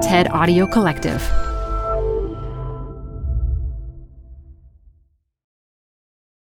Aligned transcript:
TED 0.00 0.28
Audio 0.28 0.66
Collective. 0.66 1.20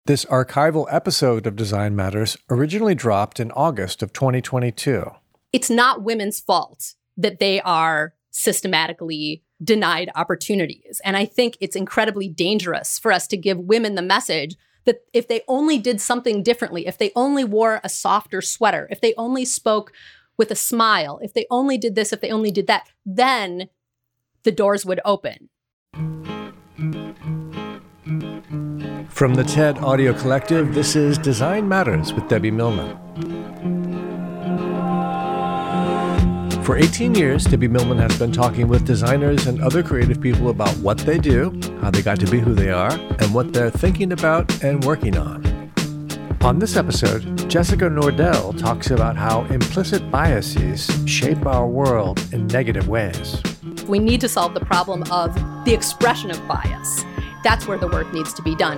This 0.05 0.23
archival 0.25 0.85
episode 0.91 1.47
of 1.47 1.55
Design 1.55 1.95
Matters 1.95 2.37
originally 2.51 2.93
dropped 2.93 3.39
in 3.39 3.51
August 3.53 4.03
of 4.03 4.13
2022. 4.13 5.09
It's 5.51 5.71
not 5.71 6.03
women's 6.03 6.39
fault 6.39 6.93
that 7.17 7.39
they 7.39 7.59
are 7.61 8.13
systematically 8.29 9.43
denied 9.63 10.11
opportunities. 10.13 11.01
And 11.03 11.17
I 11.17 11.25
think 11.25 11.57
it's 11.59 11.75
incredibly 11.75 12.27
dangerous 12.29 12.99
for 12.99 13.11
us 13.11 13.25
to 13.29 13.37
give 13.37 13.57
women 13.57 13.95
the 13.95 14.03
message 14.03 14.57
that 14.85 15.01
if 15.11 15.27
they 15.27 15.41
only 15.47 15.79
did 15.79 15.99
something 15.99 16.43
differently, 16.43 16.85
if 16.85 16.99
they 16.99 17.11
only 17.15 17.43
wore 17.43 17.81
a 17.83 17.89
softer 17.89 18.41
sweater, 18.41 18.87
if 18.91 19.01
they 19.01 19.15
only 19.17 19.43
spoke 19.43 19.91
with 20.39 20.49
a 20.49 20.55
smile, 20.55 21.19
if 21.21 21.33
they 21.33 21.45
only 21.51 21.77
did 21.77 21.93
this, 21.93 22.11
if 22.11 22.21
they 22.21 22.31
only 22.31 22.49
did 22.49 22.65
that, 22.65 22.87
then 23.05 23.69
the 24.43 24.51
doors 24.51 24.85
would 24.85 25.01
open. 25.05 25.49
From 29.09 29.33
the 29.33 29.43
TED 29.43 29.77
Audio 29.79 30.13
Collective, 30.13 30.73
this 30.73 30.95
is 30.95 31.17
Design 31.17 31.67
Matters 31.67 32.13
with 32.13 32.27
Debbie 32.29 32.51
Millman. 32.51 32.97
For 36.63 36.77
18 36.77 37.15
years, 37.15 37.43
Debbie 37.43 37.67
Millman 37.67 37.97
has 37.97 38.17
been 38.17 38.31
talking 38.31 38.69
with 38.69 38.85
designers 38.85 39.45
and 39.47 39.61
other 39.61 39.83
creative 39.83 40.21
people 40.21 40.49
about 40.49 40.73
what 40.77 40.99
they 40.99 41.17
do, 41.17 41.59
how 41.81 41.91
they 41.91 42.01
got 42.01 42.19
to 42.21 42.27
be 42.27 42.39
who 42.39 42.53
they 42.53 42.69
are, 42.69 42.93
and 42.93 43.33
what 43.33 43.51
they're 43.51 43.71
thinking 43.71 44.13
about 44.13 44.63
and 44.63 44.85
working 44.85 45.17
on. 45.17 45.48
On 46.41 46.57
this 46.57 46.77
episode, 46.77 47.49
Jessica 47.49 47.85
Nordell 47.85 48.57
talks 48.57 48.91
about 48.91 49.17
how 49.17 49.43
implicit 49.45 50.09
biases 50.09 50.89
shape 51.05 51.45
our 51.45 51.67
world 51.67 52.21
in 52.31 52.47
negative 52.47 52.87
ways. 52.87 53.43
We 53.89 53.99
need 53.99 54.21
to 54.21 54.29
solve 54.29 54.53
the 54.53 54.61
problem 54.61 55.03
of 55.11 55.35
the 55.65 55.73
expression 55.73 56.31
of 56.31 56.47
bias. 56.47 57.03
That's 57.43 57.67
where 57.67 57.77
the 57.77 57.89
work 57.89 58.13
needs 58.13 58.33
to 58.33 58.41
be 58.41 58.55
done. 58.55 58.77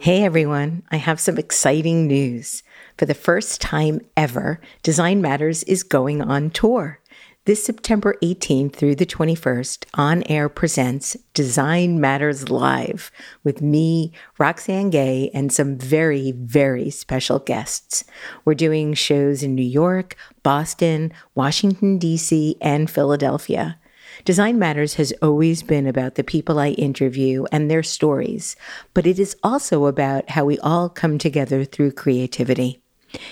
Hey 0.00 0.24
everyone, 0.24 0.82
I 0.90 0.96
have 0.96 1.20
some 1.20 1.38
exciting 1.38 2.08
news. 2.08 2.64
For 2.98 3.06
the 3.06 3.14
first 3.14 3.60
time 3.60 4.00
ever, 4.16 4.60
Design 4.82 5.22
Matters 5.22 5.62
is 5.64 5.84
going 5.84 6.20
on 6.20 6.50
tour. 6.50 6.99
This 7.46 7.64
September 7.64 8.16
18th 8.22 8.74
through 8.74 8.96
the 8.96 9.06
21st, 9.06 9.86
On 9.94 10.22
Air 10.24 10.50
presents 10.50 11.16
Design 11.32 11.98
Matters 11.98 12.50
Live 12.50 13.10
with 13.42 13.62
me, 13.62 14.12
Roxane 14.38 14.90
Gay, 14.90 15.30
and 15.32 15.50
some 15.50 15.78
very, 15.78 16.32
very 16.32 16.90
special 16.90 17.38
guests. 17.38 18.04
We're 18.44 18.52
doing 18.52 18.92
shows 18.92 19.42
in 19.42 19.54
New 19.54 19.62
York, 19.62 20.16
Boston, 20.42 21.14
Washington, 21.34 21.96
D.C., 21.96 22.56
and 22.60 22.90
Philadelphia. 22.90 23.78
Design 24.26 24.58
Matters 24.58 24.96
has 24.96 25.14
always 25.22 25.62
been 25.62 25.86
about 25.86 26.16
the 26.16 26.24
people 26.24 26.58
I 26.58 26.72
interview 26.72 27.46
and 27.50 27.70
their 27.70 27.82
stories, 27.82 28.54
but 28.92 29.06
it 29.06 29.18
is 29.18 29.34
also 29.42 29.86
about 29.86 30.28
how 30.28 30.44
we 30.44 30.58
all 30.58 30.90
come 30.90 31.16
together 31.16 31.64
through 31.64 31.92
creativity. 31.92 32.82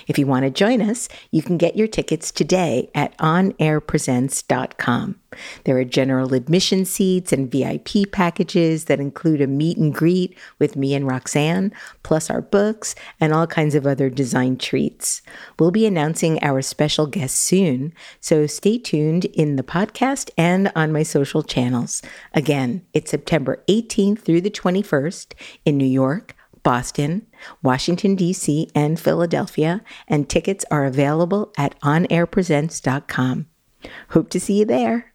If 0.07 0.17
you 0.17 0.27
want 0.27 0.43
to 0.43 0.49
join 0.49 0.81
us, 0.81 1.09
you 1.31 1.41
can 1.41 1.57
get 1.57 1.75
your 1.75 1.87
tickets 1.87 2.31
today 2.31 2.89
at 2.95 3.17
onairpresents.com. 3.17 5.19
There 5.63 5.77
are 5.77 5.83
general 5.83 6.33
admission 6.33 6.85
seats 6.85 7.31
and 7.31 7.51
VIP 7.51 8.11
packages 8.11 8.85
that 8.85 8.99
include 8.99 9.41
a 9.41 9.47
meet 9.47 9.77
and 9.77 9.93
greet 9.93 10.37
with 10.57 10.75
me 10.75 10.95
and 10.95 11.07
Roxane, 11.07 11.71
plus 12.03 12.29
our 12.29 12.41
books 12.41 12.95
and 13.19 13.33
all 13.33 13.47
kinds 13.47 13.75
of 13.75 13.85
other 13.85 14.09
design 14.09 14.57
treats. 14.57 15.21
We'll 15.59 15.71
be 15.71 15.85
announcing 15.85 16.41
our 16.41 16.61
special 16.61 17.05
guests 17.05 17.39
soon, 17.39 17.93
so 18.19 18.47
stay 18.47 18.77
tuned 18.77 19.25
in 19.25 19.55
the 19.55 19.63
podcast 19.63 20.31
and 20.37 20.71
on 20.75 20.91
my 20.91 21.03
social 21.03 21.43
channels. 21.43 22.01
Again, 22.33 22.85
it's 22.93 23.11
September 23.11 23.63
18th 23.67 24.19
through 24.19 24.41
the 24.41 24.49
21st 24.49 25.33
in 25.65 25.77
New 25.77 25.85
York, 25.85 26.35
Boston, 26.63 27.25
Washington, 27.61 28.15
D.C., 28.15 28.69
and 28.73 28.99
Philadelphia, 28.99 29.81
and 30.07 30.29
tickets 30.29 30.65
are 30.71 30.85
available 30.85 31.51
at 31.57 31.79
onairpresents.com. 31.81 33.47
Hope 34.09 34.29
to 34.29 34.39
see 34.39 34.59
you 34.59 34.65
there. 34.65 35.13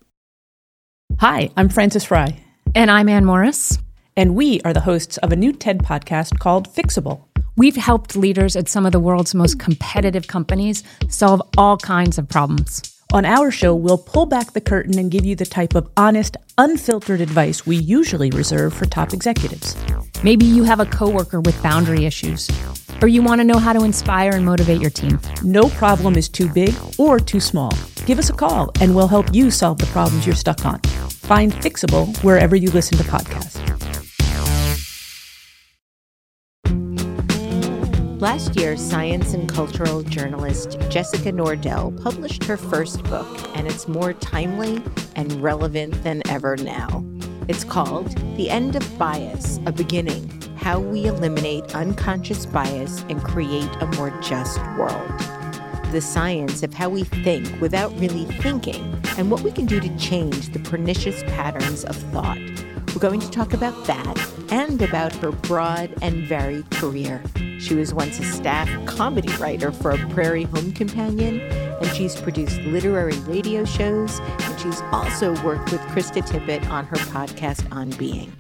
Hi, 1.19 1.51
I'm 1.57 1.69
Frances 1.69 2.05
Frei. 2.05 2.41
And 2.75 2.91
I'm 2.91 3.09
Anne 3.09 3.25
Morriss. 3.25 3.79
And 4.17 4.35
we 4.35 4.61
are 4.63 4.73
the 4.73 4.81
hosts 4.81 5.17
of 5.19 5.33
a 5.33 5.37
new 5.37 5.53
TED 5.53 5.81
podcast 5.81 6.39
called 6.39 6.69
Fixable. 6.73 7.25
We've 7.57 7.77
helped 7.77 8.17
leaders 8.17 8.57
at 8.57 8.69
some 8.69 8.85
of 8.87 8.93
the 8.93 9.01
world's 9.01 9.35
most 9.35 9.61
competitive 9.61 10.27
companies 10.27 10.83
solve 11.09 11.43
all 11.57 11.77
kinds 11.77 12.19
of 12.19 12.29
problems. 12.29 12.94
On 13.15 13.25
our 13.25 13.53
show, 13.53 13.77
we'll 13.77 13.97
pull 13.97 14.27
back 14.27 14.55
the 14.55 14.61
curtain 14.61 14.99
and 14.99 15.09
give 15.09 15.25
you 15.25 15.37
the 15.37 15.47
type 15.47 15.77
of 15.77 15.89
honest, 15.97 16.37
unfiltered 16.59 17.21
advice 17.21 17.65
we 17.65 17.77
usually 17.77 18.29
reserve 18.31 18.75
for 18.75 18.87
top 18.87 19.13
executives. 19.13 19.77
Maybe 20.25 20.45
you 20.45 20.65
have 20.65 20.81
a 20.81 20.87
coworker 20.87 21.41
with 21.41 21.63
boundary 21.63 22.07
issues, 22.07 22.51
or 23.01 23.07
you 23.07 23.23
want 23.23 23.41
to 23.41 23.45
know 23.45 23.61
how 23.61 23.73
to 23.73 23.85
inspire 23.85 24.33
and 24.33 24.45
motivate 24.45 24.81
your 24.81 24.91
team. 24.91 25.21
No 25.45 25.69
problem 25.69 26.17
is 26.17 26.29
too 26.29 26.49
big 26.49 26.75
or 26.99 27.21
too 27.21 27.39
small. 27.39 27.73
Give 28.05 28.19
us 28.19 28.31
a 28.31 28.33
call 28.33 28.73
and 28.81 28.97
we'll 28.97 29.07
help 29.07 29.33
you 29.33 29.49
solve 29.49 29.79
the 29.79 29.87
problems 29.87 30.27
you're 30.27 30.35
stuck 30.35 30.67
on. 30.67 30.81
Find 30.81 31.53
Fixable 31.53 32.19
wherever 32.25 32.57
you 32.57 32.73
listen 32.73 32.99
to 32.99 33.05
podcasts. 33.05 34.04
Last 38.25 38.57
year, 38.57 38.79
science 38.79 39.35
and 39.35 39.47
cultural 39.47 40.03
journalist 40.03 40.79
Jessica 40.89 41.31
Nordell 41.31 42.03
published 42.03 42.43
her 42.45 42.57
first 42.57 43.05
book, 43.05 43.29
and 43.55 43.67
it's 43.67 43.87
more 43.87 44.15
timely 44.15 44.83
and 45.15 45.31
relevant 45.43 46.03
than 46.03 46.23
ever 46.31 46.57
now. 46.57 47.05
It's 47.49 47.65
called 47.65 48.17
The 48.39 48.49
End 48.49 48.77
of 48.77 48.99
Bias 48.99 49.61
A 49.67 49.73
Beginning 49.73 50.27
How 50.57 50.81
We 50.81 51.05
Eliminate 51.05 51.75
Unconscious 51.75 52.47
Bias 52.47 53.05
and 53.11 53.23
Create 53.23 53.69
a 53.83 53.87
More 53.99 54.19
Just 54.23 54.59
World. 54.79 55.19
The 55.93 56.01
science 56.01 56.63
of 56.63 56.73
how 56.73 56.89
we 56.89 57.05
think 57.05 57.61
without 57.61 57.93
really 58.01 58.25
thinking, 58.25 58.99
and 59.19 59.31
what 59.31 59.43
we 59.43 59.53
can 59.53 59.67
do 59.67 59.81
to 59.81 59.97
change 59.99 60.49
the 60.49 60.61
pernicious 60.61 61.23
patterns 61.25 61.85
of 61.85 61.95
thought. 61.95 62.39
We're 62.95 63.01
going 63.01 63.21
to 63.21 63.31
talk 63.31 63.55
about 63.55 63.87
that 63.87 64.31
and 64.53 64.81
about 64.81 65.13
her 65.17 65.33
broad 65.33 65.93
and 66.01 66.29
varied 66.29 66.71
career. 66.71 67.21
She 67.59 67.75
was 67.75 67.93
once 67.93 68.21
a 68.21 68.25
staff 68.25 68.69
comedy 68.87 69.33
writer 69.39 69.73
for 69.73 69.91
a 69.91 69.99
Prairie 70.11 70.45
Home 70.45 70.71
Companion, 70.71 71.41
and 71.41 71.87
she's 71.89 72.15
produced 72.15 72.61
literary 72.61 73.19
radio 73.21 73.65
shows, 73.65 74.21
and 74.21 74.61
she's 74.61 74.81
also 74.93 75.33
worked 75.43 75.73
with 75.73 75.81
Krista 75.89 76.23
Tippett 76.23 76.71
on 76.71 76.87
her 76.87 76.97
podcast 76.97 77.67
On 77.73 77.91
Being. 77.91 78.33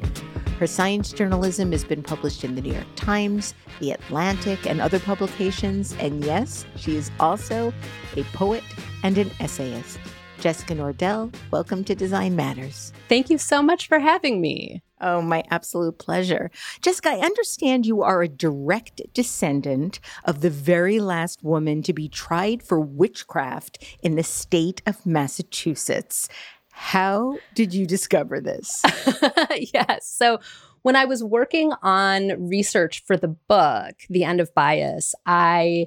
Her 0.60 0.69
science 0.69 1.12
journalism 1.12 1.72
has 1.72 1.82
been 1.82 2.04
published 2.04 2.44
in 2.44 2.54
the 2.54 2.62
New 2.62 2.75
York 2.75 2.86
Times, 2.94 3.54
The 3.81 3.91
Atlantic, 3.91 4.69
and 4.69 4.81
other 4.81 5.00
publications. 5.00 5.97
And 5.98 6.25
yes, 6.25 6.65
she 6.76 6.94
is 6.94 7.10
also 7.19 7.75
a 8.16 8.22
poet 8.34 8.62
and 9.03 9.19
an 9.19 9.32
essayist. 9.41 9.98
Jessica 10.41 10.75
Nordell, 10.75 11.34
welcome 11.50 11.84
to 11.84 11.95
Design 11.95 12.37
Matters. 12.37 12.93
Thank 13.09 13.31
you 13.31 13.39
so 13.39 13.62
much 13.62 13.89
for 13.89 13.99
having 13.99 14.41
me. 14.41 14.83
Oh, 15.00 15.21
my 15.21 15.43
absolute 15.50 15.99
pleasure. 15.99 16.50
Jessica, 16.81 17.11
I 17.11 17.19
understand 17.19 17.87
you 17.87 18.03
are 18.03 18.22
a 18.22 18.28
direct 18.28 19.03
descendant 19.12 20.00
of 20.25 20.41
the 20.41 20.50
very 20.50 21.00
last 21.00 21.43
woman 21.43 21.83
to 21.83 21.93
be 21.93 22.09
tried 22.09 22.62
for 22.62 22.81
witchcraft 22.81 23.84
in 24.03 24.17
the 24.17 24.22
state 24.22 24.83
of 24.87 25.05
Massachusetts. 25.05 26.28
How 26.71 27.39
did 27.55 27.75
you 27.75 27.87
discover 27.87 28.41
this? 28.41 28.83
yes. 29.75 30.06
So, 30.06 30.41
when 30.83 30.97
I 30.97 31.06
was 31.06 31.25
working 31.25 31.72
on 31.83 32.49
research 32.49 33.05
for 33.06 33.16
the 33.16 33.28
book, 33.28 33.95
The 34.11 34.25
End 34.25 34.39
of 34.39 34.55
Bias, 34.55 35.15
I 35.25 35.87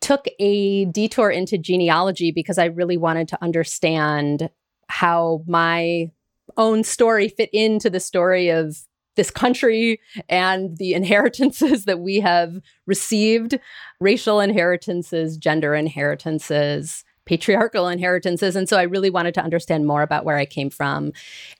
took 0.00 0.26
a 0.38 0.84
detour 0.86 1.30
into 1.30 1.58
genealogy 1.58 2.30
because 2.30 2.58
I 2.58 2.66
really 2.66 2.96
wanted 2.96 3.28
to 3.28 3.42
understand 3.42 4.50
how 4.88 5.42
my 5.46 6.10
own 6.56 6.84
story 6.84 7.28
fit 7.28 7.50
into 7.52 7.90
the 7.90 8.00
story 8.00 8.48
of 8.48 8.76
this 9.16 9.30
country 9.30 10.00
and 10.28 10.78
the 10.78 10.94
inheritances 11.00 11.84
that 11.84 12.00
we 12.00 12.20
have 12.20 12.60
received 12.86 13.58
racial 14.00 14.40
inheritances, 14.40 15.36
gender 15.36 15.74
inheritances, 15.74 17.04
patriarchal 17.26 17.88
inheritances. 17.88 18.56
And 18.56 18.68
so 18.68 18.78
I 18.78 18.84
really 18.84 19.10
wanted 19.10 19.34
to 19.34 19.42
understand 19.42 19.86
more 19.86 20.00
about 20.00 20.24
where 20.24 20.38
I 20.38 20.46
came 20.46 20.70
from. 20.70 21.12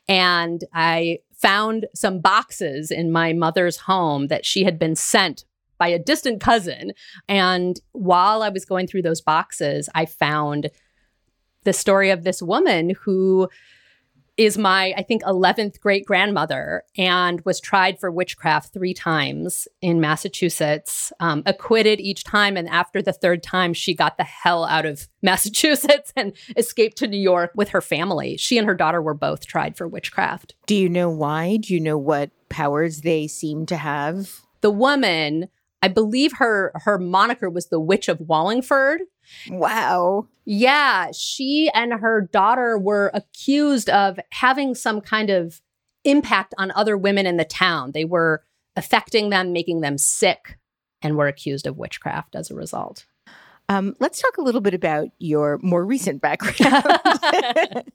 And 0.09 0.65
I 0.73 1.19
found 1.35 1.87
some 1.95 2.21
boxes 2.21 2.91
in 2.91 3.13
my 3.13 3.35
mother's 3.35 3.77
home 3.77 4.29
that 4.29 4.47
she 4.47 4.65
had 4.65 4.79
been 4.79 4.97
sent 4.97 5.45
by 5.79 5.89
a 5.89 5.99
distant 5.99 6.41
cousin. 6.41 6.93
And 7.29 7.81
while 7.93 8.43
I 8.43 8.49
was 8.49 8.65
going 8.65 8.87
through 8.87 9.03
those 9.03 9.21
boxes, 9.21 9.89
I 9.95 10.07
found 10.07 10.71
the 11.65 11.73
story 11.73 12.11
of 12.11 12.25
this 12.25 12.43
woman 12.43 12.95
who 13.05 13.49
is 14.39 14.57
my, 14.57 14.95
I 14.97 15.03
think, 15.03 15.25
11th 15.25 15.81
great 15.81 16.07
grandmother 16.07 16.85
and 16.97 17.41
was 17.45 17.61
tried 17.61 17.99
for 17.99 18.09
witchcraft 18.09 18.73
three 18.73 18.95
times 18.95 19.67
in 19.83 20.01
Massachusetts, 20.01 21.13
um, 21.19 21.43
acquitted 21.45 22.01
each 22.01 22.23
time. 22.23 22.57
And 22.57 22.69
after 22.69 23.03
the 23.03 23.13
third 23.13 23.43
time, 23.43 23.75
she 23.75 23.95
got 23.95 24.17
the 24.17 24.25
hell 24.25 24.65
out 24.65 24.87
of 24.87 25.09
Massachusetts 25.23 26.13
and 26.15 26.33
escaped 26.57 26.97
to 26.99 27.09
New 27.09 27.19
York 27.19 27.51
with 27.57 27.71
her 27.71 27.81
family. 27.81 28.37
She 28.37 28.57
and 28.57 28.67
her 28.67 28.77
daughter 28.77 29.03
were 29.03 29.13
both 29.13 29.45
tried 29.45 29.77
for 29.77 29.89
witchcraft. 29.89 30.55
Do 30.67 30.77
you 30.77 30.89
know 30.89 31.11
why? 31.11 31.57
Do 31.57 31.75
you 31.75 31.81
know 31.81 31.99
what 31.99 32.31
powers 32.49 33.01
they 33.01 33.27
seem 33.27 33.67
to 33.67 33.77
have? 33.77 34.41
The 34.61 34.71
woman, 34.71 35.49
I 35.83 35.89
believe 35.89 36.33
her 36.39 36.73
her 36.75 36.99
moniker 36.99 37.49
was 37.49 37.67
the 37.67 37.81
Witch 37.81 38.09
of 38.09 38.21
Wallingford. 38.21 39.03
Wow. 39.49 40.27
Yeah, 40.45 41.11
she 41.13 41.71
and 41.75 41.93
her 41.93 42.23
daughter 42.33 42.79
were 42.79 43.11
accused 43.15 43.89
of 43.91 44.19
having 44.31 44.75
some 44.75 45.01
kind 45.01 45.31
of 45.31 45.61
impact 46.05 46.55
on 46.59 46.71
other 46.73 46.97
women 46.97 47.27
in 47.27 47.37
the 47.37 47.45
town. 47.45 47.93
They 47.93 48.05
were 48.05 48.43
affecting 48.77 49.31
them, 49.31 49.53
making 49.53 49.81
them 49.81 49.99
sick, 49.99 50.59
and 51.03 51.17
were 51.17 51.29
accused 51.29 51.67
of 51.67 51.77
witchcraft 51.77 52.35
as 52.35 52.51
a 52.51 52.55
result. 52.55 53.07
Um, 53.71 53.95
let's 54.01 54.21
talk 54.21 54.39
a 54.39 54.43
little 54.43 54.63
bit 54.63 54.73
about 54.73 55.09
your 55.19 55.59
more 55.63 55.85
recent 55.85 56.23
background. 56.23 56.85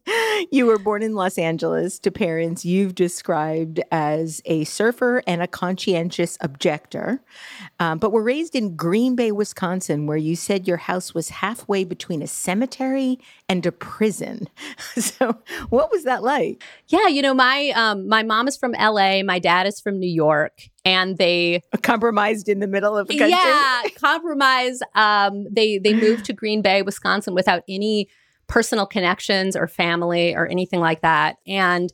you 0.51 0.67
were 0.67 0.77
born 0.77 1.01
in 1.01 1.15
Los 1.15 1.39
Angeles 1.39 1.97
to 1.99 2.11
parents 2.11 2.63
you've 2.63 2.93
described 2.93 3.81
as 3.91 4.39
a 4.45 4.65
surfer 4.65 5.23
and 5.25 5.41
a 5.41 5.47
conscientious 5.47 6.37
objector, 6.41 7.21
um, 7.79 7.97
but 7.97 8.11
were 8.11 8.21
raised 8.21 8.55
in 8.55 8.75
Green 8.75 9.15
Bay, 9.15 9.31
Wisconsin, 9.31 10.05
where 10.05 10.17
you 10.17 10.35
said 10.35 10.67
your 10.67 10.77
house 10.77 11.15
was 11.15 11.29
halfway 11.29 11.83
between 11.83 12.21
a 12.21 12.27
cemetery 12.27 13.17
and 13.53 13.65
a 13.67 13.71
prison. 13.71 14.49
so, 14.95 15.37
what 15.69 15.91
was 15.91 16.05
that 16.05 16.23
like? 16.23 16.63
Yeah, 16.87 17.07
you 17.07 17.21
know, 17.21 17.35
my 17.35 17.71
um, 17.75 18.07
my 18.07 18.23
mom 18.23 18.47
is 18.47 18.57
from 18.57 18.73
L.A., 18.73 19.21
my 19.21 19.37
dad 19.37 19.67
is 19.67 19.79
from 19.79 19.99
New 19.99 20.09
York, 20.09 20.69
and 20.83 21.19
they 21.19 21.61
compromised 21.83 22.49
in 22.49 22.59
the 22.59 22.67
middle 22.67 22.97
of 22.97 23.07
the 23.07 23.17
country. 23.17 23.37
Yeah, 23.37 23.83
compromise. 23.95 24.79
Um, 24.95 25.45
they 25.51 25.77
they 25.77 25.93
moved 25.93 26.25
to 26.25 26.33
Green 26.33 26.63
Bay, 26.63 26.81
Wisconsin, 26.81 27.35
without 27.35 27.61
any 27.69 28.09
personal 28.47 28.87
connections 28.87 29.55
or 29.55 29.67
family 29.67 30.33
or 30.33 30.47
anything 30.47 30.79
like 30.79 31.01
that, 31.01 31.37
and 31.45 31.93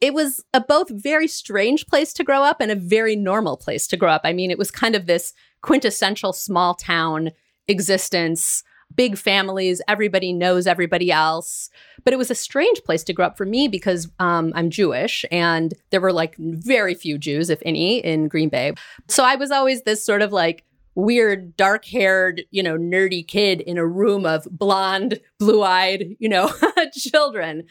it 0.00 0.14
was 0.14 0.44
a 0.54 0.60
both 0.60 0.88
very 0.90 1.26
strange 1.26 1.86
place 1.86 2.12
to 2.14 2.24
grow 2.24 2.42
up 2.42 2.60
and 2.60 2.70
a 2.70 2.76
very 2.76 3.16
normal 3.16 3.56
place 3.56 3.88
to 3.88 3.96
grow 3.96 4.12
up. 4.12 4.22
I 4.22 4.32
mean, 4.32 4.50
it 4.50 4.58
was 4.58 4.70
kind 4.70 4.94
of 4.94 5.06
this 5.06 5.34
quintessential 5.60 6.32
small 6.32 6.74
town 6.74 7.32
existence 7.68 8.62
big 8.94 9.16
families, 9.16 9.80
everybody 9.88 10.32
knows 10.32 10.66
everybody 10.66 11.10
else. 11.10 11.70
But 12.04 12.12
it 12.12 12.16
was 12.16 12.30
a 12.30 12.34
strange 12.34 12.82
place 12.84 13.04
to 13.04 13.12
grow 13.12 13.26
up 13.26 13.36
for 13.36 13.46
me 13.46 13.68
because 13.68 14.08
um, 14.18 14.52
I'm 14.54 14.70
Jewish 14.70 15.24
and 15.30 15.74
there 15.90 16.00
were 16.00 16.12
like 16.12 16.36
very 16.36 16.94
few 16.94 17.18
Jews, 17.18 17.50
if 17.50 17.60
any, 17.64 17.98
in 17.98 18.28
Green 18.28 18.48
Bay. 18.48 18.72
So 19.08 19.24
I 19.24 19.36
was 19.36 19.50
always 19.50 19.82
this 19.82 20.04
sort 20.04 20.22
of 20.22 20.32
like 20.32 20.64
weird, 20.94 21.56
dark 21.56 21.84
haired, 21.84 22.42
you 22.50 22.62
know, 22.62 22.76
nerdy 22.76 23.26
kid 23.26 23.60
in 23.60 23.78
a 23.78 23.86
room 23.86 24.26
of 24.26 24.46
blonde, 24.50 25.20
blue 25.38 25.62
eyed, 25.62 26.16
you 26.18 26.28
know, 26.28 26.52
children. 26.92 27.64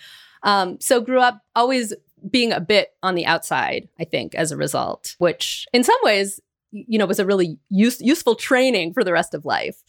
Um, 0.43 0.79
so 0.79 1.01
grew 1.01 1.19
up 1.19 1.41
always 1.55 1.93
being 2.29 2.51
a 2.51 2.59
bit 2.59 2.93
on 3.03 3.15
the 3.15 3.25
outside, 3.25 3.87
I 3.99 4.03
think, 4.03 4.35
as 4.35 4.51
a 4.51 4.57
result, 4.57 5.15
which 5.19 5.65
in 5.73 5.83
some 5.83 5.97
ways, 6.03 6.39
you 6.71 6.99
know, 6.99 7.05
was 7.05 7.19
a 7.19 7.25
really 7.25 7.57
use- 7.69 8.01
useful 8.01 8.35
training 8.35 8.93
for 8.93 9.03
the 9.03 9.13
rest 9.13 9.33
of 9.33 9.45
life. 9.45 9.83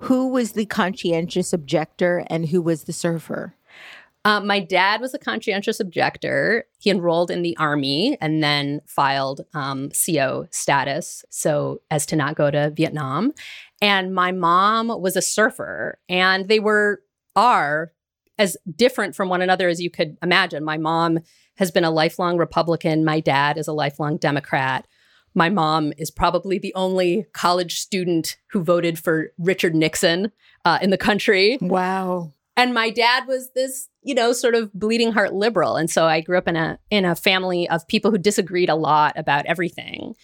Who 0.00 0.28
was 0.28 0.52
the 0.52 0.66
conscientious 0.66 1.52
objector 1.52 2.24
and 2.28 2.48
who 2.48 2.60
was 2.60 2.84
the 2.84 2.92
surfer? 2.92 3.54
Um, 4.26 4.46
my 4.46 4.58
dad 4.58 5.00
was 5.00 5.14
a 5.14 5.18
conscientious 5.18 5.78
objector. 5.78 6.64
He 6.80 6.90
enrolled 6.90 7.30
in 7.30 7.42
the 7.42 7.56
army 7.58 8.18
and 8.20 8.42
then 8.42 8.80
filed 8.84 9.42
um, 9.54 9.90
CO 9.90 10.48
status, 10.50 11.24
so 11.30 11.80
as 11.92 12.04
to 12.06 12.16
not 12.16 12.34
go 12.34 12.50
to 12.50 12.70
Vietnam. 12.70 13.32
And 13.80 14.12
my 14.12 14.32
mom 14.32 14.88
was 14.88 15.16
a 15.16 15.22
surfer, 15.22 16.00
and 16.08 16.48
they 16.48 16.58
were 16.58 17.02
are 17.36 17.92
as 18.38 18.56
different 18.74 19.14
from 19.14 19.28
one 19.28 19.42
another 19.42 19.68
as 19.68 19.80
you 19.80 19.90
could 19.90 20.16
imagine. 20.22 20.64
My 20.64 20.76
mom 20.76 21.20
has 21.56 21.70
been 21.70 21.84
a 21.84 21.90
lifelong 21.90 22.36
Republican. 22.36 23.04
My 23.04 23.20
dad 23.20 23.56
is 23.56 23.68
a 23.68 23.72
lifelong 23.72 24.16
Democrat. 24.16 24.86
My 25.36 25.50
mom 25.50 25.92
is 25.98 26.10
probably 26.10 26.58
the 26.58 26.74
only 26.74 27.26
college 27.34 27.78
student 27.78 28.38
who 28.50 28.64
voted 28.64 28.98
for 28.98 29.32
Richard 29.38 29.74
Nixon 29.74 30.32
uh, 30.64 30.78
in 30.80 30.88
the 30.88 30.96
country. 30.96 31.58
Wow. 31.60 32.32
And 32.56 32.72
my 32.72 32.88
dad 32.88 33.26
was 33.28 33.50
this, 33.50 33.90
you 34.02 34.14
know, 34.14 34.32
sort 34.32 34.54
of 34.54 34.72
bleeding 34.72 35.12
heart 35.12 35.34
liberal. 35.34 35.76
And 35.76 35.90
so 35.90 36.06
I 36.06 36.22
grew 36.22 36.38
up 36.38 36.48
in 36.48 36.56
a 36.56 36.78
in 36.90 37.04
a 37.04 37.14
family 37.14 37.68
of 37.68 37.86
people 37.86 38.10
who 38.10 38.16
disagreed 38.16 38.70
a 38.70 38.74
lot 38.74 39.12
about 39.18 39.44
everything 39.44 40.14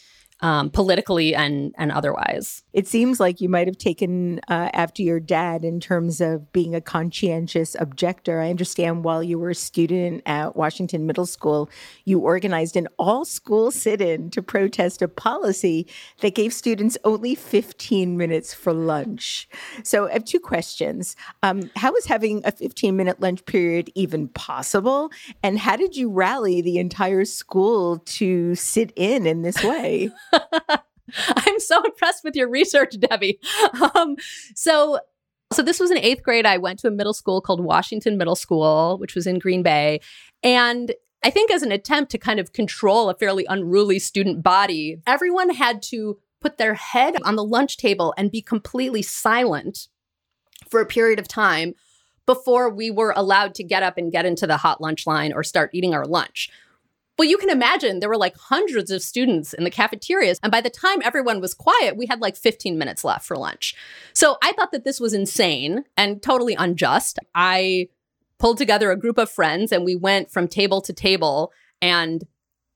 um, 0.43 0.71
politically 0.71 1.35
and 1.35 1.73
and 1.79 1.93
otherwise. 1.93 2.65
It 2.73 2.89
seems 2.89 3.21
like 3.21 3.41
you 3.41 3.49
might 3.49 3.69
have 3.69 3.79
taken 3.79 4.41
uh, 4.49 4.71
after 4.73 5.03
your 5.03 5.21
dad 5.21 5.65
in 5.65 5.79
terms 5.79 6.21
of 6.21 6.53
being 6.53 6.75
a 6.75 6.81
conscientious 6.81 7.77
objector. 7.79 8.41
I 8.41 8.51
understand 8.51 9.05
while 9.05 9.23
you 9.23 9.39
were 9.39 9.51
a 9.51 9.55
student 9.55 10.23
at 10.27 10.57
Washington 10.57 11.07
Middle 11.07 11.27
School, 11.27 11.71
you 12.05 12.19
organized 12.19 12.77
an 12.77 12.89
all-school 12.99 13.71
sit-in 13.71 14.31
to 14.31 14.43
protest 14.43 15.01
a 15.01 15.09
policy 15.09 15.87
that 16.21 16.35
gave 16.35 16.53
students 16.53 16.99
only 17.05 17.35
15 17.35 18.17
minutes 18.17 18.53
for 18.53 18.73
lunch. 18.73 19.49
So 19.85 20.09
I 20.09 20.15
have 20.15 20.25
two 20.25 20.41
questions: 20.41 21.15
um, 21.45 21.71
How 21.77 21.93
was 21.93 22.07
having 22.07 22.39
a 22.45 22.51
15-minute 22.51 23.21
lunch 23.21 23.45
period 23.47 23.91
even 23.95 24.27
possible, 24.29 25.11
and 25.43 25.61
how 25.61 25.77
did 25.77 25.97
you 25.97 26.11
rally 26.11 26.61
the 26.61 26.79
entire 26.79 27.25
school 27.25 27.99
to 27.99 28.57
sit 28.57 28.93
in 28.97 29.27
in 29.27 29.43
this 29.43 29.63
way? 29.63 30.11
I'm 31.37 31.61
so 31.61 31.83
impressed 31.83 32.25
with 32.25 32.35
your 32.37 32.49
research, 32.49 32.99
Debbie. 32.99 33.39
Um, 33.95 34.17
so, 34.55 35.01
so 35.53 35.63
this 35.63 35.79
was 35.79 35.91
in 35.91 35.99
eighth 35.99 36.23
grade. 36.23 36.47
I 36.47 36.59
went 36.59 36.79
to 36.81 36.89
a 36.89 36.93
middle 36.93 37.13
school 37.13 37.41
called 37.41 37.63
Washington 37.63 38.17
Middle 38.17 38.37
School, 38.37 38.99
which 38.99 39.15
was 39.15 39.27
in 39.27 39.39
Green 39.39 39.63
Bay, 39.63 40.01
and 40.43 40.93
I 41.25 41.31
think 41.31 41.53
as 41.53 41.63
an 41.63 41.71
attempt 41.71 42.11
to 42.13 42.19
kind 42.19 42.41
of 42.41 42.53
control 42.53 43.09
a 43.09 43.15
fairly 43.15 43.47
unruly 43.49 43.99
student 43.99 44.43
body, 44.43 45.01
everyone 45.07 45.51
had 45.51 45.81
to 45.85 46.19
put 46.41 46.59
their 46.59 46.75
head 46.75 47.17
on 47.23 47.37
the 47.37 47.45
lunch 47.45 47.77
table 47.77 48.13
and 48.19 48.31
be 48.31 48.43
completely 48.43 49.03
silent 49.03 49.87
for 50.69 50.81
a 50.81 50.87
period 50.87 51.21
of 51.21 51.29
time 51.29 51.75
before 52.27 52.69
we 52.69 52.91
were 52.91 53.13
allowed 53.17 53.55
to 53.55 53.65
get 53.65 53.83
up 53.83 53.97
and 53.97 54.13
get 54.13 54.27
into 54.27 54.47
the 54.47 54.57
hot 54.57 54.81
lunch 54.81 55.07
line 55.07 55.33
or 55.33 55.45
start 55.45 55.71
eating 55.73 55.95
our 55.95 56.07
lunch. 56.07 56.51
Well, 57.23 57.31
you 57.31 57.39
can 57.39 57.51
imagine 57.51 58.01
there 58.01 58.09
were 58.09 58.17
like 58.17 58.37
hundreds 58.37 58.91
of 58.91 59.01
students 59.01 59.53
in 59.53 59.63
the 59.63 59.71
cafeterias. 59.71 60.41
And 60.43 60.51
by 60.51 60.61
the 60.61 60.69
time 60.69 61.01
everyone 61.05 61.41
was 61.41 61.55
quiet, 61.55 61.97
we 61.97 62.07
had 62.07 62.21
like 62.21 62.37
15 62.37 62.77
minutes 62.77 63.05
left 63.05 63.25
for 63.25 63.37
lunch. 63.37 63.77
So 64.13 64.39
I 64.43 64.51
thought 64.51 64.73
that 64.73 64.83
this 64.83 64.99
was 64.99 65.15
insane 65.15 65.85
and 65.97 66.21
totally 66.21 66.57
unjust. 66.57 67.21
I 67.33 67.91
pulled 68.41 68.59
together 68.59 68.91
a 68.91 68.99
group 68.99 69.19
of 69.19 69.31
friends 69.31 69.71
and 69.71 69.85
we 69.85 69.95
went 69.95 70.33
from 70.33 70.49
table 70.49 70.81
to 70.81 70.93
table 70.93 71.53
and 71.81 72.25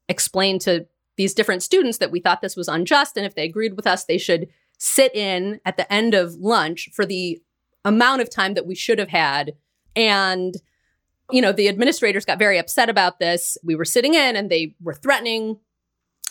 explained 0.09 0.61
to 0.61 0.87
these 1.17 1.35
different 1.35 1.65
students 1.65 1.99
that 1.99 2.13
we 2.13 2.21
thought 2.21 2.41
this 2.41 2.55
was 2.55 2.69
unjust. 2.69 3.17
And 3.17 3.27
if 3.27 3.35
they 3.35 3.43
agreed 3.43 3.75
with 3.75 3.85
us, 3.85 4.05
they 4.05 4.17
should 4.17 4.47
sit 4.79 5.13
in 5.13 5.61
at 5.65 5.77
the 5.77 5.93
end 5.93 6.15
of 6.15 6.37
lunch 6.37 6.89
for 6.93 7.05
the 7.05 7.43
amount 7.85 8.23
of 8.23 8.31
time 8.31 8.55
that 8.55 8.65
we 8.65 8.77
should 8.77 9.01
have 9.01 9.09
had. 9.09 9.57
And 9.97 10.55
you 11.31 11.43
know, 11.43 11.53
the 11.53 11.69
administrators 11.69 12.25
got 12.25 12.39
very 12.39 12.59
upset 12.59 12.89
about 12.89 13.19
this. 13.19 13.59
We 13.65 13.75
were 13.75 13.85
sitting 13.85 14.15
in 14.15 14.37
and 14.37 14.51
they 14.51 14.75
were 14.81 14.95
threatening 14.95 15.59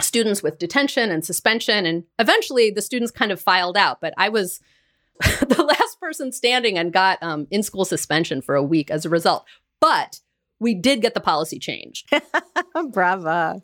students 0.01 0.43
with 0.43 0.59
detention 0.59 1.11
and 1.11 1.23
suspension. 1.23 1.85
And 1.85 2.03
eventually 2.19 2.71
the 2.71 2.81
students 2.81 3.11
kind 3.11 3.31
of 3.31 3.41
filed 3.41 3.77
out. 3.77 4.01
But 4.01 4.13
I 4.17 4.29
was 4.29 4.59
the 5.19 5.63
last 5.63 5.99
person 5.99 6.31
standing 6.31 6.77
and 6.77 6.91
got 6.91 7.21
um, 7.21 7.47
in 7.49 7.63
school 7.63 7.85
suspension 7.85 8.41
for 8.41 8.55
a 8.55 8.63
week 8.63 8.91
as 8.91 9.05
a 9.05 9.09
result. 9.09 9.45
But 9.79 10.19
we 10.65 10.73
did 10.73 10.99
get 10.99 11.13
the 11.13 11.21
policy 11.21 11.59
change. 11.59 12.07
Brava. 12.91 13.61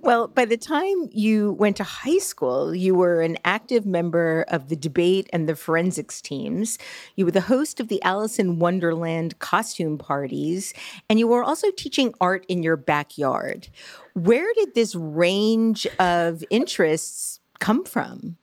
well, 0.00 0.28
by 0.28 0.46
the 0.46 0.56
time 0.56 1.10
you 1.12 1.52
went 1.52 1.76
to 1.76 1.84
high 1.84 2.16
school, 2.16 2.74
you 2.74 2.94
were 2.94 3.20
an 3.20 3.36
active 3.44 3.84
member 3.84 4.46
of 4.48 4.70
the 4.70 4.76
debate 4.76 5.28
and 5.30 5.46
the 5.46 5.54
forensics 5.54 6.22
teams. 6.22 6.78
You 7.16 7.26
were 7.26 7.32
the 7.32 7.42
host 7.42 7.80
of 7.80 7.88
the 7.88 8.02
Alice 8.02 8.38
in 8.38 8.58
Wonderland 8.58 9.38
costume 9.40 9.98
parties, 9.98 10.72
and 11.10 11.18
you 11.18 11.28
were 11.28 11.44
also 11.44 11.70
teaching 11.70 12.14
art 12.18 12.46
in 12.48 12.62
your 12.62 12.78
backyard. 12.78 13.68
Where 14.14 14.50
did 14.54 14.74
this 14.74 14.94
range 14.94 15.86
of 15.98 16.42
interests 16.48 17.40
come 17.58 17.84
from? 17.84 18.38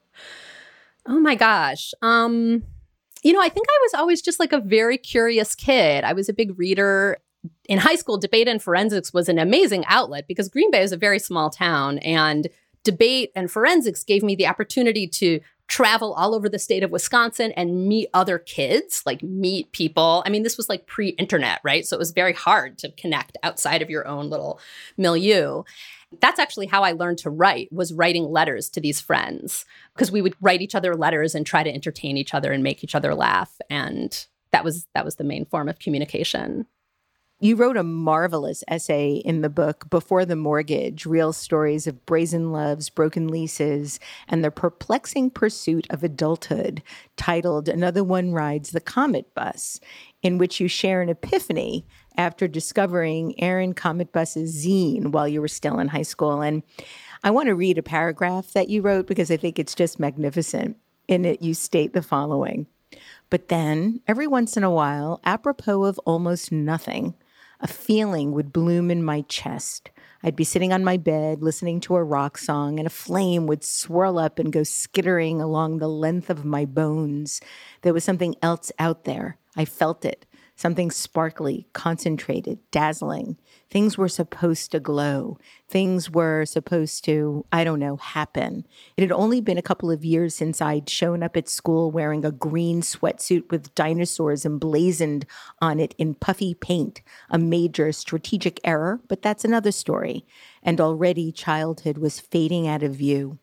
Oh 1.08 1.18
my 1.18 1.34
gosh. 1.34 1.92
Um 2.02 2.62
you 3.22 3.32
know, 3.32 3.40
I 3.40 3.48
think 3.48 3.66
I 3.68 3.78
was 3.82 3.94
always 3.94 4.22
just 4.22 4.40
like 4.40 4.52
a 4.52 4.60
very 4.60 4.98
curious 4.98 5.54
kid. 5.54 6.04
I 6.04 6.12
was 6.12 6.28
a 6.28 6.32
big 6.32 6.58
reader. 6.58 7.18
In 7.68 7.78
high 7.78 7.94
school, 7.94 8.18
debate 8.18 8.48
and 8.48 8.62
forensics 8.62 9.12
was 9.12 9.28
an 9.28 9.38
amazing 9.38 9.84
outlet 9.86 10.26
because 10.26 10.48
Green 10.48 10.70
Bay 10.70 10.82
is 10.82 10.92
a 10.92 10.96
very 10.96 11.18
small 11.18 11.50
town 11.50 11.98
and 11.98 12.48
debate 12.84 13.30
and 13.34 13.50
forensics 13.50 14.04
gave 14.04 14.22
me 14.22 14.34
the 14.34 14.46
opportunity 14.46 15.06
to 15.06 15.40
travel 15.68 16.14
all 16.14 16.34
over 16.34 16.48
the 16.48 16.58
state 16.58 16.82
of 16.82 16.90
Wisconsin 16.90 17.52
and 17.52 17.86
meet 17.86 18.08
other 18.14 18.38
kids, 18.38 19.02
like 19.04 19.22
meet 19.22 19.70
people. 19.72 20.22
I 20.24 20.30
mean, 20.30 20.42
this 20.42 20.56
was 20.56 20.68
like 20.68 20.86
pre 20.86 21.10
internet, 21.10 21.60
right? 21.62 21.86
So 21.86 21.94
it 21.94 21.98
was 21.98 22.12
very 22.12 22.32
hard 22.32 22.78
to 22.78 22.90
connect 22.92 23.36
outside 23.42 23.82
of 23.82 23.90
your 23.90 24.08
own 24.08 24.30
little 24.30 24.58
milieu. 24.96 25.62
That's 26.20 26.38
actually 26.38 26.66
how 26.66 26.84
I 26.84 26.92
learned 26.92 27.18
to 27.18 27.30
write 27.30 27.70
was 27.70 27.92
writing 27.92 28.24
letters 28.24 28.70
to 28.70 28.80
these 28.80 29.00
friends 29.00 29.64
because 29.94 30.10
we 30.10 30.22
would 30.22 30.34
write 30.40 30.62
each 30.62 30.74
other 30.74 30.94
letters 30.94 31.34
and 31.34 31.44
try 31.44 31.62
to 31.62 31.72
entertain 31.72 32.16
each 32.16 32.32
other 32.32 32.52
and 32.52 32.62
make 32.62 32.82
each 32.82 32.94
other 32.94 33.14
laugh 33.14 33.52
and 33.68 34.26
that 34.50 34.64
was 34.64 34.86
that 34.94 35.04
was 35.04 35.16
the 35.16 35.24
main 35.24 35.44
form 35.44 35.68
of 35.68 35.78
communication. 35.78 36.66
You 37.40 37.54
wrote 37.54 37.76
a 37.76 37.84
marvelous 37.84 38.64
essay 38.66 39.22
in 39.24 39.42
the 39.42 39.48
book, 39.48 39.88
Before 39.90 40.24
the 40.24 40.34
Mortgage 40.34 41.06
Real 41.06 41.32
Stories 41.32 41.86
of 41.86 42.04
Brazen 42.04 42.50
Loves, 42.50 42.90
Broken 42.90 43.28
Leases, 43.28 44.00
and 44.26 44.42
the 44.42 44.50
Perplexing 44.50 45.30
Pursuit 45.30 45.86
of 45.88 46.02
Adulthood, 46.02 46.82
titled 47.16 47.68
Another 47.68 48.02
One 48.02 48.32
Rides 48.32 48.72
the 48.72 48.80
Cometbus, 48.80 49.78
in 50.20 50.38
which 50.38 50.58
you 50.58 50.66
share 50.66 51.00
an 51.00 51.08
epiphany 51.08 51.86
after 52.18 52.48
discovering 52.48 53.40
Aaron 53.40 53.72
Cometbus's 53.72 54.66
zine 54.66 55.12
while 55.12 55.28
you 55.28 55.40
were 55.40 55.48
still 55.48 55.78
in 55.78 55.88
high 55.88 56.02
school. 56.02 56.42
And 56.42 56.64
I 57.22 57.30
want 57.30 57.46
to 57.46 57.54
read 57.54 57.78
a 57.78 57.82
paragraph 57.82 58.52
that 58.52 58.68
you 58.68 58.82
wrote 58.82 59.06
because 59.06 59.30
I 59.30 59.36
think 59.36 59.58
it's 59.58 59.74
just 59.74 60.00
magnificent. 60.00 60.76
In 61.06 61.24
it, 61.24 61.40
you 61.40 61.54
state 61.54 61.94
the 61.94 62.02
following. 62.02 62.66
But 63.30 63.48
then, 63.48 64.00
every 64.06 64.26
once 64.26 64.56
in 64.56 64.64
a 64.64 64.70
while, 64.70 65.20
apropos 65.24 65.84
of 65.84 65.98
almost 66.00 66.50
nothing, 66.50 67.14
a 67.60 67.66
feeling 67.66 68.32
would 68.32 68.52
bloom 68.52 68.90
in 68.90 69.02
my 69.02 69.22
chest. 69.22 69.90
I'd 70.22 70.36
be 70.36 70.44
sitting 70.44 70.72
on 70.72 70.84
my 70.84 70.96
bed 70.96 71.42
listening 71.42 71.80
to 71.82 71.96
a 71.96 72.04
rock 72.04 72.38
song, 72.38 72.78
and 72.78 72.86
a 72.86 72.90
flame 72.90 73.46
would 73.46 73.62
swirl 73.62 74.18
up 74.18 74.38
and 74.38 74.52
go 74.52 74.64
skittering 74.64 75.40
along 75.40 75.78
the 75.78 75.88
length 75.88 76.30
of 76.30 76.44
my 76.44 76.64
bones. 76.64 77.40
There 77.82 77.94
was 77.94 78.04
something 78.04 78.34
else 78.42 78.72
out 78.78 79.04
there. 79.04 79.38
I 79.56 79.64
felt 79.64 80.04
it 80.04 80.26
something 80.58 80.90
sparkly, 80.90 81.68
concentrated, 81.72 82.58
dazzling. 82.72 83.36
Things 83.70 83.96
were 83.96 84.08
supposed 84.08 84.72
to 84.72 84.80
glow. 84.80 85.38
Things 85.68 86.10
were 86.10 86.44
supposed 86.44 87.04
to, 87.04 87.44
I 87.52 87.62
don't 87.62 87.78
know, 87.78 87.96
happen. 87.96 88.66
It 88.96 89.02
had 89.02 89.12
only 89.12 89.40
been 89.40 89.56
a 89.56 89.62
couple 89.62 89.88
of 89.88 90.04
years 90.04 90.34
since 90.34 90.60
I'd 90.60 90.90
shown 90.90 91.22
up 91.22 91.36
at 91.36 91.48
school 91.48 91.92
wearing 91.92 92.24
a 92.24 92.32
green 92.32 92.82
sweatsuit 92.82 93.48
with 93.52 93.72
dinosaurs 93.76 94.44
emblazoned 94.44 95.26
on 95.62 95.78
it 95.78 95.94
in 95.96 96.14
puffy 96.14 96.54
paint, 96.54 97.02
a 97.30 97.38
major 97.38 97.92
strategic 97.92 98.58
error, 98.64 99.00
but 99.06 99.22
that's 99.22 99.44
another 99.44 99.70
story. 99.70 100.26
And 100.60 100.80
already 100.80 101.30
childhood 101.30 101.98
was 101.98 102.18
fading 102.18 102.66
out 102.66 102.82
of 102.82 102.96
view. 102.96 103.38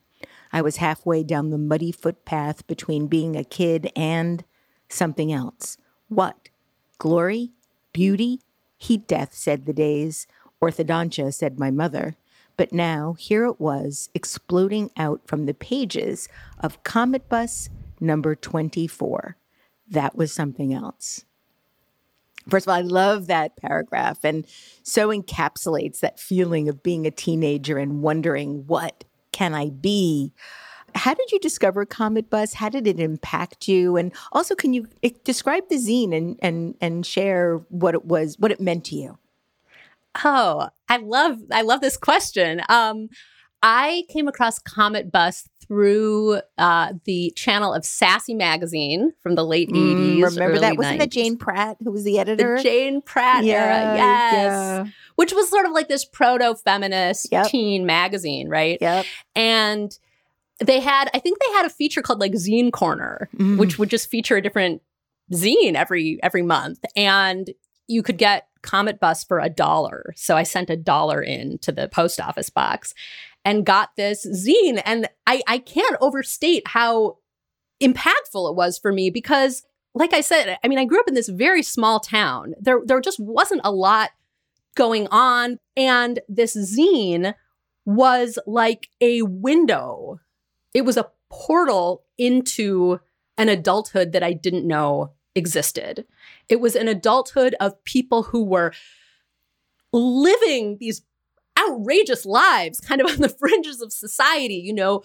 I 0.52 0.62
was 0.62 0.78
halfway 0.78 1.24
down 1.24 1.50
the 1.50 1.58
muddy 1.58 1.94
footpath 1.94 2.68
between 2.68 3.08
being 3.08 3.38
a 3.38 3.46
kid 3.46 3.90
and 3.96 4.44
something 4.90 5.32
else. 5.32 5.78
What? 6.10 6.50
Glory, 6.98 7.52
beauty, 7.94 8.42
heat 8.78 9.08
death, 9.08 9.34
said 9.34 9.66
the 9.66 9.74
days. 9.74 10.28
Orthodontia, 10.62 11.34
said 11.34 11.60
my 11.60 11.72
mother. 11.72 12.16
But 12.58 12.72
now, 12.72 13.14
here 13.20 13.46
it 13.46 13.60
was, 13.60 14.10
exploding 14.14 14.90
out 14.98 15.22
from 15.26 15.46
the 15.46 15.54
pages 15.54 16.30
of 16.60 16.82
Cometbus 16.84 17.70
number 18.00 18.36
24. 18.36 19.36
That 19.88 20.16
was 20.16 20.32
something 20.32 20.74
else. 20.74 21.26
First 22.50 22.68
of 22.68 22.70
all, 22.72 22.76
I 22.76 22.82
love 22.82 23.28
that 23.28 23.58
paragraph 23.58 24.24
and 24.24 24.46
so 24.84 25.10
encapsulates 25.10 26.00
that 26.00 26.20
feeling 26.20 26.70
of 26.70 26.84
being 26.84 27.06
a 27.06 27.12
teenager 27.12 27.78
and 27.78 28.02
wondering, 28.02 28.68
what 28.68 29.04
can 29.32 29.54
I 29.54 29.70
be? 29.70 30.32
How 30.96 31.14
did 31.14 31.32
you 31.32 31.40
discover 31.40 31.86
Cometbus? 31.86 32.54
How 32.54 32.70
did 32.70 32.88
it 32.88 33.00
impact 33.00 33.68
you? 33.68 33.98
And 33.98 34.14
also, 34.32 34.56
can 34.56 34.74
you 34.74 34.88
eh, 35.04 35.12
describe 35.24 35.64
the 35.70 35.76
zine 35.76 36.16
and 36.16 36.40
and 36.42 36.76
and 36.82 37.06
share 37.06 37.58
what 37.70 37.94
it 37.94 38.06
was, 38.06 38.38
what 38.40 38.52
it 38.52 38.62
meant 38.62 38.86
to 38.86 38.96
you? 38.96 39.18
Oh, 40.24 40.70
I 40.88 40.98
love 40.98 41.40
I 41.52 41.62
love 41.62 41.82
this 41.82 41.98
question. 41.98 42.62
Um, 42.70 43.10
I 43.62 44.04
came 44.10 44.28
across 44.28 44.60
Cometbus 44.60 45.48
through 45.68 46.40
uh, 46.58 46.94
the 47.06 47.32
channel 47.36 47.74
of 47.74 47.84
Sassy 47.84 48.36
Magazine 48.36 49.14
from 49.22 49.36
the 49.36 49.44
late 49.44 49.70
mm, 49.70 50.20
80s. 50.20 50.36
Remember 50.36 50.60
that? 50.60 50.78
Wasn't 50.78 50.98
90s. 50.98 51.00
that 51.00 51.12
Jane 51.12 51.38
Pratt 51.38 51.78
who 51.84 51.92
was 51.92 52.04
the 52.04 52.20
editor? 52.20 52.58
The 52.58 52.64
Jane 52.64 53.02
Pratt 53.02 53.44
yeah, 53.44 53.54
era, 53.54 53.96
yes. 53.98 54.44
Yeah. 54.44 54.86
Which 55.16 55.34
was 55.34 55.50
sort 55.50 55.66
of 55.66 55.72
like 55.72 55.88
this 55.88 56.06
proto 56.06 56.56
feminist 56.56 57.30
yep. 57.32 57.48
teen 57.48 57.86
magazine, 57.86 58.50
right? 58.50 58.78
Yep. 58.80 59.06
And 59.36 59.98
they 60.64 60.80
had 60.80 61.10
i 61.14 61.20
think 61.20 61.38
they 61.40 61.54
had 61.54 61.66
a 61.66 61.70
feature 61.70 62.02
called 62.02 62.20
like 62.20 62.32
zine 62.34 62.72
corner 62.72 63.30
mm. 63.36 63.58
which 63.58 63.78
would 63.78 63.90
just 63.90 64.10
feature 64.10 64.38
a 64.38 64.42
different 64.42 64.82
zine 65.32 65.76
every 65.76 66.20
every 66.24 66.42
month. 66.42 66.80
And 66.96 67.50
you 67.88 68.04
could 68.04 68.18
get 68.18 68.48
Cometbus 68.64 69.28
for 69.28 69.40
a 69.40 69.50
dollar. 69.50 70.14
So 70.16 70.36
i 70.36 70.44
sent 70.44 70.70
a 70.70 70.78
dollar 70.78 71.22
in 71.22 71.58
to 71.60 71.72
the 71.72 71.88
post 71.88 72.20
office 72.20 72.50
box 72.50 72.94
and 73.44 73.66
got 73.66 73.96
this 73.96 74.26
zine. 74.26 74.82
And 74.86 75.08
i 75.28 75.42
i 75.48 75.58
can't 75.58 75.98
overstate 76.02 76.68
how 76.68 77.18
impactful 77.82 78.50
it 78.50 78.56
was 78.56 78.78
for 78.78 78.92
me 78.94 79.10
because 79.10 79.64
like 79.94 80.14
i 80.14 80.22
said 80.22 80.58
i 80.64 80.68
mean 80.68 80.80
i 80.80 80.86
grew 80.86 81.00
up 81.00 81.08
in 81.08 81.14
this 81.14 81.30
very 81.30 81.64
small 81.64 82.00
town. 82.00 82.54
There 82.60 82.82
there 82.86 83.02
just 83.02 83.20
wasn't 83.20 83.62
a 83.64 83.72
lot 83.72 84.12
going 84.76 85.08
on. 85.10 85.58
And 85.78 86.20
this 86.28 86.56
zine 86.56 87.34
was 87.86 88.40
like 88.48 88.90
a 89.00 89.22
window 89.22 90.20
it 90.76 90.84
was 90.84 90.98
a 90.98 91.10
portal 91.30 92.04
into 92.18 93.00
an 93.38 93.50
adulthood 93.50 94.12
that 94.12 94.22
I 94.22 94.34
didn't 94.34 94.68
know 94.68 95.14
existed. 95.34 96.06
It 96.50 96.60
was 96.60 96.76
an 96.76 96.90
adulthood 96.90 97.56
of 97.60 97.82
people 97.86 98.24
who 98.24 98.44
were 98.44 98.74
living 99.94 100.78
these 100.80 101.02
outrageous 101.58 102.26
lives, 102.26 102.82
kind 102.82 103.02
of 103.02 103.08
on 103.12 103.18
the 103.18 103.30
fringes 103.30 103.82
of 103.82 103.94
society, 103.94 104.56
you 104.56 104.74
know, 104.74 105.02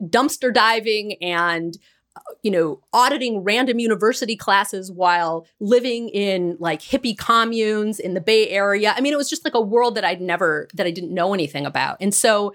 dumpster 0.00 0.54
diving 0.54 1.14
and 1.20 1.76
uh, 2.14 2.20
you 2.42 2.52
know, 2.52 2.80
auditing 2.92 3.40
random 3.40 3.80
university 3.80 4.36
classes 4.36 4.92
while 4.92 5.48
living 5.58 6.08
in 6.10 6.56
like 6.60 6.80
hippie 6.80 7.18
communes 7.18 7.98
in 7.98 8.14
the 8.14 8.20
Bay 8.20 8.48
Area. 8.50 8.94
I 8.96 9.00
mean, 9.00 9.12
it 9.12 9.16
was 9.16 9.28
just 9.28 9.44
like 9.44 9.54
a 9.54 9.60
world 9.60 9.96
that 9.96 10.04
I'd 10.04 10.20
never, 10.20 10.68
that 10.74 10.86
I 10.86 10.92
didn't 10.92 11.12
know 11.12 11.34
anything 11.34 11.66
about. 11.66 11.96
And 12.00 12.14
so 12.14 12.54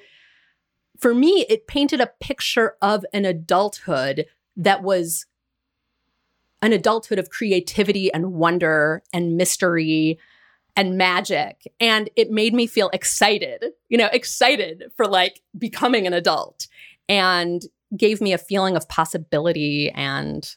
for 1.03 1.13
me, 1.13 1.45
it 1.49 1.67
painted 1.67 1.99
a 1.99 2.13
picture 2.21 2.77
of 2.81 3.05
an 3.11 3.25
adulthood 3.25 4.25
that 4.55 4.83
was 4.83 5.25
an 6.61 6.71
adulthood 6.71 7.19
of 7.19 7.29
creativity 7.29 8.09
and 8.13 8.31
wonder 8.31 9.03
and 9.11 9.35
mystery 9.35 10.17
and 10.77 10.97
magic. 10.97 11.69
And 11.81 12.09
it 12.15 12.31
made 12.31 12.53
me 12.53 12.67
feel 12.67 12.89
excited, 12.93 13.65
you 13.89 13.97
know, 13.97 14.07
excited 14.13 14.93
for 14.95 15.05
like 15.05 15.41
becoming 15.57 16.07
an 16.07 16.13
adult 16.13 16.67
and 17.09 17.61
gave 17.97 18.21
me 18.21 18.31
a 18.31 18.37
feeling 18.37 18.77
of 18.77 18.87
possibility 18.87 19.91
and, 19.91 20.55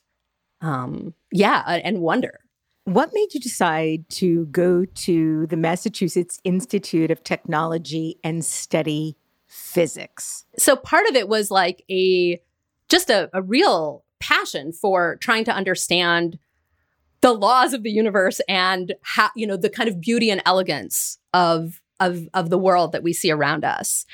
um, 0.60 1.12
yeah, 1.32 1.80
and 1.82 1.98
wonder. 1.98 2.38
What 2.84 3.10
made 3.12 3.34
you 3.34 3.40
decide 3.40 4.08
to 4.10 4.46
go 4.46 4.84
to 4.84 5.48
the 5.48 5.56
Massachusetts 5.56 6.38
Institute 6.44 7.10
of 7.10 7.24
Technology 7.24 8.20
and 8.22 8.44
study 8.44 9.16
physics. 9.56 10.44
So 10.58 10.76
part 10.76 11.08
of 11.08 11.16
it 11.16 11.28
was 11.28 11.50
like 11.50 11.82
a 11.90 12.40
just 12.88 13.08
a, 13.08 13.30
a 13.32 13.42
real 13.42 14.04
passion 14.20 14.72
for 14.72 15.16
trying 15.16 15.44
to 15.44 15.52
understand 15.52 16.38
the 17.22 17.32
laws 17.32 17.72
of 17.72 17.82
the 17.82 17.90
universe 17.90 18.40
and 18.48 18.94
how 19.02 19.30
you 19.34 19.46
know 19.46 19.56
the 19.56 19.70
kind 19.70 19.88
of 19.88 20.00
beauty 20.00 20.30
and 20.30 20.42
elegance 20.44 21.18
of 21.32 21.80
of 22.00 22.28
of 22.34 22.50
the 22.50 22.58
world 22.58 22.92
that 22.92 23.02
we 23.02 23.14
see 23.14 23.30
around 23.30 23.64
us. 23.64 24.04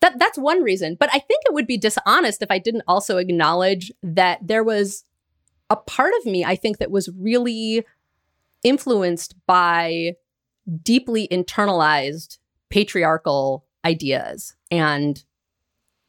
That 0.00 0.18
that's 0.18 0.38
one 0.38 0.62
reason, 0.62 0.96
but 0.98 1.08
I 1.12 1.20
think 1.20 1.44
it 1.46 1.54
would 1.54 1.66
be 1.66 1.78
dishonest 1.78 2.42
if 2.42 2.50
I 2.50 2.58
didn't 2.58 2.84
also 2.88 3.18
acknowledge 3.18 3.92
that 4.02 4.46
there 4.46 4.64
was 4.64 5.04
a 5.70 5.76
part 5.76 6.14
of 6.18 6.26
me 6.26 6.44
I 6.44 6.56
think 6.56 6.78
that 6.78 6.90
was 6.90 7.08
really 7.16 7.84
influenced 8.64 9.34
by 9.46 10.16
deeply 10.82 11.28
internalized 11.28 12.38
patriarchal 12.70 13.64
ideas 13.84 14.54
and 14.70 15.24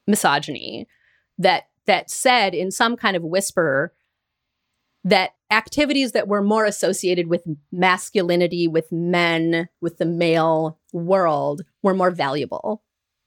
misogyny 0.08 0.88
that 1.38 1.64
that 1.86 2.10
said 2.10 2.54
in 2.54 2.72
some 2.72 2.96
kind 2.96 3.16
of 3.16 3.24
whisper 3.24 3.94
that 5.04 5.32
activities 5.50 6.12
that 6.12 6.28
were 6.28 6.42
more 6.42 6.66
associated 6.66 7.28
with 7.28 7.44
masculinity 7.72 8.68
with 8.68 8.92
men 8.92 9.70
with 9.82 9.98
the 9.98 10.06
male 10.06 10.80
world 10.92 11.62
were 11.82 11.94
more 11.94 12.12
valuable 12.12 12.84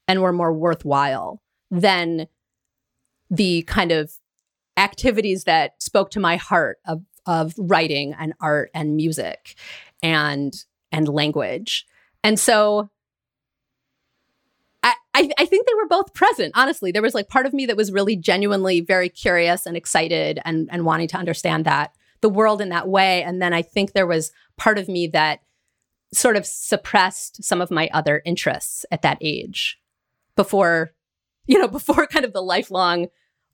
and 0.07 0.21
were 0.21 0.33
more 0.33 0.53
worthwhile 0.53 1.41
than 1.71 2.27
the 3.29 3.63
kind 3.63 3.91
of 3.91 4.13
activities 4.77 5.45
that 5.45 5.81
spoke 5.81 6.11
to 6.11 6.19
my 6.19 6.35
heart 6.35 6.77
of 6.85 7.03
of 7.25 7.53
writing 7.57 8.13
and 8.19 8.33
art 8.41 8.69
and 8.73 8.95
music 8.95 9.55
and 10.01 10.65
and 10.91 11.07
language. 11.07 11.85
And 12.23 12.39
so 12.39 12.89
I, 14.83 15.29
I, 15.37 15.45
think 15.45 15.67
they 15.67 15.73
were 15.75 15.87
both 15.87 16.13
present. 16.13 16.53
Honestly, 16.55 16.91
there 16.91 17.01
was 17.01 17.13
like 17.13 17.29
part 17.29 17.45
of 17.45 17.53
me 17.53 17.65
that 17.67 17.77
was 17.77 17.91
really 17.91 18.15
genuinely 18.15 18.81
very 18.81 19.09
curious 19.09 19.65
and 19.65 19.77
excited 19.77 20.39
and 20.43 20.67
and 20.71 20.85
wanting 20.85 21.07
to 21.09 21.17
understand 21.17 21.65
that 21.65 21.93
the 22.21 22.29
world 22.29 22.61
in 22.61 22.69
that 22.69 22.87
way. 22.87 23.21
And 23.21 23.41
then 23.41 23.53
I 23.53 23.61
think 23.61 23.91
there 23.91 24.07
was 24.07 24.31
part 24.57 24.77
of 24.79 24.87
me 24.87 25.07
that 25.07 25.41
sort 26.13 26.35
of 26.35 26.45
suppressed 26.45 27.43
some 27.43 27.61
of 27.61 27.69
my 27.69 27.89
other 27.93 28.21
interests 28.25 28.85
at 28.91 29.01
that 29.03 29.17
age 29.21 29.79
before, 30.35 30.93
you 31.45 31.59
know, 31.59 31.67
before 31.79 32.07
kind 32.07 32.25
of 32.25 32.33
the 32.33 32.41
lifelong 32.41 33.07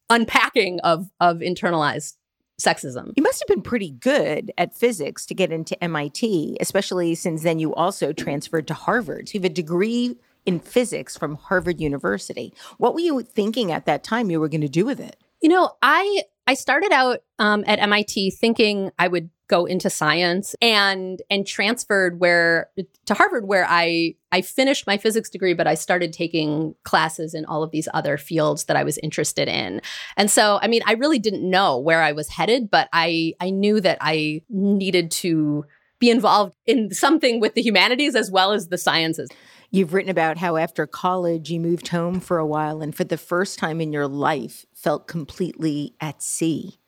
unpacking 0.09 0.79
of 0.79 1.09
of 1.19 1.37
internalized 1.39 2.15
sexism. 2.59 3.13
You 3.15 3.23
must 3.23 3.41
have 3.41 3.47
been 3.47 3.61
pretty 3.61 3.91
good 3.91 4.51
at 4.57 4.75
physics 4.75 5.25
to 5.27 5.33
get 5.33 5.51
into 5.51 5.81
MIT, 5.83 6.57
especially 6.59 7.15
since 7.15 7.43
then 7.43 7.59
you 7.59 7.73
also 7.73 8.11
transferred 8.11 8.67
to 8.67 8.73
Harvard. 8.73 9.29
So 9.29 9.33
you 9.33 9.39
have 9.41 9.51
a 9.51 9.53
degree 9.53 10.17
in 10.49 10.59
physics 10.59 11.15
from 11.15 11.35
Harvard 11.35 11.79
University. 11.79 12.51
What 12.79 12.95
were 12.95 13.01
you 13.01 13.21
thinking 13.21 13.71
at 13.71 13.85
that 13.85 14.03
time 14.03 14.31
you 14.31 14.39
were 14.39 14.49
going 14.49 14.61
to 14.61 14.67
do 14.67 14.83
with 14.83 14.99
it? 14.99 15.15
You 15.43 15.49
know, 15.49 15.73
I 15.83 16.23
I 16.47 16.55
started 16.55 16.91
out 16.91 17.19
um, 17.37 17.63
at 17.67 17.77
MIT 17.77 18.31
thinking 18.31 18.89
I 18.97 19.09
would 19.09 19.29
go 19.47 19.65
into 19.65 19.91
science 19.91 20.55
and 20.59 21.21
and 21.29 21.45
transferred 21.45 22.19
where 22.19 22.71
to 23.05 23.13
Harvard 23.13 23.47
where 23.47 23.63
I 23.69 24.15
I 24.31 24.41
finished 24.41 24.87
my 24.87 24.97
physics 24.97 25.29
degree 25.29 25.53
but 25.53 25.67
I 25.67 25.75
started 25.75 26.13
taking 26.13 26.73
classes 26.83 27.35
in 27.35 27.45
all 27.45 27.61
of 27.61 27.69
these 27.69 27.87
other 27.93 28.17
fields 28.17 28.65
that 28.65 28.75
I 28.75 28.83
was 28.83 28.97
interested 28.97 29.47
in. 29.47 29.81
And 30.17 30.31
so 30.31 30.57
I 30.63 30.67
mean 30.67 30.81
I 30.87 30.93
really 30.93 31.19
didn't 31.19 31.47
know 31.47 31.77
where 31.77 32.01
I 32.01 32.13
was 32.13 32.27
headed 32.27 32.71
but 32.71 32.89
I 32.91 33.33
I 33.39 33.51
knew 33.51 33.79
that 33.81 33.99
I 34.01 34.41
needed 34.49 35.11
to 35.11 35.65
be 35.99 36.09
involved 36.09 36.55
in 36.65 36.91
something 36.91 37.39
with 37.39 37.53
the 37.53 37.61
humanities 37.61 38.15
as 38.15 38.31
well 38.31 38.51
as 38.53 38.69
the 38.69 38.77
sciences. 38.77 39.29
You've 39.71 39.93
written 39.93 40.09
about 40.09 40.37
how 40.37 40.57
after 40.57 40.87
college 40.87 41.51
you 41.51 41.59
moved 41.59 41.89
home 41.89 42.19
for 42.19 42.39
a 42.39 42.45
while 42.45 42.81
and 42.81 42.95
for 42.95 43.03
the 43.03 43.17
first 43.17 43.59
time 43.59 43.79
in 43.79 43.93
your 43.93 44.07
life 44.07 44.65
felt 44.73 45.07
completely 45.07 45.93
at 46.01 46.23
sea. 46.23 46.79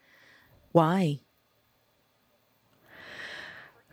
Why? 0.71 1.19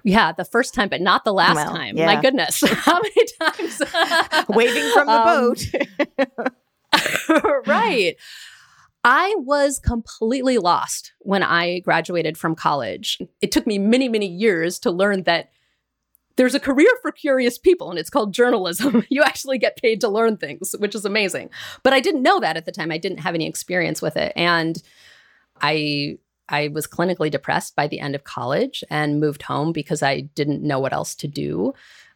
Yeah, 0.04 0.32
the 0.32 0.44
first 0.44 0.72
time, 0.72 0.88
but 0.88 1.02
not 1.02 1.24
the 1.24 1.34
last 1.34 1.56
well, 1.56 1.70
time. 1.70 1.98
Yeah. 1.98 2.06
My 2.06 2.20
goodness. 2.20 2.62
How 2.66 2.98
many 3.00 3.26
times? 3.40 3.82
Waving 4.48 4.90
from 4.92 5.06
the 5.06 5.12
um, 5.12 5.54
boat. 7.28 7.66
right. 7.66 8.16
I 9.04 9.34
was 9.38 9.78
completely 9.78 10.56
lost 10.56 11.12
when 11.20 11.42
I 11.42 11.80
graduated 11.80 12.38
from 12.38 12.54
college. 12.54 13.18
It 13.42 13.52
took 13.52 13.66
me 13.66 13.78
many, 13.78 14.08
many 14.08 14.26
years 14.26 14.78
to 14.80 14.90
learn 14.90 15.24
that 15.24 15.50
there's 16.38 16.54
a 16.54 16.60
career 16.60 16.88
for 17.02 17.10
curious 17.10 17.58
people 17.58 17.90
and 17.90 17.98
it's 17.98 18.08
called 18.08 18.32
journalism. 18.32 19.04
you 19.10 19.22
actually 19.24 19.58
get 19.58 19.76
paid 19.76 20.00
to 20.00 20.08
learn 20.08 20.36
things, 20.36 20.74
which 20.78 20.94
is 20.94 21.04
amazing. 21.04 21.50
But 21.82 21.92
I 21.92 22.00
didn't 22.00 22.22
know 22.22 22.38
that 22.38 22.56
at 22.56 22.64
the 22.64 22.72
time. 22.72 22.92
I 22.92 22.96
didn't 22.96 23.18
have 23.18 23.34
any 23.34 23.46
experience 23.46 24.00
with 24.00 24.16
it. 24.16 24.32
And 24.36 24.80
I 25.60 26.18
I 26.48 26.68
was 26.68 26.86
clinically 26.86 27.30
depressed 27.30 27.76
by 27.76 27.88
the 27.88 28.00
end 28.00 28.14
of 28.14 28.24
college 28.24 28.82
and 28.88 29.20
moved 29.20 29.42
home 29.42 29.72
because 29.72 30.02
I 30.02 30.20
didn't 30.20 30.62
know 30.62 30.78
what 30.78 30.94
else 30.94 31.14
to 31.16 31.28
do. 31.28 31.74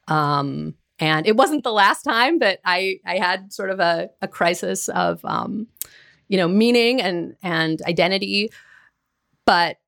Um, 0.08 0.74
and 0.98 1.26
it 1.26 1.36
wasn't 1.36 1.64
the 1.64 1.72
last 1.72 2.02
time 2.02 2.38
that 2.38 2.60
I 2.64 3.00
I 3.04 3.18
had 3.18 3.52
sort 3.52 3.70
of 3.70 3.80
a, 3.80 4.08
a 4.22 4.28
crisis 4.28 4.88
of 4.88 5.22
um, 5.24 5.66
you 6.28 6.38
know 6.38 6.46
meaning 6.46 7.02
and 7.02 7.34
and 7.42 7.82
identity, 7.82 8.50
but 9.44 9.78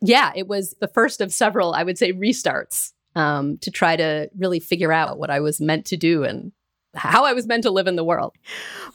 yeah, 0.00 0.32
it 0.34 0.48
was 0.48 0.74
the 0.80 0.88
first 0.88 1.20
of 1.20 1.32
several, 1.32 1.74
I 1.74 1.82
would 1.82 1.98
say, 1.98 2.12
restarts 2.12 2.92
um, 3.14 3.58
to 3.58 3.70
try 3.70 3.96
to 3.96 4.30
really 4.36 4.60
figure 4.60 4.92
out 4.92 5.18
what 5.18 5.30
I 5.30 5.40
was 5.40 5.60
meant 5.60 5.86
to 5.86 5.96
do 5.96 6.24
and 6.24 6.52
how 6.94 7.24
I 7.24 7.32
was 7.32 7.46
meant 7.46 7.62
to 7.62 7.70
live 7.70 7.86
in 7.86 7.96
the 7.96 8.04
world. 8.04 8.34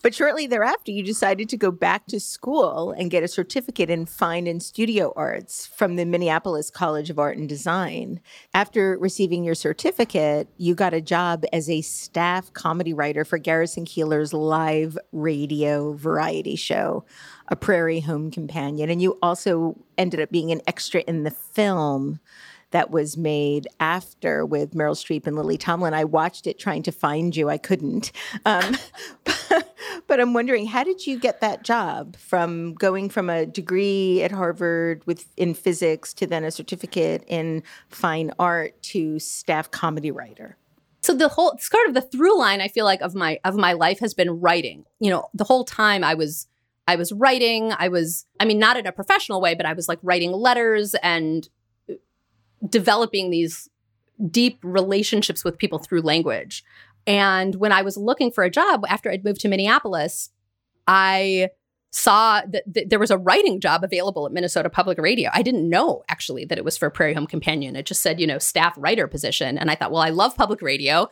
But 0.02 0.14
shortly 0.14 0.48
thereafter, 0.48 0.92
you 0.92 1.02
decided 1.04 1.48
to 1.50 1.58
go 1.58 1.72
back 1.72 2.08
to 2.08 2.20
school 2.20 2.92
and 2.92 3.10
get 3.10 3.24
a 3.24 3.28
certificate 3.28 3.90
in 3.90 4.06
fine 4.06 4.48
and 4.48 4.62
studio 4.62 5.14
arts 5.16 5.66
from 5.66 5.96
the 5.96 6.06
Minneapolis 6.06 6.70
College 6.70 7.10
of 7.10 7.20
Art 7.20 7.38
and 7.38 7.48
Design. 7.48 8.20
After 8.54 8.98
receiving 9.00 9.44
your 9.44 9.56
certificate, 9.56 10.50
you 10.58 10.76
got 10.76 10.94
a 10.94 11.02
job 11.02 11.46
as 11.54 11.70
a 11.70 11.82
staff 11.82 12.52
comedy 12.54 12.94
writer 12.94 13.24
for 13.24 13.38
Garrison 13.38 13.86
Keillor's 13.86 14.34
live 14.34 14.98
radio 15.14 15.94
variety 15.94 16.58
show 16.58 17.06
a 17.48 17.56
prairie 17.56 18.00
home 18.00 18.32
companion. 18.32 18.90
And 18.90 19.02
you 19.02 19.18
also 19.22 19.76
ended 19.98 20.20
up 20.20 20.32
being 20.32 20.52
an 20.52 20.62
extra 20.68 21.02
in 21.02 21.24
the 21.24 21.32
film 21.32 22.20
that 22.72 22.92
was 22.92 23.16
made 23.16 23.68
after 23.80 24.46
with 24.46 24.74
Meryl 24.74 24.96
Streep 24.96 25.28
and 25.28 25.38
Lily 25.38 25.58
Tomlin. 25.58 25.94
I 25.94 26.04
watched 26.04 26.46
it 26.46 26.60
trying 26.60 26.84
to 26.84 26.92
find 26.92 27.36
you. 27.36 27.50
I 27.50 27.58
couldn't. 27.58 28.12
Um, 28.46 28.76
but 30.08 30.20
I'm 30.20 30.34
wondering, 30.34 30.66
how 30.66 30.84
did 30.84 31.08
you 31.08 31.18
get 31.18 31.42
that 31.42 31.64
job 31.64 32.18
from 32.18 32.74
going 32.74 33.10
from 33.10 33.30
a 33.30 33.46
degree 33.46 34.24
at 34.24 34.32
Harvard 34.32 35.06
with 35.06 35.26
in 35.38 35.54
physics 35.54 36.14
to 36.16 36.28
then 36.28 36.44
a 36.44 36.52
certificate 36.52 37.24
in 37.28 37.64
fine 37.88 38.32
art 38.40 38.82
to 38.84 39.20
staff 39.20 39.72
comedy 39.72 40.12
writer? 40.12 40.58
so 41.02 41.14
the 41.14 41.30
whole 41.30 41.56
sort 41.60 41.88
of 41.88 41.94
the 41.94 42.02
through 42.02 42.36
line 42.36 42.62
i 42.62 42.68
feel 42.68 42.84
like 42.84 43.00
of 43.02 43.14
my 43.14 43.40
of 43.44 43.56
my 43.56 43.74
life 43.74 44.00
has 44.00 44.16
been 44.16 44.40
writing 44.42 44.86
you 45.00 45.12
know 45.12 45.30
the 45.36 45.44
whole 45.44 45.64
time 45.64 46.04
i 46.04 46.16
was 46.16 46.48
I 46.88 46.96
was 46.96 47.12
writing. 47.12 47.74
I 47.78 47.88
was, 47.88 48.26
I 48.40 48.46
mean, 48.46 48.60
not 48.60 48.78
in 48.78 48.86
a 48.86 48.92
professional 48.92 49.42
way, 49.42 49.56
but 49.56 49.66
I 49.66 49.74
was 49.74 49.88
like 49.88 50.00
writing 50.04 50.32
letters 50.32 50.96
and 50.96 51.48
uh, 51.90 51.94
developing 52.70 53.30
these 53.30 53.70
deep 54.30 54.60
relationships 54.64 55.44
with 55.44 55.58
people 55.58 55.80
through 55.80 56.02
language. 56.02 56.64
And 57.08 57.56
when 57.56 57.72
I 57.72 57.82
was 57.82 57.98
looking 57.98 58.32
for 58.32 58.44
a 58.44 58.50
job 58.50 58.86
after 58.88 59.12
I'd 59.12 59.26
moved 59.26 59.42
to 59.42 59.48
Minneapolis, 59.48 60.30
I 60.88 61.50
saw 61.92 62.42
that 62.48 62.64
th- 62.74 62.90
there 62.90 63.00
was 63.00 63.12
a 63.12 63.18
writing 63.18 63.60
job 63.60 63.84
available 63.84 64.26
at 64.26 64.32
Minnesota 64.32 64.70
Public 64.70 64.98
Radio. 64.98 65.30
I 65.34 65.42
didn't 65.42 65.70
know 65.70 66.04
actually 66.10 66.46
that 66.46 66.58
it 66.58 66.66
was 66.66 66.78
for 66.78 66.90
Prairie 66.90 67.14
Home 67.14 67.28
Companion. 67.28 67.76
It 67.76 67.86
just 67.86 68.02
said, 68.02 68.20
you 68.20 68.28
know, 68.28 68.38
staff 68.38 68.74
writer 68.78 69.08
position. 69.08 69.58
And 69.58 69.72
I 69.72 69.76
thought, 69.76 69.92
well, 69.92 70.02
I 70.02 70.10
love 70.10 70.36
public 70.36 70.62
radio. 70.62 71.08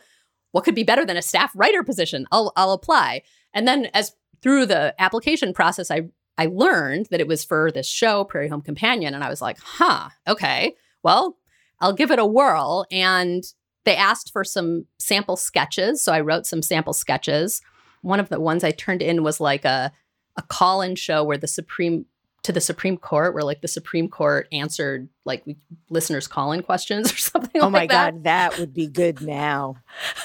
What 0.52 0.64
could 0.64 0.74
be 0.74 0.84
better 0.84 1.04
than 1.04 1.16
a 1.16 1.22
staff 1.22 1.52
writer 1.54 1.82
position? 1.82 2.26
I'll, 2.30 2.52
I'll 2.56 2.72
apply. 2.72 3.22
And 3.52 3.66
then 3.66 3.86
as 3.94 4.12
through 4.44 4.66
the 4.66 4.94
application 5.00 5.54
process, 5.54 5.90
I 5.90 6.10
I 6.36 6.46
learned 6.46 7.06
that 7.10 7.20
it 7.20 7.26
was 7.26 7.44
for 7.44 7.72
this 7.72 7.88
show, 7.88 8.24
Prairie 8.24 8.48
Home 8.48 8.60
Companion, 8.60 9.14
and 9.14 9.24
I 9.24 9.30
was 9.30 9.40
like, 9.40 9.56
huh, 9.58 10.10
okay, 10.28 10.74
well, 11.02 11.38
I'll 11.80 11.94
give 11.94 12.10
it 12.10 12.18
a 12.18 12.26
whirl. 12.26 12.86
And 12.90 13.42
they 13.84 13.96
asked 13.96 14.32
for 14.32 14.44
some 14.44 14.84
sample 14.98 15.36
sketches, 15.36 16.02
so 16.02 16.12
I 16.12 16.20
wrote 16.20 16.44
some 16.44 16.60
sample 16.60 16.92
sketches. 16.92 17.62
One 18.02 18.20
of 18.20 18.28
the 18.28 18.38
ones 18.38 18.64
I 18.64 18.70
turned 18.70 19.00
in 19.00 19.24
was 19.24 19.40
like 19.40 19.64
a 19.64 19.90
a 20.36 20.42
call-in 20.42 20.96
show 20.96 21.24
where 21.24 21.38
the 21.38 21.46
Supreme 21.46 22.04
to 22.42 22.52
the 22.52 22.60
Supreme 22.60 22.98
Court, 22.98 23.32
where 23.32 23.44
like 23.44 23.62
the 23.62 23.68
Supreme 23.68 24.08
Court 24.08 24.46
answered 24.52 25.08
like 25.24 25.42
listeners 25.88 26.26
call-in 26.26 26.62
questions 26.62 27.10
or 27.14 27.16
something. 27.16 27.62
Oh 27.62 27.68
like 27.68 27.72
my 27.72 27.86
that. 27.86 28.12
God, 28.12 28.24
that 28.24 28.58
would 28.58 28.74
be 28.74 28.88
good 28.88 29.22
now. 29.22 29.76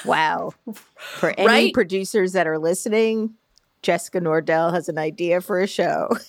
Wow. 0.04 0.52
For 0.98 1.30
any 1.38 1.46
right? 1.46 1.72
producers 1.72 2.32
that 2.32 2.46
are 2.46 2.58
listening, 2.58 3.36
Jessica 3.82 4.20
Nordell 4.20 4.72
has 4.72 4.88
an 4.88 4.98
idea 4.98 5.40
for 5.40 5.60
a 5.60 5.66
show. 5.66 6.08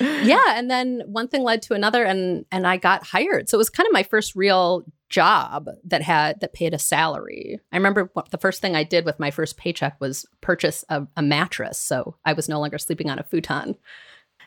yeah, 0.00 0.54
and 0.56 0.70
then 0.70 1.02
one 1.06 1.28
thing 1.28 1.42
led 1.42 1.62
to 1.62 1.74
another 1.74 2.04
and 2.04 2.44
and 2.50 2.66
I 2.66 2.76
got 2.76 3.04
hired. 3.04 3.48
So 3.48 3.56
it 3.56 3.58
was 3.58 3.70
kind 3.70 3.86
of 3.86 3.92
my 3.92 4.02
first 4.02 4.34
real 4.34 4.84
job 5.08 5.68
that 5.84 6.02
had 6.02 6.40
that 6.40 6.54
paid 6.54 6.74
a 6.74 6.78
salary. 6.78 7.60
I 7.72 7.76
remember 7.76 8.10
what, 8.14 8.30
the 8.30 8.38
first 8.38 8.60
thing 8.60 8.74
I 8.74 8.84
did 8.84 9.04
with 9.04 9.20
my 9.20 9.30
first 9.30 9.56
paycheck 9.56 10.00
was 10.00 10.26
purchase 10.40 10.84
a, 10.88 11.06
a 11.16 11.22
mattress, 11.22 11.78
so 11.78 12.16
I 12.24 12.32
was 12.32 12.48
no 12.48 12.58
longer 12.58 12.78
sleeping 12.78 13.10
on 13.10 13.18
a 13.18 13.24
futon. 13.24 13.76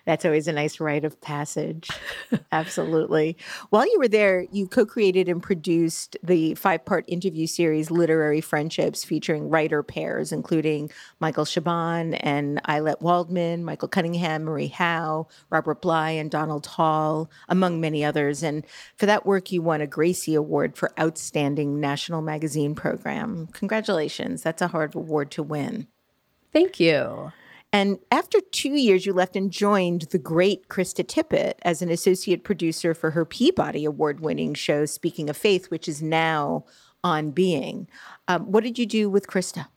That's 0.07 0.23
always 0.23 0.47
a 0.47 0.53
nice 0.53 0.79
rite 0.79 1.03
of 1.03 1.19
passage. 1.19 1.89
Absolutely. 2.53 3.35
While 3.71 3.85
you 3.85 3.99
were 3.99 4.07
there, 4.07 4.45
you 4.53 4.65
co 4.65 4.85
created 4.85 5.27
and 5.27 5.43
produced 5.43 6.15
the 6.23 6.55
five 6.55 6.85
part 6.85 7.03
interview 7.09 7.45
series, 7.45 7.91
Literary 7.91 8.39
Friendships, 8.39 9.03
featuring 9.03 9.49
writer 9.49 9.83
pairs, 9.83 10.31
including 10.31 10.89
Michael 11.19 11.43
Chabon 11.43 12.17
and 12.21 12.63
Ayelet 12.63 13.01
Waldman, 13.01 13.65
Michael 13.65 13.89
Cunningham, 13.89 14.45
Marie 14.45 14.67
Howe, 14.67 15.27
Robert 15.49 15.81
Bly, 15.81 16.11
and 16.11 16.31
Donald 16.31 16.65
Hall, 16.67 17.29
among 17.49 17.81
many 17.81 18.05
others. 18.05 18.43
And 18.43 18.65
for 18.95 19.07
that 19.07 19.25
work, 19.25 19.51
you 19.51 19.61
won 19.61 19.81
a 19.81 19.87
Gracie 19.87 20.35
Award 20.35 20.77
for 20.77 20.93
Outstanding 20.97 21.81
National 21.81 22.21
Magazine 22.21 22.75
Program. 22.75 23.47
Congratulations. 23.47 24.41
That's 24.41 24.61
a 24.61 24.69
hard 24.69 24.95
award 24.95 25.31
to 25.31 25.43
win. 25.43 25.87
Thank 26.53 26.79
you. 26.79 27.33
And 27.73 27.99
after 28.11 28.39
two 28.51 28.75
years, 28.75 29.05
you 29.05 29.13
left 29.13 29.35
and 29.35 29.51
joined 29.51 30.03
the 30.11 30.17
great 30.17 30.69
Krista 30.69 31.05
Tippett 31.05 31.53
as 31.63 31.81
an 31.81 31.89
associate 31.89 32.43
producer 32.43 32.93
for 32.93 33.11
her 33.11 33.25
Peabody 33.25 33.83
Award 33.85 34.21
winning 34.21 34.53
show, 34.53 34.85
Speaking 34.85 35.29
of 35.29 35.35
Faith, 35.35 35.69
which 35.69 35.87
is 35.87 36.01
now 36.01 36.65
on 37.03 37.31
Being. 37.31 37.87
Um, 38.27 38.51
what 38.51 38.63
did 38.63 38.79
you 38.79 38.85
do 38.85 39.09
with 39.09 39.27
Krista? 39.27 39.67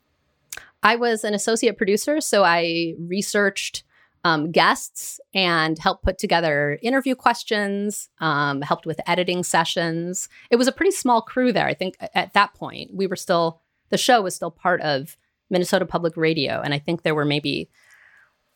I 0.83 0.97
was 0.97 1.25
an 1.25 1.35
associate 1.35 1.77
producer, 1.77 2.21
so 2.21 2.45
I 2.45 2.95
researched 2.99 3.83
um, 4.25 4.53
guests 4.53 5.19
and 5.35 5.79
helped 5.79 6.05
put 6.05 6.19
together 6.19 6.79
interview 6.83 7.15
questions, 7.15 8.09
um, 8.21 8.63
helped 8.63 8.87
with 8.87 9.01
editing 9.07 9.43
sessions. 9.43 10.29
It 10.51 10.57
was 10.57 10.69
a 10.69 10.73
pretty 10.73 10.93
small 10.93 11.23
crew 11.23 11.53
there. 11.53 11.67
I 11.67 11.75
think 11.75 11.97
at 12.15 12.35
that 12.35 12.55
point, 12.55 12.95
we 12.95 13.07
were 13.07 13.17
still 13.17 13.61
the 13.89 13.99
show 13.99 14.23
was 14.23 14.37
still 14.37 14.53
part 14.53 14.81
of 14.83 15.17
Minnesota 15.51 15.85
Public 15.85 16.17
Radio. 16.17 16.61
And 16.61 16.73
I 16.73 16.79
think 16.79 17.03
there 17.03 17.15
were 17.15 17.25
maybe 17.25 17.69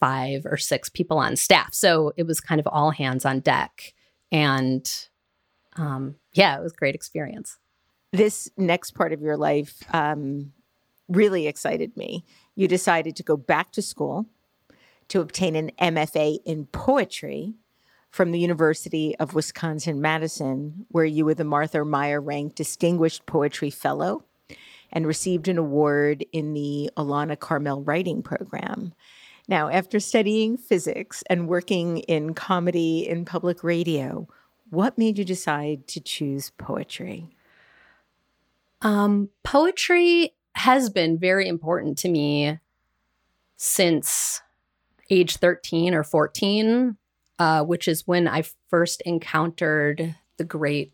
five 0.01 0.47
or 0.47 0.57
six 0.57 0.89
people 0.89 1.19
on 1.19 1.37
staff. 1.37 1.75
So 1.75 2.13
it 2.17 2.27
was 2.27 2.41
kind 2.41 2.61
of 2.61 2.67
all 2.67 2.91
hands 2.91 3.25
on 3.25 3.41
deck. 3.41 3.95
And 4.31 4.91
um, 5.77 6.17
yeah, 6.33 6.57
it 6.57 6.63
was 6.63 6.73
a 6.73 6.77
great 6.77 6.95
experience. 6.95 7.59
This 8.13 8.51
next 8.57 8.93
part 8.93 9.13
of 9.13 9.21
your 9.21 9.37
life 9.37 9.83
um, 9.93 10.53
really 11.09 11.47
excited 11.47 11.97
me. 11.97 12.25
You 12.55 12.69
decided 12.69 13.17
to 13.17 13.23
go 13.23 13.37
back 13.37 13.73
to 13.73 13.83
school 13.83 14.27
to 15.09 15.21
obtain 15.21 15.57
an 15.57 15.71
MFA 15.81 16.39
in 16.45 16.67
poetry 16.67 17.55
from 18.11 18.31
the 18.31 18.39
University 18.39 19.17
of 19.19 19.35
Wisconsin 19.35 20.01
Madison, 20.01 20.87
where 20.89 21.05
you 21.05 21.25
were 21.25 21.35
the 21.35 21.45
Martha 21.45 21.85
Meier 21.85 22.23
Renk 22.23 22.55
Distinguished 22.55 23.27
Poetry 23.27 23.71
Fellow 23.71 24.25
and 24.95 25.07
received 25.07 25.49
an 25.49 25.59
award 25.59 26.25
in 26.33 26.55
the 26.55 26.91
Alana 26.97 27.39
Carmel 27.39 27.83
Writing 27.83 28.23
Program. 28.23 28.95
Now, 29.49 29.69
after 29.69 30.01
studying 30.01 30.57
physics 30.57 31.23
and 31.29 31.49
working 31.49 31.99
in 31.99 32.33
comedy 32.33 33.07
in 33.07 33.27
public 33.27 33.63
radio, 33.63 34.27
what 34.71 34.97
made 34.97 35.19
you 35.19 35.25
decide 35.25 35.87
to 35.89 36.01
choose 36.01 36.51
poetry? 36.57 37.29
Um, 38.81 39.31
poetry 39.43 40.35
has 40.55 40.89
been 40.89 41.19
very 41.19 41.49
important 41.49 41.99
to 41.99 42.09
me 42.09 42.59
since 43.57 44.41
age 45.11 45.37
13 45.37 45.95
or 45.95 46.05
14, 46.05 46.97
uh, 47.39 47.65
which 47.65 47.89
is 47.89 48.07
when 48.07 48.29
I 48.29 48.45
first 48.69 49.03
encountered 49.03 50.15
the 50.37 50.45
great 50.45 50.93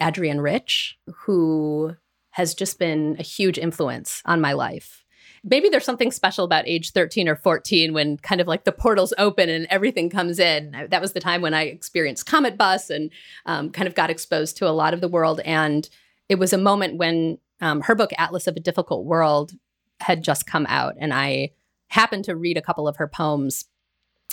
Adrienne 0.00 0.40
Rich, 0.40 0.98
who 1.14 1.96
has 2.36 2.54
just 2.54 2.78
been 2.78 3.16
a 3.18 3.22
huge 3.22 3.56
influence 3.56 4.20
on 4.26 4.42
my 4.42 4.52
life. 4.52 5.02
Maybe 5.42 5.70
there's 5.70 5.86
something 5.86 6.10
special 6.10 6.44
about 6.44 6.68
age 6.68 6.92
13 6.92 7.30
or 7.30 7.34
14 7.34 7.94
when 7.94 8.18
kind 8.18 8.42
of 8.42 8.46
like 8.46 8.64
the 8.64 8.72
portals 8.72 9.14
open 9.16 9.48
and 9.48 9.66
everything 9.70 10.10
comes 10.10 10.38
in. 10.38 10.86
That 10.90 11.00
was 11.00 11.14
the 11.14 11.20
time 11.20 11.40
when 11.40 11.54
I 11.54 11.62
experienced 11.62 12.26
Cometbus 12.26 12.90
and 12.90 13.10
um, 13.46 13.70
kind 13.70 13.88
of 13.88 13.94
got 13.94 14.10
exposed 14.10 14.58
to 14.58 14.68
a 14.68 14.76
lot 14.76 14.92
of 14.92 15.00
the 15.00 15.08
world. 15.08 15.40
And 15.46 15.88
it 16.28 16.34
was 16.34 16.52
a 16.52 16.58
moment 16.58 16.98
when 16.98 17.38
um, 17.62 17.80
her 17.80 17.94
book, 17.94 18.10
Atlas 18.18 18.46
of 18.46 18.54
a 18.54 18.60
Difficult 18.60 19.06
World, 19.06 19.52
had 20.00 20.22
just 20.22 20.46
come 20.46 20.66
out. 20.68 20.94
And 20.98 21.14
I 21.14 21.52
happened 21.88 22.26
to 22.26 22.36
read 22.36 22.58
a 22.58 22.62
couple 22.62 22.86
of 22.86 22.96
her 22.96 23.08
poems 23.08 23.64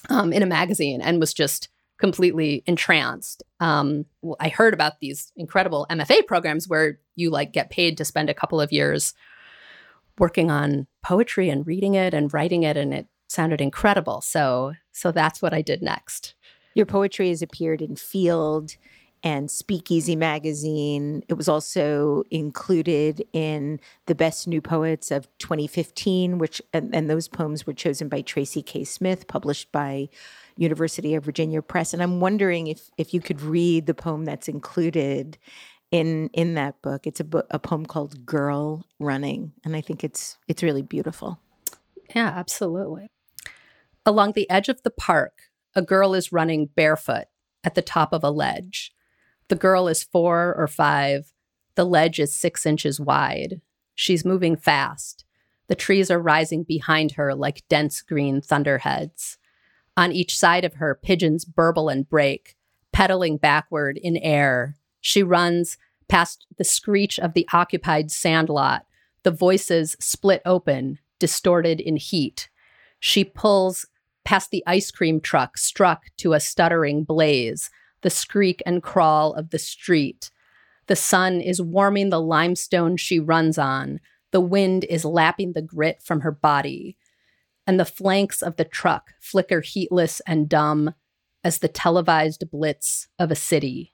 um, 0.10 0.34
in 0.34 0.44
a 0.44 0.48
magazine 0.48 1.00
and 1.00 1.22
was 1.22 1.34
just 1.34 1.70
completely 2.00 2.64
entranced. 2.66 3.44
Um, 3.62 4.08
I 4.42 4.50
heard 4.50 4.74
about 4.74 5.00
these 5.00 5.32
incredible 5.38 5.88
MFA 5.90 6.28
programs 6.28 6.68
where 6.68 7.00
you 7.16 7.30
like 7.30 7.54
get 7.54 7.70
paid 7.70 7.98
to 7.98 8.06
spend 8.06 8.30
a 8.30 8.34
couple 8.34 8.60
of 8.60 8.72
years 8.72 9.14
working 10.20 10.52
on 10.52 10.88
poetry 11.04 11.50
and 11.50 11.66
reading 11.66 11.96
it 11.96 12.14
and 12.14 12.34
writing 12.34 12.64
it, 12.64 12.78
and 12.78 12.94
it 12.94 13.08
sounded 13.28 13.62
incredible. 13.62 14.22
So, 14.22 14.74
so 14.92 15.12
that's 15.12 15.42
what 15.42 15.54
I 15.54 15.62
did 15.62 15.82
next. 15.82 16.36
Your 16.76 16.86
poetry 16.86 17.30
has 17.30 17.42
appeared 17.42 17.82
in 17.82 17.96
Field 17.96 18.76
and 19.24 19.50
Speakeasy 19.50 20.16
magazine. 20.16 21.24
It 21.30 21.36
was 21.36 21.48
also 21.48 22.24
included 22.30 23.24
in 23.32 23.80
the 24.06 24.16
Best 24.16 24.48
New 24.48 24.62
Poets 24.62 25.12
of 25.12 25.28
2015, 25.38 26.38
which 26.38 26.62
and, 26.74 26.94
and, 26.94 27.10
those 27.10 27.30
poems 27.30 27.66
were 27.66 27.74
chosen 27.74 28.10
by 28.10 28.22
Tracy 28.22 28.62
K. 28.62 28.84
Smith, 28.84 29.28
published 29.28 29.72
by 29.72 30.10
University 30.58 31.16
of 31.16 31.24
Virginia 31.24 31.62
Press. 31.62 31.94
And 31.94 32.04
I'm 32.04 32.20
wondering 32.20 32.68
if 32.68 32.92
if 32.98 33.14
you 33.14 33.22
could 33.22 33.42
read 33.42 33.86
the 33.86 33.94
poem 33.94 34.26
that's 34.26 34.50
included 34.50 35.38
in 35.94 36.30
in 36.34 36.56
that 36.56 36.82
book. 36.82 37.06
It's 37.06 37.20
a 37.20 37.24
book, 37.24 37.46
a 37.52 37.60
poem 37.60 37.86
called 37.86 38.26
"Girl 38.26 38.86
Running," 39.00 39.54
and 39.64 39.76
I 39.76 39.82
think 39.82 40.04
it's 40.04 40.38
it's 40.48 40.64
really 40.64 40.82
beautiful. 40.82 41.40
Yeah, 42.14 42.34
absolutely. 42.36 43.12
Along 44.06 44.34
the 44.34 44.50
edge 44.50 44.68
of 44.68 44.82
the 44.82 44.90
park, 44.90 45.52
a 45.76 45.82
girl 45.82 46.16
is 46.16 46.34
running 46.34 46.66
barefoot 46.76 47.26
at 47.64 47.76
the 47.76 47.82
top 47.82 48.12
of 48.12 48.24
a 48.24 48.32
ledge. 48.32 48.92
The 49.48 49.56
girl 49.56 49.88
is 49.88 50.04
four 50.04 50.54
or 50.58 50.68
five. 50.68 51.32
The 51.76 51.86
ledge 51.86 52.20
is 52.20 52.34
six 52.34 52.66
inches 52.66 53.00
wide. 53.00 53.62
She's 53.94 54.26
moving 54.26 54.58
fast. 54.58 55.26
The 55.68 55.76
trees 55.76 56.10
are 56.10 56.20
rising 56.20 56.64
behind 56.64 57.14
her 57.14 57.36
like 57.36 57.68
dense 57.70 58.02
green 58.02 58.42
thunderheads. 58.42 59.38
On 59.96 60.12
each 60.12 60.38
side 60.38 60.66
of 60.66 60.76
her, 60.76 61.00
pigeons 61.02 61.46
burble 61.46 61.88
and 61.88 62.10
break, 62.10 62.56
pedaling 62.92 63.38
backward 63.38 63.98
in 64.02 64.18
air. 64.18 64.76
She 65.00 65.22
runs 65.22 65.78
past 66.08 66.46
the 66.58 66.64
screech 66.64 67.20
of 67.20 67.34
the 67.34 67.48
occupied 67.54 68.12
sandlot, 68.12 68.86
the 69.24 69.32
voices 69.32 69.96
split 70.00 70.42
open, 70.46 71.00
distorted 71.20 71.80
in 71.80 71.96
heat. 71.96 72.50
She 73.00 73.24
pulls 73.24 73.86
past 74.24 74.52
the 74.52 74.64
ice 74.66 74.92
cream 74.92 75.20
truck, 75.20 75.58
struck 75.58 76.04
to 76.18 76.34
a 76.34 76.40
stuttering 76.40 77.04
blaze, 77.04 77.70
the 78.02 78.10
screak 78.10 78.62
and 78.66 78.84
crawl 78.84 79.34
of 79.34 79.50
the 79.50 79.60
street. 79.60 80.32
The 80.88 80.96
sun 80.96 81.42
is 81.42 81.62
warming 81.62 82.10
the 82.10 82.22
limestone 82.22 82.98
she 82.98 83.20
runs 83.20 83.58
on. 83.58 84.00
The 84.32 84.42
wind 84.42 84.86
is 84.86 85.06
lapping 85.06 85.54
the 85.54 85.62
grit 85.62 86.02
from 86.04 86.22
her 86.22 86.32
body. 86.32 86.98
And 87.66 87.80
the 87.80 87.86
flanks 87.86 88.42
of 88.42 88.58
the 88.58 88.66
truck 88.66 89.12
flicker 89.22 89.62
heatless 89.62 90.22
and 90.28 90.50
dumb 90.50 90.94
as 91.44 91.60
the 91.60 91.70
televised 91.70 92.50
blitz 92.52 93.08
of 93.18 93.32
a 93.32 93.36
city. 93.36 93.93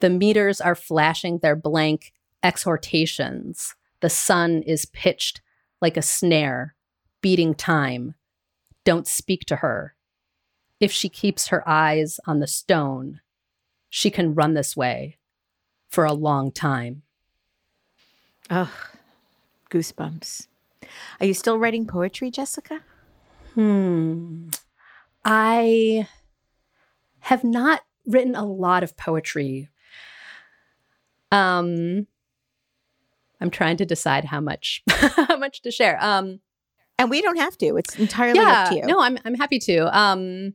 The 0.00 0.10
meters 0.10 0.60
are 0.60 0.74
flashing 0.74 1.38
their 1.38 1.56
blank 1.56 2.12
exhortations. 2.42 3.74
The 4.00 4.10
sun 4.10 4.62
is 4.62 4.86
pitched 4.86 5.40
like 5.80 5.96
a 5.96 6.02
snare, 6.02 6.74
beating 7.20 7.54
time. 7.54 8.14
Don't 8.84 9.06
speak 9.06 9.44
to 9.46 9.56
her. 9.56 9.94
If 10.80 10.92
she 10.92 11.08
keeps 11.08 11.48
her 11.48 11.68
eyes 11.68 12.20
on 12.26 12.38
the 12.38 12.46
stone, 12.46 13.20
she 13.90 14.10
can 14.10 14.34
run 14.34 14.54
this 14.54 14.76
way 14.76 15.18
for 15.88 16.04
a 16.04 16.12
long 16.12 16.52
time. 16.52 17.02
Oh, 18.50 18.72
goosebumps. 19.70 20.46
Are 21.20 21.26
you 21.26 21.34
still 21.34 21.58
writing 21.58 21.86
poetry, 21.86 22.30
Jessica? 22.30 22.80
Hmm. 23.54 24.48
I 25.24 26.08
have 27.20 27.44
not 27.44 27.82
written 28.06 28.34
a 28.34 28.46
lot 28.46 28.82
of 28.82 28.96
poetry. 28.96 29.68
Um 31.32 32.06
I'm 33.40 33.50
trying 33.50 33.76
to 33.76 33.86
decide 33.86 34.24
how 34.24 34.40
much 34.40 34.82
how 34.88 35.36
much 35.36 35.62
to 35.62 35.70
share. 35.70 35.98
Um 36.02 36.40
and 36.98 37.10
we 37.10 37.22
don't 37.22 37.38
have 37.38 37.56
to. 37.58 37.76
It's 37.76 37.96
entirely 37.96 38.40
yeah, 38.40 38.62
up 38.62 38.68
to 38.70 38.76
you. 38.76 38.86
No, 38.86 39.00
I'm 39.00 39.18
I'm 39.24 39.34
happy 39.34 39.58
to. 39.60 39.96
Um 39.96 40.54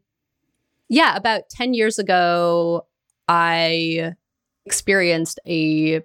yeah, 0.89 1.15
about 1.15 1.49
10 1.49 1.73
years 1.73 1.97
ago, 1.97 2.85
I 3.27 4.13
experienced 4.65 5.39
a 5.47 6.01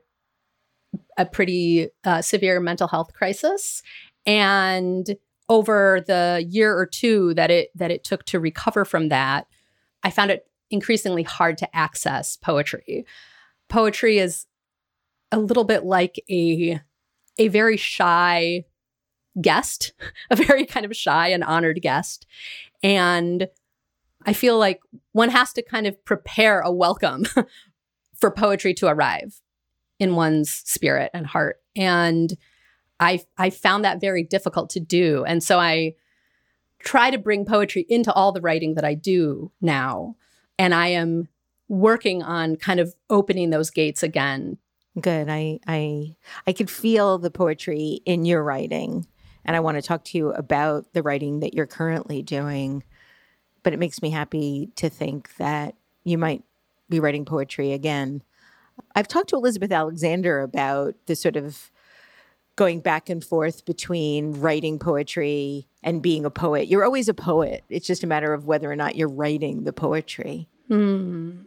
a 1.17 1.27
pretty 1.27 1.89
uh, 2.05 2.23
severe 2.23 2.61
mental 2.61 2.89
health 2.89 3.13
crisis 3.13 3.83
and 4.25 5.17
over 5.49 6.03
the 6.07 6.45
year 6.49 6.77
or 6.77 6.87
two 6.87 7.35
that 7.35 7.51
it 7.51 7.71
that 7.75 7.91
it 7.91 8.05
took 8.05 8.25
to 8.25 8.41
recover 8.41 8.85
from 8.85 9.09
that 9.09 9.47
i 10.03 10.11
found 10.11 10.31
it 10.31 10.47
increasingly 10.71 11.23
hard 11.23 11.59
to 11.59 11.77
access 11.77 12.37
poetry 12.37 13.05
poetry 13.69 14.19
is 14.19 14.47
a 15.33 15.39
little 15.39 15.65
bit 15.65 15.85
like 15.85 16.23
a 16.31 16.81
a 17.39 17.49
very 17.49 17.77
shy 17.77 18.65
guest 19.41 19.93
a 20.31 20.37
very 20.37 20.67
kind 20.67 20.87
of 20.87 20.97
shy 20.97 21.29
and 21.29 21.45
honored 21.45 21.81
guest 21.83 22.27
and 22.83 23.49
I 24.27 24.33
feel 24.33 24.59
like 24.59 24.81
one 25.13 25.31
has 25.31 25.53
to 25.55 25.63
kind 25.63 25.87
of 25.87 26.05
prepare 26.05 26.61
a 26.61 26.73
welcome 26.73 27.25
for 28.17 28.31
poetry 28.31 28.75
to 28.75 28.89
arrive 28.89 29.41
in 29.99 30.15
one's 30.15 30.51
spirit 30.51 31.11
and 31.15 31.27
heart. 31.27 31.61
And 31.77 32.37
I 33.01 33.21
I 33.37 33.51
found 33.51 33.85
that 33.85 34.01
very 34.01 34.23
difficult 34.23 34.71
to 34.71 34.81
do. 34.81 35.25
And 35.25 35.43
so 35.43 35.59
I 35.59 35.95
try 36.81 37.11
to 37.11 37.19
bring 37.19 37.45
poetry 37.45 37.87
into 37.89 38.13
all 38.13 38.33
the 38.33 38.41
writing 38.41 38.75
that 38.75 38.85
I 38.85 38.95
do 38.95 39.51
now. 39.61 40.17
And 40.59 40.75
I 40.75 40.89
am 40.89 41.29
working 41.69 42.23
on 42.23 42.57
kind 42.57 42.81
of 42.81 42.95
opening 43.11 43.51
those 43.51 43.71
gates 43.71 44.03
again. 44.03 44.59
Good. 45.01 45.29
I 45.29 45.61
I 45.67 46.17
I 46.47 46.53
could 46.53 46.71
feel 46.71 47.19
the 47.19 47.31
poetry 47.31 48.01
in 48.05 48.25
your 48.25 48.43
writing. 48.43 49.07
And 49.45 49.57
I 49.57 49.61
want 49.61 49.77
to 49.77 49.83
talk 49.83 50.05
to 50.05 50.19
you 50.19 50.31
about 50.33 50.93
the 50.93 51.03
writing 51.03 51.41
that 51.41 51.55
you're 51.55 51.67
currently 51.67 52.23
doing 52.23 52.83
but 53.63 53.73
it 53.73 53.79
makes 53.79 54.01
me 54.03 54.09
happy 54.11 54.71
to 54.77 54.89
think 54.89 55.37
that 55.37 55.75
you 56.05 56.19
might 56.19 56.43
be 56.89 57.01
writing 57.01 57.25
poetry 57.25 57.73
again. 57.73 58.23
I've 58.95 59.09
talked 59.09 59.29
to 59.29 59.37
Elizabeth 59.37 59.73
Alexander 59.73 60.41
about 60.41 60.95
the 61.07 61.15
sort 61.15 61.37
of 61.37 61.71
going 62.57 62.81
back 62.81 63.09
and 63.09 63.23
forth 63.23 63.65
between 63.65 64.41
writing 64.41 64.79
poetry 64.79 65.69
and 65.83 66.03
being 66.03 66.25
a 66.25 66.31
poet. 66.31 66.69
You're 66.69 66.85
always 66.85 67.09
a 67.09 67.15
poet. 67.15 67.63
It's 67.69 67.87
just 67.87 68.03
a 68.03 68.07
matter 68.07 68.33
of 68.33 68.47
whether 68.47 68.71
or 68.71 68.77
not 68.77 68.97
you're 68.97 69.09
writing 69.09 69.65
the 69.65 69.73
poetry. 69.73 70.49
Hmm. 70.69 71.43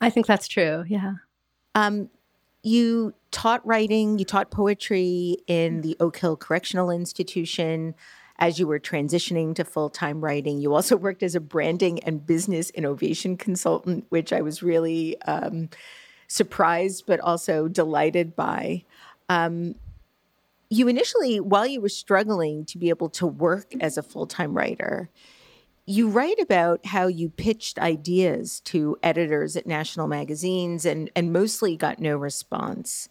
I 0.00 0.10
think 0.10 0.26
that's 0.26 0.48
true. 0.48 0.84
Yeah. 0.88 1.14
Um, 1.74 2.10
you 2.66 3.14
taught 3.30 3.64
writing, 3.64 4.18
you 4.18 4.24
taught 4.24 4.50
poetry 4.50 5.36
in 5.46 5.82
the 5.82 5.96
Oak 6.00 6.16
Hill 6.18 6.36
Correctional 6.36 6.90
Institution 6.90 7.94
as 8.38 8.58
you 8.58 8.66
were 8.66 8.80
transitioning 8.80 9.54
to 9.54 9.64
full 9.64 9.88
time 9.88 10.20
writing. 10.20 10.58
You 10.58 10.74
also 10.74 10.96
worked 10.96 11.22
as 11.22 11.36
a 11.36 11.40
branding 11.40 12.02
and 12.02 12.26
business 12.26 12.70
innovation 12.70 13.36
consultant, 13.36 14.04
which 14.08 14.32
I 14.32 14.40
was 14.40 14.64
really 14.64 15.20
um, 15.22 15.68
surprised 16.26 17.04
but 17.06 17.20
also 17.20 17.68
delighted 17.68 18.34
by. 18.34 18.82
Um, 19.28 19.76
you 20.68 20.88
initially, 20.88 21.38
while 21.38 21.68
you 21.68 21.80
were 21.80 21.88
struggling 21.88 22.64
to 22.64 22.78
be 22.78 22.88
able 22.88 23.10
to 23.10 23.28
work 23.28 23.74
as 23.80 23.96
a 23.96 24.02
full 24.02 24.26
time 24.26 24.54
writer, 24.54 25.08
you 25.86 26.08
write 26.08 26.40
about 26.40 26.84
how 26.84 27.06
you 27.06 27.30
pitched 27.30 27.78
ideas 27.78 28.60
to 28.60 28.96
editors 29.02 29.56
at 29.56 29.66
national 29.66 30.08
magazines 30.08 30.84
and, 30.84 31.10
and 31.14 31.32
mostly 31.32 31.76
got 31.76 32.00
no 32.00 32.16
response. 32.16 33.08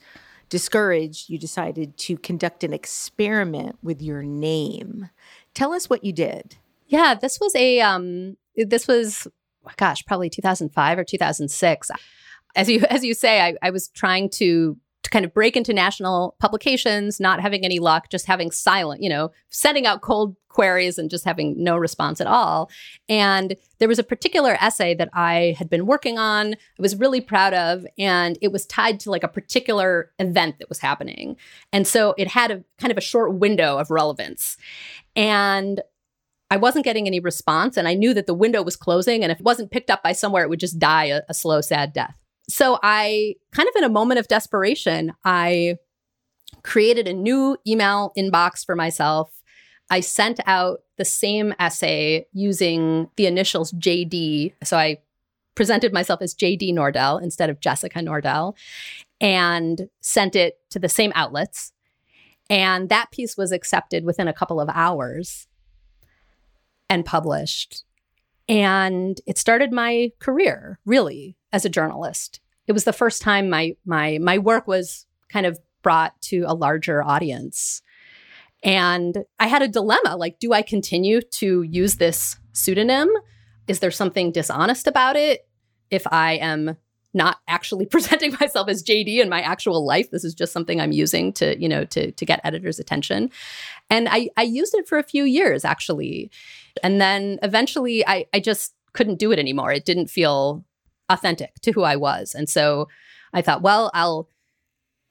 Discouraged, 0.50 1.30
you 1.30 1.40
decided 1.40 1.98
to 1.98 2.18
conduct 2.18 2.64
an 2.64 2.74
experiment 2.74 3.78
with 3.82 4.02
your 4.02 4.24
name. 4.24 5.10
Tell 5.54 5.74
us 5.74 5.90
what 5.90 6.04
you 6.04 6.12
did. 6.12 6.58
Yeah, 6.88 7.16
this 7.16 7.40
was 7.40 7.56
a 7.56 7.82
um 7.82 8.38
this 8.56 8.88
was 8.88 9.28
gosh, 9.78 10.06
probably 10.06 10.30
2005 10.30 11.00
or 11.00 11.04
2006. 11.04 11.92
As 12.56 12.70
you 12.70 12.82
as 12.90 13.04
you 13.04 13.14
say, 13.14 13.42
I, 13.42 13.56
I 13.62 13.70
was 13.72 13.88
trying 13.88 14.30
to 14.32 14.78
to 15.06 15.12
kind 15.12 15.24
of 15.24 15.36
break 15.36 15.56
into 15.56 15.72
national 15.72 16.36
publications, 16.40 17.20
not 17.20 17.40
having 17.40 17.64
any 17.64 17.78
luck, 17.78 18.10
just 18.10 18.26
having 18.26 18.50
silent, 18.50 19.04
you 19.04 19.10
know, 19.10 19.32
sending 19.50 19.86
out 19.86 20.02
cold 20.02 20.36
queries 20.50 20.98
and 20.98 21.12
just 21.12 21.26
having 21.26 21.64
no 21.64 21.78
response 21.78 22.20
at 22.20 22.26
all. 22.26 22.72
And 23.08 23.56
there 23.78 23.88
was 23.88 24.00
a 24.00 24.04
particular 24.04 24.58
essay 24.60 24.96
that 24.96 25.10
I 25.14 25.56
had 25.60 25.70
been 25.70 25.86
working 25.86 26.18
on, 26.18 26.54
I 26.54 26.82
was 26.82 26.96
really 26.96 27.22
proud 27.22 27.54
of, 27.54 27.86
and 28.00 28.36
it 28.42 28.52
was 28.52 28.66
tied 28.66 29.00
to 29.02 29.12
like 29.12 29.24
a 29.24 29.28
particular 29.28 30.12
event 30.18 30.58
that 30.58 30.70
was 30.70 30.80
happening. 30.80 31.38
And 31.72 31.86
so 31.86 32.16
it 32.18 32.28
had 32.28 32.50
a 32.50 32.64
kind 32.80 32.92
of 32.92 32.98
a 32.98 33.02
short 33.02 33.36
window 33.36 33.78
of 33.78 33.92
relevance. 33.92 34.58
And 35.16 35.82
I 36.50 36.58
wasn't 36.58 36.86
getting 36.86 37.06
any 37.06 37.20
response, 37.20 37.78
and 37.78 37.88
I 37.88 37.94
knew 37.94 38.16
that 38.16 38.26
the 38.26 38.34
window 38.34 38.64
was 38.64 38.76
closing. 38.76 39.22
And 39.22 39.32
if 39.32 39.40
it 39.40 39.46
wasn't 39.46 39.72
picked 39.72 39.92
up 39.92 40.02
by 40.02 40.14
somewhere, 40.14 40.44
it 40.44 40.50
would 40.50 40.60
just 40.60 40.80
die 40.80 41.06
a, 41.06 41.22
a 41.30 41.34
slow, 41.36 41.62
sad 41.62 41.94
death. 41.94 42.16
So 42.48 42.80
I 42.84 43.36
kind 43.52 43.68
of 43.68 43.76
in 43.76 43.84
a 43.84 43.90
moment 43.90 44.20
of 44.20 44.28
desperation, 44.28 45.14
I 45.24 45.78
created 46.64 47.08
a 47.08 47.14
new 47.14 47.58
email 47.68 48.12
inbox 48.18 48.66
for 48.66 48.76
myself. 48.76 49.32
I 49.90 50.00
sent 50.00 50.40
out 50.46 50.80
the 50.98 51.06
same 51.06 51.54
essay 51.60 52.26
using 52.34 53.10
the 53.18 53.28
initials 53.28 53.72
JD. 53.74 54.54
So 54.64 54.78
I 54.78 54.98
presented 55.54 55.94
myself 55.94 56.22
as 56.22 56.36
JD 56.36 56.74
Nordell 56.74 57.22
instead 57.22 57.50
of 57.50 57.60
Jessica 57.60 58.00
Nordell 58.00 58.56
and 59.22 59.90
sent 60.02 60.36
it 60.36 60.60
to 60.72 60.80
the 60.80 60.90
same 60.90 61.12
outlets. 61.16 61.72
And 62.50 62.90
that 62.90 63.12
piece 63.12 63.38
was 63.38 63.52
accepted 63.52 64.06
within 64.06 64.28
a 64.28 64.34
couple 64.34 64.60
of 64.60 64.70
hours 64.74 65.48
and 66.90 67.06
published. 67.06 67.84
And 68.48 69.20
it 69.26 69.38
started 69.38 69.72
my 69.72 70.12
career, 70.20 70.80
really, 70.86 71.36
as 71.56 71.64
a 71.64 71.70
journalist. 71.70 72.42
It 72.68 72.74
was 72.74 72.84
the 72.84 72.94
first 72.94 73.22
time 73.22 73.50
my 73.50 73.76
my 73.86 74.20
my 74.22 74.38
work 74.38 74.68
was 74.68 75.08
kind 75.30 75.46
of 75.46 75.58
brought 75.82 76.20
to 76.24 76.44
a 76.46 76.54
larger 76.54 77.02
audience. 77.02 77.82
And 78.62 79.24
I 79.40 79.48
had 79.48 79.62
a 79.62 79.68
dilemma 79.68 80.18
like 80.18 80.40
do 80.40 80.52
I 80.52 80.62
continue 80.62 81.22
to 81.22 81.62
use 81.64 81.96
this 81.96 82.38
pseudonym? 82.52 83.10
Is 83.68 83.80
there 83.80 83.92
something 83.92 84.34
dishonest 84.34 84.86
about 84.86 85.16
it 85.16 85.48
if 85.90 86.06
I 86.12 86.34
am 86.34 86.76
not 87.14 87.38
actually 87.48 87.86
presenting 87.96 88.36
myself 88.38 88.68
as 88.68 88.84
JD 88.84 89.22
in 89.22 89.30
my 89.30 89.40
actual 89.40 89.86
life. 89.86 90.12
This 90.12 90.26
is 90.26 90.34
just 90.34 90.52
something 90.52 90.82
I'm 90.82 90.92
using 90.92 91.32
to, 91.34 91.58
you 91.58 91.70
know, 91.70 91.86
to 91.86 92.12
to 92.12 92.26
get 92.26 92.42
editors' 92.44 92.80
attention. 92.80 93.32
And 93.90 94.10
I 94.12 94.28
I 94.36 94.44
used 94.44 94.76
it 94.76 94.90
for 94.90 94.98
a 94.98 95.04
few 95.04 95.24
years 95.24 95.64
actually. 95.64 96.30
And 96.84 97.00
then 97.00 97.40
eventually 97.42 98.06
I 98.06 98.26
I 98.34 98.42
just 98.42 98.74
couldn't 98.92 99.20
do 99.20 99.32
it 99.32 99.40
anymore. 99.40 99.72
It 99.72 99.86
didn't 99.86 100.10
feel 100.10 100.66
authentic 101.10 101.56
to 101.62 101.72
who 101.72 101.84
I 101.84 101.96
was. 101.96 102.34
And 102.34 102.50
so 102.50 102.88
I 103.34 103.42
thought, 103.42 103.62
well, 103.62 103.92
I'll 103.94 104.30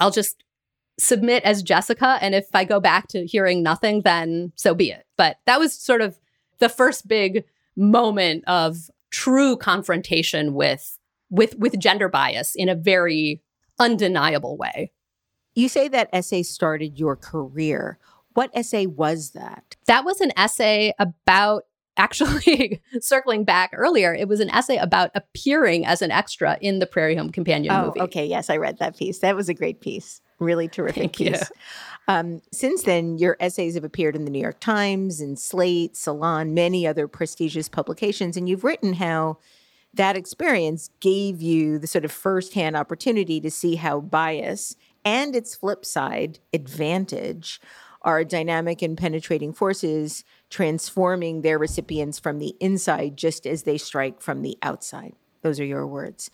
I'll 0.00 0.10
just 0.10 0.42
submit 0.98 1.42
as 1.44 1.62
Jessica 1.62 2.18
and 2.20 2.34
if 2.34 2.46
I 2.54 2.64
go 2.64 2.78
back 2.78 3.08
to 3.08 3.26
hearing 3.26 3.62
nothing 3.62 4.02
then 4.02 4.52
so 4.56 4.74
be 4.74 4.90
it. 4.90 5.06
But 5.16 5.38
that 5.46 5.58
was 5.58 5.74
sort 5.74 6.00
of 6.00 6.18
the 6.58 6.68
first 6.68 7.08
big 7.08 7.44
moment 7.76 8.44
of 8.46 8.90
true 9.10 9.56
confrontation 9.56 10.54
with 10.54 10.98
with 11.30 11.56
with 11.58 11.78
gender 11.78 12.08
bias 12.08 12.54
in 12.54 12.68
a 12.68 12.74
very 12.74 13.42
undeniable 13.78 14.56
way. 14.56 14.92
You 15.54 15.68
say 15.68 15.88
that 15.88 16.10
essay 16.12 16.42
started 16.42 16.98
your 16.98 17.16
career. 17.16 17.98
What 18.34 18.50
essay 18.54 18.86
was 18.86 19.30
that? 19.30 19.76
That 19.86 20.04
was 20.04 20.20
an 20.20 20.32
essay 20.36 20.92
about 20.98 21.64
actually 21.96 22.82
circling 23.00 23.44
back 23.44 23.70
earlier, 23.72 24.14
it 24.14 24.28
was 24.28 24.40
an 24.40 24.50
essay 24.50 24.76
about 24.76 25.10
appearing 25.14 25.86
as 25.86 26.02
an 26.02 26.10
extra 26.10 26.58
in 26.60 26.78
the 26.78 26.86
Prairie 26.86 27.16
Home 27.16 27.30
Companion 27.30 27.72
oh, 27.72 27.86
movie. 27.86 28.00
Okay, 28.00 28.26
yes, 28.26 28.50
I 28.50 28.56
read 28.56 28.78
that 28.78 28.96
piece. 28.96 29.20
That 29.20 29.36
was 29.36 29.48
a 29.48 29.54
great 29.54 29.80
piece. 29.80 30.20
Really 30.38 30.68
terrific 30.68 31.16
Thank 31.16 31.16
piece. 31.16 31.50
Um, 32.06 32.42
since 32.52 32.82
then, 32.82 33.16
your 33.16 33.36
essays 33.40 33.74
have 33.76 33.84
appeared 33.84 34.14
in 34.14 34.24
the 34.24 34.30
New 34.30 34.40
York 34.40 34.60
Times 34.60 35.20
and 35.20 35.38
Slate, 35.38 35.96
Salon, 35.96 36.52
many 36.52 36.86
other 36.86 37.08
prestigious 37.08 37.68
publications, 37.68 38.36
and 38.36 38.48
you've 38.48 38.64
written 38.64 38.94
how 38.94 39.38
that 39.94 40.16
experience 40.16 40.90
gave 41.00 41.40
you 41.40 41.78
the 41.78 41.86
sort 41.86 42.04
of 42.04 42.12
firsthand 42.12 42.76
opportunity 42.76 43.40
to 43.40 43.50
see 43.50 43.76
how 43.76 44.00
bias 44.00 44.76
and 45.04 45.36
its 45.36 45.54
flip 45.54 45.84
side, 45.84 46.40
advantage, 46.52 47.60
are 48.02 48.22
dynamic 48.22 48.82
and 48.82 48.98
penetrating 48.98 49.52
forces 49.52 50.24
transforming 50.54 51.42
their 51.42 51.58
recipients 51.58 52.20
from 52.20 52.38
the 52.38 52.54
inside 52.60 53.16
just 53.16 53.44
as 53.44 53.64
they 53.64 53.76
strike 53.76 54.20
from 54.20 54.42
the 54.42 54.56
outside. 54.62 55.12
Those 55.42 55.58
are 55.58 55.64
your 55.64 55.84
words. 55.84 56.30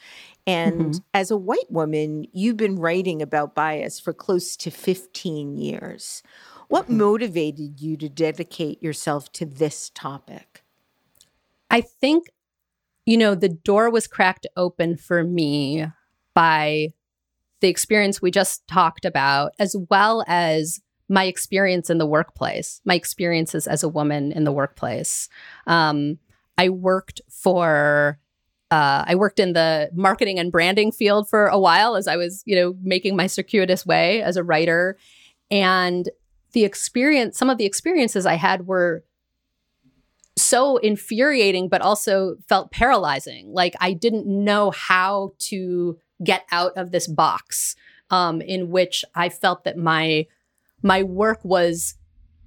And 0.46 0.80
mm-hmm. 0.80 0.98
as 1.14 1.30
a 1.30 1.38
white 1.38 1.70
woman, 1.70 2.26
you've 2.30 2.58
been 2.58 2.76
writing 2.76 3.22
about 3.22 3.54
bias 3.54 3.98
for 3.98 4.12
close 4.12 4.58
to 4.58 4.70
15 4.70 5.56
years. 5.56 6.22
What 6.68 6.84
mm-hmm. 6.84 6.98
motivated 6.98 7.80
you 7.80 7.96
to 7.96 8.10
dedicate 8.10 8.82
yourself 8.82 9.32
to 9.32 9.46
this 9.46 9.90
topic? 9.94 10.64
I 11.70 11.80
think, 11.80 12.26
you 13.06 13.16
know, 13.16 13.34
the 13.34 13.48
door 13.48 13.88
was 13.88 14.06
cracked 14.06 14.46
open 14.54 14.98
for 14.98 15.24
me 15.24 15.86
by 16.34 16.88
the 17.60 17.68
experience 17.68 18.20
we 18.20 18.30
just 18.30 18.68
talked 18.68 19.06
about, 19.06 19.52
as 19.58 19.74
well 19.88 20.22
as 20.26 20.82
my 21.10 21.24
experience 21.24 21.90
in 21.90 21.98
the 21.98 22.06
workplace, 22.06 22.80
my 22.84 22.94
experiences 22.94 23.66
as 23.66 23.82
a 23.82 23.88
woman 23.88 24.30
in 24.30 24.44
the 24.44 24.52
workplace. 24.52 25.28
Um, 25.66 26.18
I 26.56 26.68
worked 26.68 27.20
for 27.28 28.18
uh, 28.70 29.04
I 29.04 29.16
worked 29.16 29.40
in 29.40 29.52
the 29.52 29.90
marketing 29.92 30.38
and 30.38 30.52
branding 30.52 30.92
field 30.92 31.28
for 31.28 31.48
a 31.48 31.58
while 31.58 31.96
as 31.96 32.06
I 32.06 32.16
was, 32.16 32.44
you 32.46 32.54
know, 32.54 32.76
making 32.80 33.16
my 33.16 33.26
circuitous 33.26 33.84
way 33.84 34.22
as 34.22 34.36
a 34.36 34.44
writer. 34.44 34.96
And 35.50 36.08
the 36.52 36.62
experience, 36.64 37.36
some 37.36 37.50
of 37.50 37.58
the 37.58 37.64
experiences 37.64 38.26
I 38.26 38.34
had 38.34 38.68
were 38.68 39.02
so 40.36 40.76
infuriating, 40.76 41.68
but 41.68 41.82
also 41.82 42.36
felt 42.48 42.70
paralyzing. 42.70 43.52
Like 43.52 43.74
I 43.80 43.92
didn't 43.92 44.28
know 44.28 44.70
how 44.70 45.32
to 45.40 45.98
get 46.22 46.44
out 46.52 46.76
of 46.76 46.92
this 46.92 47.08
box 47.08 47.74
um, 48.10 48.40
in 48.40 48.70
which 48.70 49.04
I 49.16 49.30
felt 49.30 49.64
that 49.64 49.76
my 49.76 50.26
my 50.82 51.02
work 51.02 51.44
was 51.44 51.94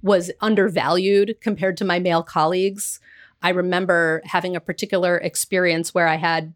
was 0.02 0.30
undervalued 0.42 1.36
compared 1.40 1.78
to 1.78 1.84
my 1.84 1.98
male 1.98 2.22
colleagues. 2.22 3.00
I 3.42 3.50
remember 3.50 4.20
having 4.26 4.54
a 4.54 4.60
particular 4.60 5.16
experience 5.16 5.94
where 5.94 6.06
I 6.06 6.16
had 6.16 6.54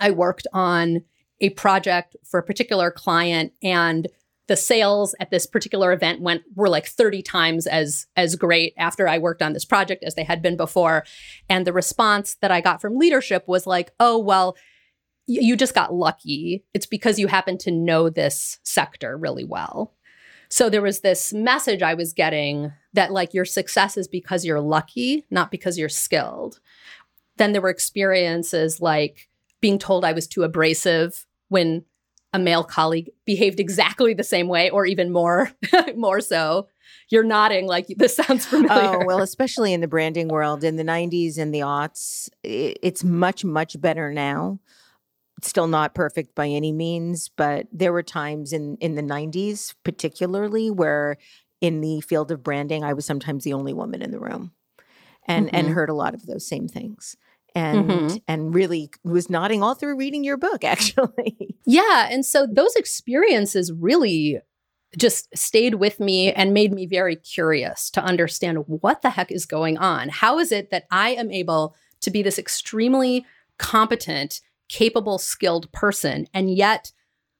I 0.00 0.12
worked 0.12 0.46
on 0.52 1.02
a 1.40 1.50
project 1.50 2.16
for 2.24 2.38
a 2.38 2.42
particular 2.42 2.90
client 2.90 3.52
and 3.62 4.08
the 4.46 4.56
sales 4.56 5.14
at 5.20 5.30
this 5.30 5.46
particular 5.46 5.92
event 5.92 6.20
went 6.20 6.42
were 6.54 6.68
like 6.68 6.86
30 6.86 7.22
times 7.22 7.66
as 7.66 8.06
as 8.16 8.34
great 8.34 8.74
after 8.78 9.06
I 9.06 9.18
worked 9.18 9.42
on 9.42 9.52
this 9.52 9.64
project 9.64 10.02
as 10.04 10.14
they 10.14 10.24
had 10.24 10.40
been 10.40 10.56
before. 10.56 11.04
And 11.48 11.66
the 11.66 11.72
response 11.72 12.36
that 12.40 12.50
I 12.50 12.60
got 12.60 12.80
from 12.80 12.98
leadership 12.98 13.44
was 13.46 13.66
like 13.66 13.92
oh 14.00 14.18
well 14.18 14.56
you 15.30 15.56
just 15.56 15.74
got 15.74 15.92
lucky. 15.92 16.64
It's 16.72 16.86
because 16.86 17.18
you 17.18 17.26
happen 17.26 17.58
to 17.58 17.70
know 17.70 18.08
this 18.08 18.60
sector 18.62 19.18
really 19.18 19.44
well 19.44 19.94
so 20.48 20.70
there 20.70 20.82
was 20.82 21.00
this 21.00 21.32
message 21.32 21.82
I 21.82 21.94
was 21.94 22.12
getting 22.12 22.72
that 22.94 23.12
like 23.12 23.34
your 23.34 23.44
success 23.44 23.96
is 23.96 24.08
because 24.08 24.44
you're 24.44 24.60
lucky, 24.60 25.26
not 25.30 25.50
because 25.50 25.78
you're 25.78 25.88
skilled. 25.88 26.60
Then 27.36 27.52
there 27.52 27.62
were 27.62 27.68
experiences 27.68 28.80
like 28.80 29.28
being 29.60 29.78
told 29.78 30.04
I 30.04 30.12
was 30.12 30.26
too 30.26 30.42
abrasive 30.42 31.26
when 31.48 31.84
a 32.32 32.38
male 32.38 32.64
colleague 32.64 33.10
behaved 33.24 33.60
exactly 33.60 34.14
the 34.14 34.24
same 34.24 34.48
way 34.48 34.70
or 34.70 34.86
even 34.86 35.12
more 35.12 35.50
more 35.96 36.20
so. 36.20 36.68
You're 37.10 37.24
nodding 37.24 37.66
like 37.66 37.86
this 37.96 38.16
sounds 38.16 38.46
familiar. 38.46 39.02
Oh, 39.02 39.04
well, 39.04 39.20
especially 39.22 39.72
in 39.72 39.80
the 39.80 39.88
branding 39.88 40.28
world 40.28 40.62
in 40.64 40.76
the 40.76 40.84
90s 40.84 41.38
and 41.38 41.54
the 41.54 41.60
aughts, 41.60 42.28
it's 42.42 43.02
much 43.02 43.44
much 43.44 43.80
better 43.80 44.12
now. 44.12 44.60
Still 45.42 45.68
not 45.68 45.94
perfect 45.94 46.34
by 46.34 46.48
any 46.48 46.72
means, 46.72 47.28
but 47.28 47.66
there 47.72 47.92
were 47.92 48.02
times 48.02 48.52
in 48.52 48.76
in 48.80 48.94
the 48.94 49.02
90s 49.02 49.74
particularly 49.84 50.70
where 50.70 51.16
in 51.60 51.80
the 51.80 52.00
field 52.00 52.30
of 52.30 52.42
branding 52.42 52.84
I 52.84 52.92
was 52.92 53.06
sometimes 53.06 53.44
the 53.44 53.52
only 53.52 53.72
woman 53.72 54.02
in 54.02 54.10
the 54.10 54.20
room 54.20 54.52
and 55.26 55.46
mm-hmm. 55.46 55.56
and 55.56 55.68
heard 55.68 55.90
a 55.90 55.94
lot 55.94 56.14
of 56.14 56.26
those 56.26 56.46
same 56.46 56.68
things 56.68 57.16
and 57.54 57.90
mm-hmm. 57.90 58.16
and 58.26 58.54
really 58.54 58.90
was 59.04 59.30
nodding 59.30 59.62
all 59.62 59.74
through 59.74 59.96
reading 59.96 60.24
your 60.24 60.36
book 60.36 60.64
actually. 60.64 61.56
Yeah, 61.64 62.08
and 62.10 62.24
so 62.24 62.46
those 62.50 62.74
experiences 62.76 63.72
really 63.72 64.40
just 64.96 65.28
stayed 65.36 65.74
with 65.74 66.00
me 66.00 66.32
and 66.32 66.54
made 66.54 66.72
me 66.72 66.86
very 66.86 67.14
curious 67.14 67.90
to 67.90 68.02
understand 68.02 68.64
what 68.66 69.02
the 69.02 69.10
heck 69.10 69.30
is 69.30 69.44
going 69.44 69.76
on. 69.76 70.08
How 70.08 70.38
is 70.38 70.50
it 70.50 70.70
that 70.70 70.86
I 70.90 71.10
am 71.10 71.30
able 71.30 71.76
to 72.00 72.10
be 72.10 72.22
this 72.22 72.38
extremely 72.38 73.26
competent, 73.58 74.40
capable, 74.68 75.18
skilled 75.18 75.70
person 75.72 76.26
and 76.34 76.54
yet 76.54 76.92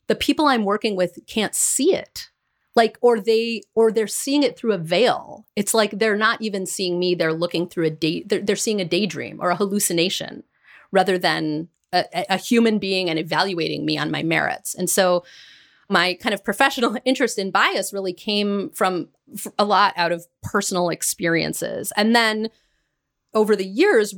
the 0.07 0.15
people 0.15 0.47
I'm 0.47 0.65
working 0.65 0.97
with 0.97 1.19
can't 1.27 1.55
see 1.55 1.95
it? 1.95 2.31
like 2.79 2.97
or 3.01 3.19
they 3.19 3.61
or 3.75 3.91
they're 3.91 4.07
seeing 4.07 4.45
it 4.45 4.57
through 4.57 4.73
a 4.73 4.79
veil. 4.79 5.45
It's 5.57 5.75
like 5.75 5.99
they're 5.99 6.17
not 6.17 6.41
even 6.41 6.65
seeing 6.65 6.99
me 6.99 7.17
they're 7.17 7.33
looking 7.33 7.69
through 7.69 7.87
a 7.87 7.91
day 7.91 8.23
they're, 8.25 8.41
they're 8.41 8.55
seeing 8.57 8.81
a 8.81 8.85
daydream 8.85 9.39
or 9.43 9.51
a 9.51 9.57
hallucination 9.57 10.45
rather 10.93 11.19
than 11.19 11.69
a, 11.93 12.05
a 12.31 12.37
human 12.37 12.79
being 12.79 13.11
and 13.11 13.19
evaluating 13.19 13.85
me 13.85 13.99
on 13.99 14.11
my 14.11 14.23
merits. 14.23 14.75
And 14.77 14.89
so 14.89 15.25
my 15.89 16.15
kind 16.15 16.35
of 16.35 16.45
professional 16.45 16.97
interest 17.05 17.39
in 17.39 17.51
bias 17.51 17.93
really 17.93 18.13
came 18.13 18.71
from 18.71 19.09
a 19.59 19.65
lot 19.65 19.93
out 19.97 20.13
of 20.13 20.27
personal 20.43 20.89
experiences. 20.89 21.93
And 21.97 22.15
then 22.15 22.49
over 23.35 23.57
the 23.57 23.67
years 23.67 24.15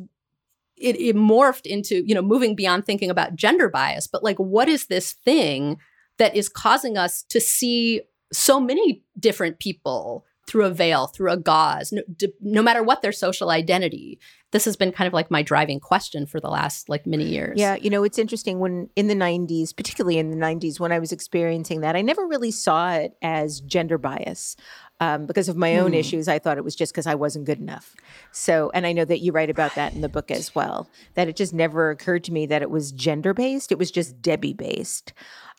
it, 0.81 0.97
it 1.01 1.17
morphed 1.17 1.67
into 1.67 2.03
you 2.07 2.15
know 2.15 2.23
moving 2.23 2.55
beyond 2.55 2.85
thinking 2.85 3.11
about 3.11 3.37
gender 3.37 3.69
bias 3.69 4.07
but 4.07 4.25
like 4.25 4.39
what 4.39 4.69
is 4.69 4.87
this 4.87 5.13
thing 5.13 5.77
that 6.19 6.35
is 6.37 6.49
causing 6.49 6.99
us 6.99 7.23
to 7.23 7.41
see 7.41 8.03
so 8.33 8.61
many 8.61 9.03
different 9.19 9.59
people 9.59 10.25
through 10.47 10.65
a 10.65 10.71
veil, 10.71 11.07
through 11.07 11.31
a 11.31 11.37
gauze, 11.37 11.93
no, 11.93 12.03
no, 12.41 12.61
matter 12.61 12.83
what 12.83 13.03
their 13.03 13.13
social 13.13 13.51
identity. 13.51 14.19
This 14.51 14.65
has 14.65 14.75
been 14.75 14.91
kind 14.91 15.07
of 15.07 15.15
like 15.15 15.31
my 15.31 15.43
driving 15.43 15.79
question 15.79 16.27
for 16.27 16.41
the 16.41 16.49
last 16.49 16.89
like 16.89 17.07
many 17.07 17.25
years. 17.25 17.57
Yeah, 17.57 17.77
you 17.77 17.89
know, 17.89 18.03
it's 18.03 18.19
interesting 18.19 18.59
when 18.59 18.91
in 18.97 19.07
the 19.07 19.15
90s, 19.15 19.77
particularly 19.77 20.19
in 20.19 20.31
the 20.31 20.37
90s, 20.37 20.81
when 20.81 20.91
I 20.91 20.99
was 20.99 21.13
experiencing 21.13 21.83
that, 21.83 21.95
I 21.95 22.03
never 22.03 22.27
really 22.27 22.51
saw 22.51 22.95
it 22.95 23.13
as 23.23 23.61
gender 23.61 23.97
bias. 23.97 24.57
Um, 25.03 25.25
because 25.25 25.49
of 25.49 25.57
my 25.57 25.79
own 25.79 25.93
hmm. 25.93 25.99
issues, 25.99 26.29
I 26.29 26.39
thought 26.39 26.59
it 26.59 26.65
was 26.65 26.77
just 26.77 26.93
because 26.93 27.07
I 27.07 27.15
wasn't 27.15 27.47
good 27.47 27.59
enough. 27.59 27.97
So, 28.33 28.71
and 28.75 28.87
I 28.87 28.93
know 28.93 29.07
that 29.07 29.21
you 29.21 29.33
write 29.33 29.49
about 29.49 29.75
that 29.75 29.95
in 29.95 30.03
the 30.03 30.11
book 30.11 30.31
as 30.31 30.55
well, 30.55 30.91
that 31.15 31.27
it 31.27 31.37
just 31.37 31.55
never 31.55 31.91
occurred 31.91 32.23
to 32.25 32.33
me 32.33 32.45
that 32.47 32.61
it 32.61 32.71
was 32.71 32.93
gender 32.93 33.33
based. 33.33 33.73
It 33.73 33.79
was 33.79 33.91
just 33.91 34.21
Debbie 34.21 34.53
based. 34.53 35.15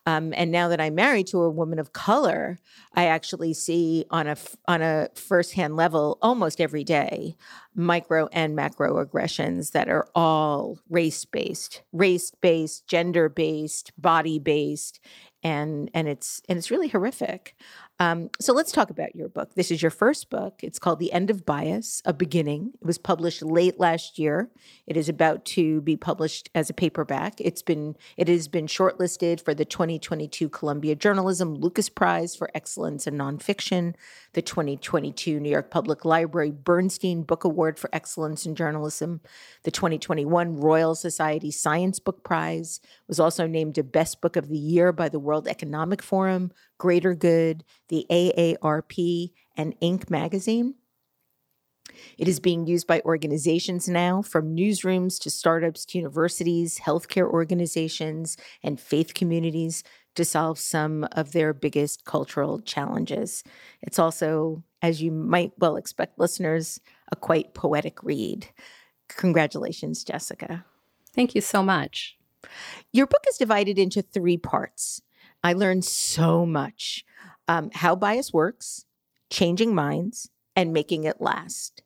Um, 0.08 0.34
and 0.36 0.52
now 0.52 0.68
that 0.68 0.82
I'm 0.82 0.96
married 0.96 1.28
to 1.28 1.42
a 1.42 1.50
woman 1.50 1.78
of 1.78 1.94
color, 1.94 2.60
I 2.96 3.06
actually 3.06 3.54
see 3.54 4.06
on 4.10 4.28
a 4.28 4.36
on 4.68 4.82
a 4.82 5.10
firsthand 5.14 5.76
level 5.76 6.18
almost 6.22 6.60
every 6.60 6.84
day 6.84 7.36
micro 7.76 8.28
and 8.34 8.56
macro 8.56 8.98
aggressions 8.98 9.72
that 9.72 9.90
are 9.90 10.08
all 10.16 10.80
race 10.90 11.24
based, 11.26 11.84
race 11.94 12.32
based, 12.42 12.88
gender 12.88 13.30
based, 13.30 13.92
body 13.96 14.40
based, 14.40 15.00
and 15.44 15.92
and 15.94 16.08
it's 16.08 16.42
and 16.50 16.58
it's 16.58 16.72
really 16.72 16.88
horrific. 16.88 17.56
Um, 18.02 18.32
so 18.40 18.52
let's 18.52 18.72
talk 18.72 18.90
about 18.90 19.16
your 19.16 19.30
book. 19.30 19.54
This 19.54 19.70
is 19.70 19.84
your 19.84 19.92
first 19.92 20.32
book. 20.32 20.62
It's 20.64 20.80
called 20.80 20.98
The 20.98 21.14
End 21.14 21.30
of 21.30 21.46
Bias, 21.46 22.02
A 22.04 22.12
Beginning. 22.12 22.72
It 22.82 22.88
was 22.88 22.98
published 22.98 23.44
late 23.44 23.80
last 23.80 24.18
year. 24.18 24.50
It 24.88 24.98
is 24.98 25.08
about 25.08 25.46
to 25.46 25.82
be 25.82 25.96
published 25.96 26.50
as 26.56 26.68
a 26.68 26.74
paperback. 26.74 27.40
It's 27.40 27.62
been 27.62 27.96
it 28.18 28.28
has 28.28 28.48
been 28.48 28.66
shortlisted 28.66 29.40
for 29.40 29.54
the 29.54 29.66
2022 29.66 30.50
Columbia 30.50 30.96
Journalism 30.96 31.54
Lukas 31.54 31.90
Prize 31.90 32.36
for 32.36 32.50
Excellence 32.56 33.06
in 33.06 33.14
Nonfiction, 33.14 33.94
the 34.34 34.42
2022 34.42 35.40
New 35.40 35.52
York 35.52 35.70
Public 35.70 36.04
Library 36.04 36.50
Bernstein 36.50 37.22
Book 37.22 37.44
Award 37.44 37.78
for 37.78 37.92
Excellence 37.94 38.48
in 38.48 38.56
Journalism, 38.56 39.22
the 39.62 39.70
2021 39.70 40.60
Royal 40.60 40.96
Society 40.96 41.52
Science 41.52 42.00
Book 42.00 42.24
Prize, 42.24 42.82
was 43.08 43.20
also 43.20 43.46
named 43.46 43.78
a 43.78 43.84
Best 43.84 44.22
Book 44.22 44.36
of 44.36 44.48
the 44.48 44.58
Year 44.58 44.92
by 44.92 45.08
the 45.08 45.20
World 45.20 45.48
Economic 45.48 46.02
Forum, 46.02 46.52
Greater 46.82 47.14
Good, 47.14 47.64
the 47.90 48.08
AARP, 48.10 49.32
and 49.56 49.80
Inc. 49.82 50.10
magazine. 50.10 50.74
It 52.18 52.28
is 52.28 52.40
being 52.40 52.66
used 52.66 52.88
by 52.88 53.02
organizations 53.06 53.88
now, 53.88 54.24
from 54.24 54.56
newsrooms 54.56 55.22
to 55.22 55.30
startups 55.30 55.86
to 55.86 56.00
universities, 56.00 56.80
healthcare 56.80 57.30
organizations, 57.30 58.36
and 58.64 58.82
faith 58.82 59.14
communities 59.14 59.84
to 60.16 60.26
solve 60.26 60.58
some 60.58 61.08
of 61.12 61.34
their 61.34 61.54
biggest 61.54 62.04
cultural 62.04 62.60
challenges. 62.60 63.44
It's 63.84 64.00
also, 64.00 64.64
as 64.82 65.04
you 65.04 65.12
might 65.12 65.52
well 65.60 65.76
expect, 65.76 66.18
listeners, 66.18 66.82
a 67.12 67.16
quite 67.16 67.54
poetic 67.54 68.02
read. 68.02 68.48
Congratulations, 69.08 70.04
Jessica. 70.04 70.66
Thank 71.14 71.36
you 71.36 71.42
so 71.42 71.62
much. 71.62 72.18
Your 72.92 73.06
book 73.06 73.24
is 73.30 73.38
divided 73.38 73.78
into 73.78 74.02
three 74.02 74.38
parts. 74.38 75.04
I 75.44 75.54
learned 75.54 75.86
so 75.86 76.46
much 76.46 77.04
um, 77.48 77.72
how 77.74 77.96
bias 77.96 78.32
works, 78.32 78.86
changing 79.30 79.74
minds, 79.76 80.30
and 80.56 80.74
making 80.74 81.06
it 81.06 81.22
last. 81.22 81.84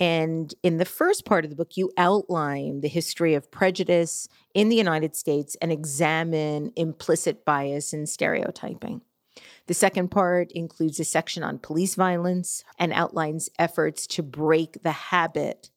And 0.00 0.52
in 0.62 0.78
the 0.78 0.84
first 0.84 1.24
part 1.24 1.44
of 1.44 1.50
the 1.50 1.56
book, 1.56 1.76
you 1.76 1.92
outline 1.96 2.80
the 2.80 2.88
history 2.88 3.34
of 3.34 3.50
prejudice 3.50 4.28
in 4.52 4.68
the 4.68 4.76
United 4.76 5.14
States 5.14 5.56
and 5.62 5.70
examine 5.70 6.72
implicit 6.76 7.44
bias 7.44 7.92
and 7.92 8.08
stereotyping. 8.08 9.02
The 9.66 9.74
second 9.74 10.10
part 10.10 10.52
includes 10.52 11.00
a 11.00 11.04
section 11.04 11.42
on 11.42 11.58
police 11.58 11.94
violence 11.94 12.64
and 12.78 12.92
outlines 12.92 13.48
efforts 13.58 14.06
to 14.08 14.22
break 14.22 14.82
the 14.82 14.92
habit 14.92 15.70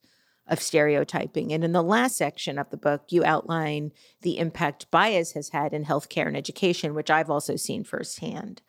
of 0.47 0.62
stereotyping. 0.62 1.51
And 1.51 1.63
in 1.63 1.71
the 1.71 1.83
last 1.83 2.17
section 2.17 2.57
of 2.57 2.69
the 2.69 2.77
book, 2.77 3.03
you 3.10 3.23
outline 3.23 3.91
the 4.21 4.38
impact 4.38 4.89
bias 4.91 5.33
has 5.33 5.49
had 5.49 5.73
in 5.73 5.86
healthcare 5.86 6.27
and 6.27 6.38
education, 6.38 6.93
which 6.93 7.10
I've 7.10 7.29
also 7.29 7.55
seen 7.55 7.83
firsthand. 7.83 8.62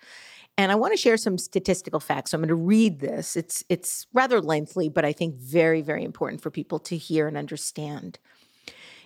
And 0.56 0.72
I 0.72 0.74
want 0.74 0.92
to 0.92 0.96
share 0.96 1.16
some 1.16 1.38
statistical 1.38 2.00
facts. 2.00 2.32
So 2.32 2.36
I'm 2.36 2.40
going 2.40 2.48
to 2.48 2.54
read 2.56 2.98
this. 2.98 3.36
It's 3.36 3.62
it's 3.68 4.08
rather 4.12 4.40
lengthy, 4.40 4.88
but 4.88 5.04
I 5.04 5.12
think 5.12 5.36
very 5.36 5.82
very 5.82 6.02
important 6.02 6.42
for 6.42 6.50
people 6.50 6.80
to 6.80 6.96
hear 6.96 7.28
and 7.28 7.36
understand. 7.36 8.18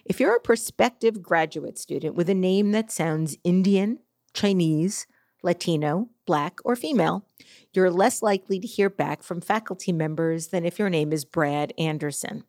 If 0.04 0.18
you're 0.18 0.35
a 0.35 0.40
prospective 0.40 1.22
graduate 1.22 1.78
student 1.78 2.14
with 2.14 2.28
a 2.28 2.35
name 2.35 2.72
that 2.72 2.90
sounds 2.90 3.37
Indian, 3.44 3.98
Chinese, 4.32 5.06
Latino, 5.42 6.08
Black, 6.26 6.58
or 6.64 6.74
female, 6.74 7.26
you're 7.72 7.90
less 7.90 8.22
likely 8.22 8.58
to 8.58 8.66
hear 8.66 8.90
back 8.90 9.22
from 9.22 9.40
faculty 9.40 9.92
members 9.92 10.48
than 10.48 10.64
if 10.64 10.78
your 10.78 10.90
name 10.90 11.12
is 11.12 11.24
Brad 11.24 11.72
Anderson. 11.78 12.44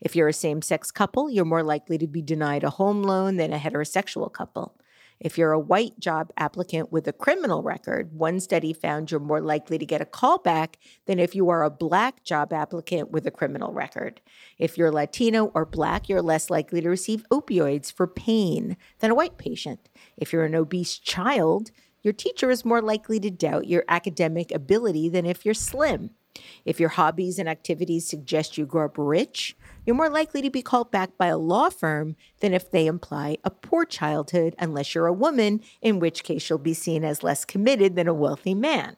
If 0.00 0.14
you're 0.14 0.28
a 0.28 0.32
same 0.32 0.62
sex 0.62 0.90
couple, 0.90 1.30
you're 1.30 1.44
more 1.44 1.62
likely 1.62 1.98
to 1.98 2.06
be 2.06 2.22
denied 2.22 2.64
a 2.64 2.70
home 2.70 3.02
loan 3.02 3.36
than 3.36 3.52
a 3.52 3.58
heterosexual 3.58 4.32
couple. 4.32 4.76
If 5.20 5.38
you're 5.38 5.52
a 5.52 5.60
white 5.60 5.98
job 5.98 6.32
applicant 6.36 6.90
with 6.90 7.06
a 7.06 7.12
criminal 7.12 7.62
record, 7.62 8.12
one 8.12 8.40
study 8.40 8.72
found 8.72 9.10
you're 9.10 9.20
more 9.20 9.40
likely 9.40 9.78
to 9.78 9.86
get 9.86 10.00
a 10.00 10.06
call 10.06 10.38
back 10.38 10.78
than 11.06 11.18
if 11.18 11.34
you 11.34 11.48
are 11.50 11.62
a 11.62 11.70
black 11.70 12.24
job 12.24 12.52
applicant 12.52 13.10
with 13.10 13.26
a 13.26 13.30
criminal 13.30 13.72
record. 13.72 14.20
If 14.58 14.76
you're 14.76 14.90
Latino 14.90 15.46
or 15.54 15.64
black, 15.64 16.08
you're 16.08 16.20
less 16.20 16.50
likely 16.50 16.80
to 16.80 16.88
receive 16.88 17.24
opioids 17.30 17.92
for 17.92 18.06
pain 18.06 18.76
than 18.98 19.10
a 19.10 19.14
white 19.14 19.38
patient. 19.38 19.88
If 20.16 20.32
you're 20.32 20.44
an 20.44 20.54
obese 20.54 20.98
child, 20.98 21.70
your 22.02 22.12
teacher 22.12 22.50
is 22.50 22.64
more 22.64 22.82
likely 22.82 23.18
to 23.20 23.30
doubt 23.30 23.66
your 23.66 23.84
academic 23.88 24.52
ability 24.52 25.08
than 25.08 25.24
if 25.24 25.44
you're 25.44 25.54
slim. 25.54 26.10
If 26.64 26.80
your 26.80 26.90
hobbies 26.90 27.38
and 27.38 27.48
activities 27.48 28.06
suggest 28.06 28.58
you 28.58 28.66
grew 28.66 28.84
up 28.84 28.96
rich, 28.96 29.56
you're 29.86 29.96
more 29.96 30.08
likely 30.08 30.42
to 30.42 30.50
be 30.50 30.62
called 30.62 30.90
back 30.90 31.16
by 31.16 31.26
a 31.26 31.38
law 31.38 31.70
firm 31.70 32.16
than 32.40 32.52
if 32.52 32.70
they 32.70 32.86
imply 32.86 33.38
a 33.44 33.50
poor 33.50 33.84
childhood, 33.84 34.54
unless 34.58 34.94
you're 34.94 35.06
a 35.06 35.12
woman, 35.12 35.60
in 35.80 36.00
which 36.00 36.24
case 36.24 36.48
you'll 36.48 36.58
be 36.58 36.74
seen 36.74 37.04
as 37.04 37.22
less 37.22 37.44
committed 37.44 37.96
than 37.96 38.08
a 38.08 38.14
wealthy 38.14 38.54
man. 38.54 38.96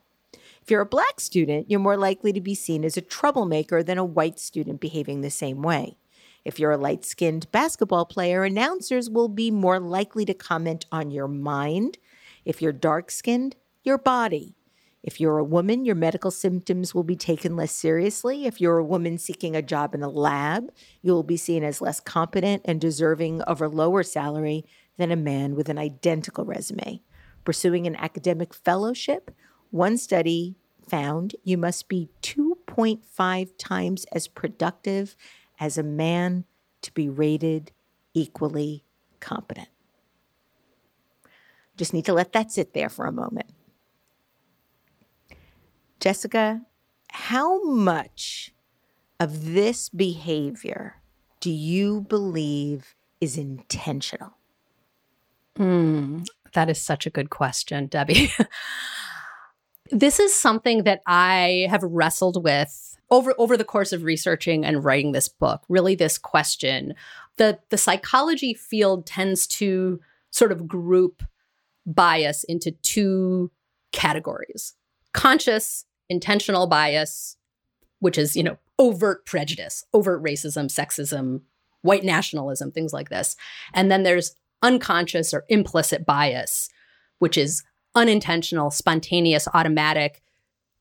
If 0.63 0.71
you're 0.71 0.81
a 0.81 0.87
black 0.87 1.21
student, 1.21 1.71
you're 1.71 1.79
more 1.79 1.97
likely 1.97 2.33
to 2.33 2.41
be 2.41 2.55
seen 2.55 2.85
as 2.85 2.97
a 2.97 3.01
troublemaker 3.01 3.83
than 3.83 3.99
a 3.99 4.05
white 4.05 4.41
student 4.41 4.81
behaving 4.81 5.21
the 5.21 5.31
same 5.31 5.63
way. 5.63 5.97
If 6.45 6.59
you're 6.59 6.73
a 6.73 6.77
light 6.77 7.05
skinned 7.05 7.51
basketball 7.53 8.07
player, 8.07 8.45
announcers 8.45 9.11
will 9.11 9.29
be 9.29 9.51
more 9.51 9.79
likely 9.79 10.25
to 10.25 10.35
comment 10.35 10.87
on 10.91 11.11
your 11.11 11.29
mind. 11.29 11.99
If 12.45 12.63
you're 12.63 12.73
dark 12.73 13.11
skinned, 13.11 13.57
your 13.85 13.99
body. 13.99 14.55
If 15.07 15.21
you're 15.21 15.39
a 15.39 15.45
woman, 15.45 15.85
your 15.85 15.95
medical 15.95 16.33
symptoms 16.33 16.93
will 16.93 17.05
be 17.05 17.15
taken 17.15 17.55
less 17.55 17.71
seriously. 17.71 18.45
If 18.45 18.61
you're 18.61 18.79
a 18.79 18.85
woman 18.85 19.19
seeking 19.19 19.55
a 19.55 19.63
job 19.63 19.95
in 19.95 20.03
a 20.03 20.09
lab, 20.09 20.73
you 21.01 21.13
will 21.13 21.23
be 21.23 21.37
seen 21.37 21.63
as 21.63 21.81
less 21.81 22.01
competent 22.01 22.63
and 22.65 22.81
deserving 22.81 23.41
of 23.43 23.63
a 23.63 23.69
lower 23.69 24.03
salary 24.03 24.65
than 24.97 25.13
a 25.13 25.17
man 25.17 25.55
with 25.55 25.69
an 25.69 25.79
identical 25.79 26.45
resume. 26.45 27.01
Pursuing 27.45 27.87
an 27.87 27.95
academic 27.95 28.53
fellowship, 28.53 29.31
one 29.71 29.97
study 29.97 30.57
found 30.89 31.37
you 31.45 31.57
must 31.57 31.89
be 31.89 32.09
2.5 32.23 33.51
times 33.59 34.07
as 34.07 34.27
productive 34.27 35.15
as 35.61 35.79
a 35.79 35.85
man 35.85 36.45
to 36.83 36.93
be 36.93 37.09
rated 37.09 37.71
equally 38.13 38.83
competent. 39.21 39.69
Just 41.77 41.95
need 41.95 42.07
to 42.07 42.13
let 42.13 42.33
that 42.33 42.51
sit 42.51 42.75
there 42.75 42.89
for 42.89 43.07
a 43.07 43.13
moment. 43.13 43.53
Jessica, 46.01 46.63
how 47.11 47.63
much 47.65 48.53
of 49.19 49.55
this 49.55 49.89
behavior 49.89 50.97
do 51.41 51.51
you 51.51 52.03
believe 52.03 52.95
is 53.21 53.39
intentional? 53.39 54.37
Mm, 55.59 56.27
that 56.53 56.69
is 56.69 56.81
such 56.81 57.07
a 57.07 57.11
good 57.11 57.31
question, 57.31 57.87
Debbie. 57.87 58.31
this 59.91 60.21
is 60.21 60.35
something 60.35 60.85
that 60.85 61.03
I 61.07 61.67
have 61.71 61.83
wrestled 61.83 62.43
with 62.43 62.99
over 63.11 63.35
over 63.39 63.57
the 63.57 63.65
course 63.65 63.93
of 63.93 64.03
researching 64.03 64.65
and 64.65 64.85
writing 64.85 65.13
this 65.13 65.29
book. 65.29 65.63
Really, 65.69 65.95
this 65.95 66.19
question. 66.19 66.95
The 67.37 67.59
the 67.71 67.79
psychology 67.79 68.53
field 68.53 69.07
tends 69.07 69.47
to 69.49 70.01
sort 70.31 70.53
of 70.53 70.69
group 70.69 71.23
bias 71.87 72.45
into 72.45 72.73
two 72.73 73.51
categories: 73.93 74.75
conscious, 75.13 75.86
intentional 76.09 76.67
bias, 76.67 77.37
which 78.01 78.19
is 78.19 78.37
you 78.37 78.43
know 78.43 78.59
overt 78.79 79.27
prejudice, 79.27 79.85
overt 79.95 80.23
racism, 80.23 80.67
sexism, 80.67 81.43
white 81.83 82.05
nationalism, 82.05 82.71
things 82.71 82.93
like 82.93 83.09
this, 83.09 83.37
and 83.75 83.91
then 83.91 84.03
there's 84.03 84.35
unconscious 84.63 85.33
or 85.33 85.45
implicit 85.49 86.07
bias, 86.07 86.69
which 87.19 87.37
is 87.39 87.63
unintentional, 87.95 88.71
spontaneous, 88.71 89.49
automatic. 89.55 90.23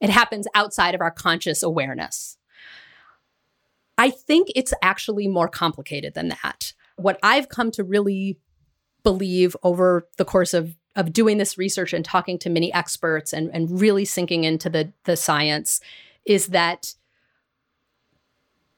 It 0.02 0.10
happens 0.10 0.48
outside 0.54 0.96
of 0.96 1.02
our 1.02 1.12
conscious 1.12 1.64
awareness. 1.64 2.38
I 3.98 4.10
think 4.10 4.50
it's 4.56 4.74
actually 4.82 5.28
more 5.28 5.48
complicated 5.48 6.14
than 6.14 6.30
that. 6.30 6.74
What 6.98 7.18
I've 7.24 7.50
come 7.50 7.72
to 7.72 7.84
really 7.84 8.40
believe 9.04 9.56
over 9.64 10.08
the 10.18 10.26
course 10.26 10.54
of, 10.54 10.76
of 10.96 11.12
doing 11.12 11.38
this 11.38 11.58
research 11.58 11.94
and 11.94 12.06
talking 12.06 12.40
to 12.40 12.50
many 12.50 12.74
experts 12.74 13.34
and, 13.34 13.50
and 13.54 13.80
really 13.82 14.06
sinking 14.06 14.44
into 14.44 14.70
the, 14.70 14.92
the 15.04 15.16
science 15.16 15.82
is 16.26 16.48
that 16.48 16.96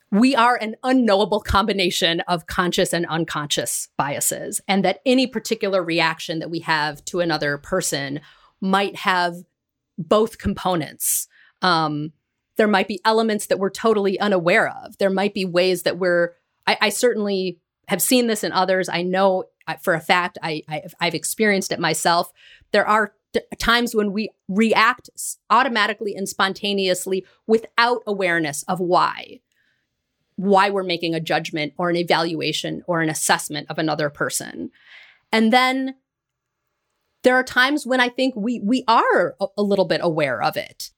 we 0.09 0.35
are 0.35 0.55
an 0.55 0.75
unknowable 0.83 1.41
combination 1.41 2.21
of 2.21 2.47
conscious 2.47 2.93
and 2.93 3.05
unconscious 3.07 3.89
biases, 3.97 4.61
and 4.67 4.83
that 4.85 5.01
any 5.05 5.27
particular 5.27 5.83
reaction 5.83 6.39
that 6.39 6.49
we 6.49 6.59
have 6.59 7.03
to 7.05 7.19
another 7.19 7.57
person 7.57 8.21
might 8.61 8.95
have 8.95 9.35
both 9.97 10.37
components. 10.37 11.27
Um, 11.61 12.13
there 12.55 12.67
might 12.67 12.87
be 12.87 13.01
elements 13.03 13.47
that 13.47 13.59
we're 13.59 13.69
totally 13.69 14.19
unaware 14.19 14.69
of. 14.69 14.97
There 14.97 15.09
might 15.09 15.33
be 15.33 15.43
ways 15.43 15.83
that 15.83 15.97
we're, 15.97 16.33
I, 16.65 16.77
I 16.81 16.89
certainly 16.89 17.59
have 17.89 18.01
seen 18.01 18.27
this 18.27 18.43
in 18.43 18.51
others. 18.51 18.89
I 18.89 19.01
know 19.01 19.43
for 19.75 19.93
a 19.93 19.99
fact, 19.99 20.37
I, 20.41 20.63
I, 20.67 20.83
I've 20.99 21.15
experienced 21.15 21.71
it 21.71 21.79
myself. 21.79 22.31
There 22.71 22.87
are 22.87 23.13
times 23.59 23.93
when 23.93 24.13
we 24.13 24.29
react 24.47 25.09
automatically 25.49 26.15
and 26.15 26.27
spontaneously 26.27 27.25
without 27.45 28.01
awareness 28.07 28.63
of 28.63 28.79
why 28.79 29.41
why 30.37 30.69
we're 30.69 30.83
making 30.83 31.15
a 31.15 31.19
judgment 31.19 31.73
or 31.77 31.89
an 31.89 31.95
evaluation 31.95 32.83
or 32.85 33.01
an 33.01 33.09
assessment 33.09 33.67
of 33.69 33.79
another 33.79 34.07
person. 34.09 34.69
And 35.31 35.51
then 35.51 35.95
there 37.23 37.35
are 37.35 37.43
times 37.43 37.85
when 37.85 37.99
I 37.99 38.07
think 38.07 38.35
we 38.35 38.61
we 38.63 38.83
are 38.87 39.35
a, 39.41 39.47
a 39.57 39.63
little 39.63 39.85
bit 39.85 39.99
aware 40.03 40.41
of 40.41 40.55
it. 40.55 40.91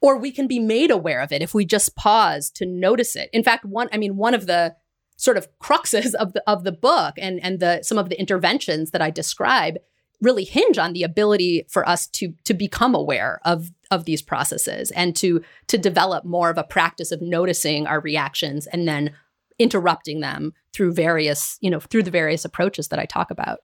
Or 0.00 0.16
we 0.16 0.30
can 0.30 0.46
be 0.46 0.60
made 0.60 0.90
aware 0.90 1.20
of 1.20 1.32
it 1.32 1.42
if 1.42 1.54
we 1.54 1.64
just 1.64 1.96
pause 1.96 2.50
to 2.52 2.64
notice 2.64 3.16
it. 3.16 3.28
In 3.32 3.44
fact, 3.44 3.64
one 3.64 3.88
I 3.92 3.98
mean 3.98 4.16
one 4.16 4.34
of 4.34 4.46
the 4.46 4.74
sort 5.18 5.36
of 5.36 5.48
cruxes 5.58 6.14
of 6.14 6.32
the 6.32 6.42
of 6.46 6.64
the 6.64 6.72
book 6.72 7.14
and 7.18 7.38
and 7.42 7.60
the 7.60 7.82
some 7.82 7.98
of 7.98 8.08
the 8.08 8.18
interventions 8.18 8.92
that 8.92 9.02
I 9.02 9.10
describe 9.10 9.76
really 10.20 10.44
hinge 10.44 10.78
on 10.78 10.92
the 10.92 11.02
ability 11.02 11.66
for 11.68 11.86
us 11.86 12.06
to 12.06 12.32
to 12.44 12.54
become 12.54 12.94
aware 12.94 13.40
of 13.44 13.70
of 13.90 14.04
these 14.04 14.22
processes 14.22 14.90
and 14.92 15.14
to 15.16 15.42
to 15.66 15.76
develop 15.76 16.24
more 16.24 16.50
of 16.50 16.58
a 16.58 16.64
practice 16.64 17.12
of 17.12 17.20
noticing 17.20 17.86
our 17.86 18.00
reactions 18.00 18.66
and 18.66 18.88
then 18.88 19.12
interrupting 19.58 20.20
them 20.20 20.52
through 20.72 20.92
various 20.92 21.58
you 21.60 21.70
know 21.70 21.80
through 21.80 22.04
the 22.04 22.10
various 22.10 22.44
approaches 22.44 22.88
that 22.88 22.98
I 22.98 23.04
talk 23.04 23.30
about. 23.30 23.58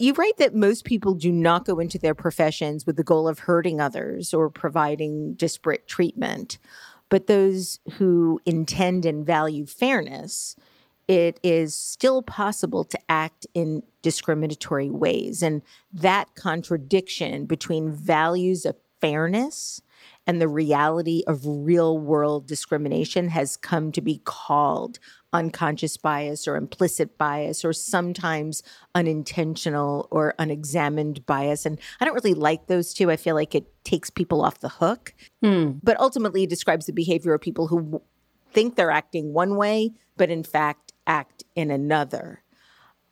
You 0.00 0.12
write 0.12 0.36
that 0.36 0.54
most 0.54 0.84
people 0.84 1.14
do 1.14 1.32
not 1.32 1.64
go 1.64 1.80
into 1.80 1.98
their 1.98 2.14
professions 2.14 2.86
with 2.86 2.96
the 2.96 3.02
goal 3.02 3.26
of 3.26 3.40
hurting 3.40 3.80
others 3.80 4.32
or 4.32 4.48
providing 4.48 5.34
disparate 5.34 5.88
treatment. 5.88 6.58
But 7.08 7.26
those 7.26 7.80
who 7.94 8.40
intend 8.44 9.06
and 9.06 9.24
value 9.24 9.66
fairness 9.66 10.56
it 11.08 11.40
is 11.42 11.74
still 11.74 12.20
possible 12.22 12.84
to 12.84 12.98
act 13.08 13.46
in 13.54 13.82
discriminatory 14.02 14.90
ways. 14.90 15.42
And 15.42 15.62
that 15.92 16.34
contradiction 16.34 17.46
between 17.46 17.90
values 17.90 18.66
of 18.66 18.76
fairness 19.00 19.80
and 20.26 20.40
the 20.40 20.48
reality 20.48 21.22
of 21.26 21.40
real 21.44 21.98
world 21.98 22.46
discrimination 22.46 23.28
has 23.28 23.56
come 23.56 23.90
to 23.92 24.02
be 24.02 24.20
called 24.24 24.98
unconscious 25.32 25.96
bias 25.96 26.48
or 26.48 26.56
implicit 26.56 27.18
bias 27.18 27.64
or 27.64 27.72
sometimes 27.72 28.62
unintentional 28.94 30.08
or 30.10 30.34
unexamined 30.38 31.24
bias. 31.26 31.66
And 31.66 31.78
I 32.00 32.04
don't 32.04 32.14
really 32.14 32.34
like 32.34 32.66
those 32.66 32.94
two. 32.94 33.10
I 33.10 33.16
feel 33.16 33.34
like 33.34 33.54
it 33.54 33.66
takes 33.84 34.10
people 34.10 34.42
off 34.42 34.60
the 34.60 34.68
hook. 34.68 35.14
Hmm. 35.42 35.72
But 35.82 36.00
ultimately, 36.00 36.44
it 36.44 36.50
describes 36.50 36.86
the 36.86 36.92
behavior 36.92 37.34
of 37.34 37.40
people 37.40 37.68
who 37.68 38.02
think 38.52 38.76
they're 38.76 38.90
acting 38.90 39.32
one 39.32 39.56
way, 39.56 39.92
but 40.16 40.30
in 40.30 40.42
fact 40.42 40.92
act 41.06 41.44
in 41.54 41.70
another. 41.70 42.42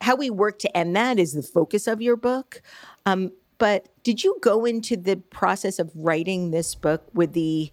How 0.03 0.15
we 0.15 0.31
work 0.31 0.59
to 0.61 0.77
end 0.77 0.95
that 0.97 1.19
is 1.19 1.33
the 1.33 1.43
focus 1.43 1.87
of 1.87 2.03
your 2.03 2.17
book. 2.17 2.63
Um, 3.07 3.33
but 3.59 3.89
did 4.03 4.23
you 4.23 4.37
go 4.43 4.65
into 4.67 4.97
the 4.97 5.17
process 5.17 5.79
of 5.79 5.91
writing 5.95 6.51
this 6.51 6.75
book 6.75 7.09
with 7.15 7.33
the 7.33 7.73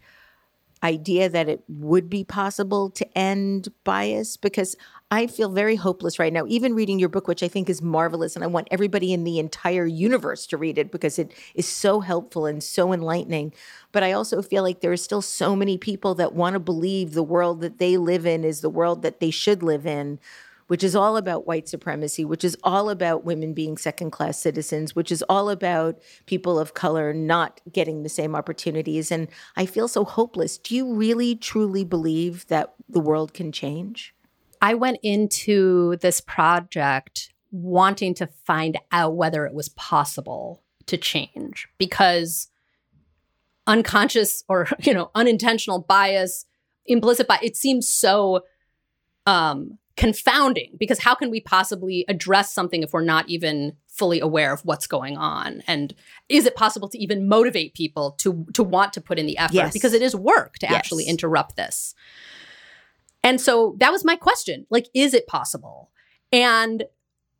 idea 0.84 1.30
that 1.30 1.50
it 1.50 1.64
would 1.68 2.10
be 2.10 2.24
possible 2.24 2.90
to 2.92 3.18
end 3.18 3.70
bias? 3.84 4.38
Because 4.38 4.76
I 5.10 5.28
feel 5.28 5.50
very 5.50 5.76
hopeless 5.76 6.18
right 6.18 6.34
now, 6.34 6.46
even 6.48 6.74
reading 6.74 7.00
your 7.00 7.10
book, 7.10 7.28
which 7.28 7.44
I 7.44 7.48
think 7.48 7.70
is 7.70 7.82
marvelous. 7.82 8.36
And 8.36 8.44
I 8.44 8.48
want 8.48 8.68
everybody 8.72 9.14
in 9.14 9.24
the 9.24 9.40
entire 9.40 9.86
universe 9.86 10.48
to 10.48 10.58
read 10.58 10.78
it 10.78 10.92
because 10.92 11.20
it 11.20 11.32
is 11.54 11.68
so 11.68 12.00
helpful 12.00 12.46
and 12.46 12.64
so 12.64 12.92
enlightening. 12.92 13.54
But 13.92 14.04
I 14.04 14.12
also 14.12 14.42
feel 14.42 14.64
like 14.64 14.82
there 14.82 14.92
are 14.92 14.98
still 14.98 15.22
so 15.22 15.56
many 15.56 15.78
people 15.78 16.16
that 16.16 16.34
want 16.34 16.54
to 16.54 16.60
believe 16.60 17.14
the 17.14 17.24
world 17.24 17.62
that 17.62 17.78
they 17.78 17.96
live 17.98 18.26
in 18.26 18.44
is 18.44 18.62
the 18.62 18.70
world 18.70 19.04
that 19.04 19.20
they 19.20 19.30
should 19.30 19.62
live 19.62 19.86
in 19.86 20.20
which 20.74 20.84
is 20.84 20.96
all 20.96 21.18
about 21.18 21.46
white 21.46 21.70
supremacy, 21.70 22.26
which 22.26 22.44
is 22.44 22.58
all 22.64 22.90
about 22.90 23.24
women 23.24 23.54
being 23.54 23.78
second 23.78 24.10
class 24.10 24.40
citizens, 24.40 24.96
which 24.96 25.12
is 25.12 25.24
all 25.30 25.52
about 25.52 26.02
people 26.26 26.58
of 26.58 26.74
color 26.74 27.14
not 27.14 27.62
getting 27.72 28.02
the 28.02 28.10
same 28.10 28.36
opportunities. 28.36 29.12
And 29.12 29.28
I 29.56 29.68
feel 29.68 29.88
so 29.88 30.04
hopeless. 30.04 30.58
Do 30.58 30.76
you 30.76 30.96
really, 30.96 31.36
truly 31.36 31.84
believe 31.84 32.48
that 32.48 32.74
the 32.90 33.00
world 33.00 33.36
can 33.36 33.52
change? 33.52 34.16
I 34.64 34.74
went 34.74 34.98
into 35.04 35.98
this 35.98 36.20
project 36.20 37.32
wanting 37.52 38.16
to 38.16 38.26
find 38.26 38.80
out 38.92 39.16
whether 39.16 39.46
it 39.46 39.54
was 39.54 39.70
possible 39.70 40.64
to 40.88 40.98
change 40.98 41.68
because 41.78 42.48
unconscious 43.68 44.44
or 44.50 44.68
you 44.80 44.96
know 44.96 45.12
unintentional 45.14 45.78
bias 45.78 46.48
implicit 46.88 47.28
bias 47.28 47.44
it 47.44 47.56
seems 47.56 47.88
so 47.88 48.42
um 49.28 49.78
confounding 49.96 50.76
because 50.80 51.00
how 51.00 51.14
can 51.14 51.30
we 51.30 51.39
possibly 51.39 52.04
address 52.08 52.52
something 52.52 52.82
if 52.82 52.94
we're 52.94 53.04
not 53.04 53.30
even 53.30 53.74
fully 53.88 54.20
aware 54.20 54.52
of 54.52 54.62
what's 54.62 54.88
going 54.88 55.18
on 55.18 55.62
and 55.68 55.94
is 56.30 56.48
it 56.48 56.56
possible 56.56 56.89
to 56.89 56.98
even 56.98 57.28
motivate 57.28 57.76
people 57.76 58.12
to 58.12 58.46
to 58.54 58.64
want 58.64 58.91
to 58.91 59.00
put 59.00 59.20
in 59.20 59.28
the 59.28 59.38
effort 59.38 59.54
yes. 59.54 59.74
because 59.74 59.94
it 59.94 60.02
is 60.02 60.16
work 60.16 60.58
to 60.58 60.66
yes. 60.66 60.76
actually 60.76 61.04
interrupt 61.04 61.56
this 61.56 61.94
and 63.24 63.39
so 63.39 63.76
that 63.78 63.91
was 63.91 64.04
my 64.04 64.16
question 64.16 64.66
like 64.72 64.88
is 64.96 65.14
it 65.14 65.28
possible 65.28 65.91
and 66.32 66.86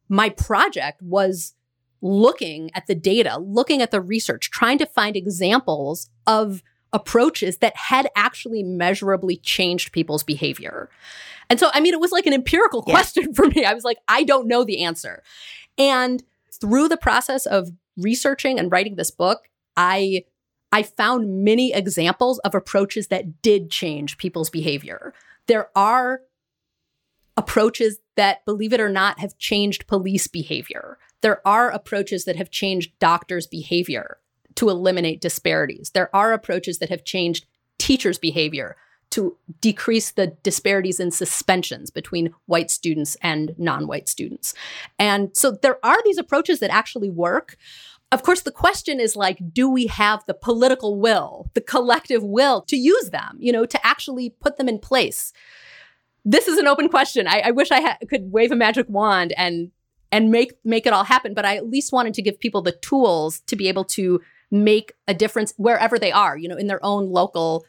my 0.08 0.30
project 0.30 1.01
was 1.01 1.56
looking 2.01 2.70
at 2.76 2.86
the 2.86 2.93
data 2.93 3.39
looking 3.39 3.82
at 3.82 3.89
the 3.89 4.01
research 4.01 4.51
trying 4.51 4.78
to 4.78 4.86
find 4.86 5.16
examples 5.16 6.12
of 6.28 6.62
approaches 6.94 7.58
that 7.58 7.76
had 7.76 8.08
actually 8.16 8.64
measurably 8.64 9.38
changed 9.38 9.91
people's 9.91 10.24
behavior 10.24 10.89
and 11.50 11.60
so, 11.60 11.70
I 11.74 11.80
mean, 11.80 11.94
it 11.94 12.00
was 12.00 12.12
like 12.12 12.26
an 12.26 12.34
empirical 12.34 12.84
yeah. 12.88 12.94
question 12.94 13.34
for 13.34 13.46
me. 13.48 13.66
I 13.66 13.74
was 13.74 13.84
like, 13.84 14.00
I 14.08 14.24
don't 14.24 14.48
know 14.48 14.64
the 14.64 14.84
answer. 14.84 15.24
And 15.78 16.24
through 16.52 16.88
the 16.88 16.98
process 16.98 17.46
of 17.46 17.70
researching 17.98 18.60
and 18.60 18.72
writing 18.72 18.96
this 18.96 19.12
book, 19.12 19.50
I 19.78 20.24
I 20.72 20.82
found 20.82 21.44
many 21.44 21.72
examples 21.72 22.39
of 22.39 22.56
approaches 22.56 23.08
that 23.10 23.44
did 23.44 23.70
change 23.70 24.18
people's 24.18 24.50
behavior. 24.50 25.14
There 25.46 25.70
are 25.76 26.22
approaches 27.38 28.00
that, 28.16 28.44
believe 28.46 28.74
it 28.74 28.80
or 28.80 28.89
not, 28.89 29.20
have 29.20 29.38
changed 29.38 29.86
police 29.86 30.26
behavior. 30.26 30.98
There 31.22 31.48
are 31.48 31.70
approaches 31.70 32.26
that 32.26 32.38
have 32.38 32.50
changed 32.50 32.98
doctors' 32.98 33.46
behavior 33.46 34.18
to 34.56 34.70
eliminate 34.70 35.22
disparities. 35.22 35.91
There 35.93 36.14
are 36.16 36.34
approaches 36.34 36.80
that 36.80 36.89
have 36.89 37.04
changed 37.04 37.45
teachers' 37.78 38.18
behavior 38.18 38.76
to 39.12 39.38
decrease 39.62 40.12
the 40.12 40.36
disparities 40.41 40.99
in 40.99 41.12
suspensions 41.12 41.91
between 41.91 42.34
white 42.47 42.72
students 42.72 43.16
and 43.22 43.54
non-white 43.60 44.10
students. 44.10 44.56
And 44.97 45.30
so 45.38 45.51
there 45.51 45.78
are 45.86 45.99
these 46.04 46.18
approaches 46.18 46.60
that 46.62 46.72
actually 46.72 47.12
work. 47.12 47.56
Of 48.12 48.24
course, 48.24 48.41
the 48.41 48.51
question 48.51 48.99
is 48.99 49.16
like, 49.16 49.54
do 49.54 49.70
we 49.70 49.86
have 49.86 50.24
the 50.26 50.34
political 50.34 50.99
will, 50.99 51.51
the 51.54 51.62
collective 51.62 52.24
will 52.24 52.62
to 52.64 52.76
use 52.76 53.12
them, 53.12 53.38
you 53.39 53.51
know, 53.51 53.66
to 53.66 53.86
actually 53.86 54.32
put 54.32 54.58
them 54.58 54.68
in 54.68 54.80
place? 54.80 55.32
This 56.26 56.47
is 56.47 56.58
an 56.58 56.68
open 56.68 56.89
question. 56.89 57.28
I, 57.28 57.43
I 57.45 57.51
wish 57.51 57.70
I 57.70 57.82
ha- 57.82 57.97
could 58.10 58.32
wave 58.32 58.51
a 58.51 58.56
magic 58.56 58.88
wand 58.89 59.34
and 59.38 59.72
and 60.12 60.30
make 60.30 60.54
make 60.64 60.86
it 60.86 60.93
all 60.93 61.04
happen, 61.04 61.34
but 61.34 61.43
I 61.43 61.58
at 61.58 61.70
least 61.70 61.91
wanted 61.91 62.14
to 62.14 62.22
give 62.22 62.39
people 62.39 62.62
the 62.62 62.72
tools 62.72 63.41
to 63.47 63.56
be 63.56 63.68
able 63.68 63.84
to 63.86 64.22
make 64.54 64.93
a 65.08 65.14
difference 65.16 65.54
wherever 65.58 65.97
they 65.97 66.12
are, 66.12 66.38
you 66.38 66.47
know, 66.47 66.56
in 66.56 66.68
their 66.68 66.84
own 66.86 67.10
local 67.10 67.66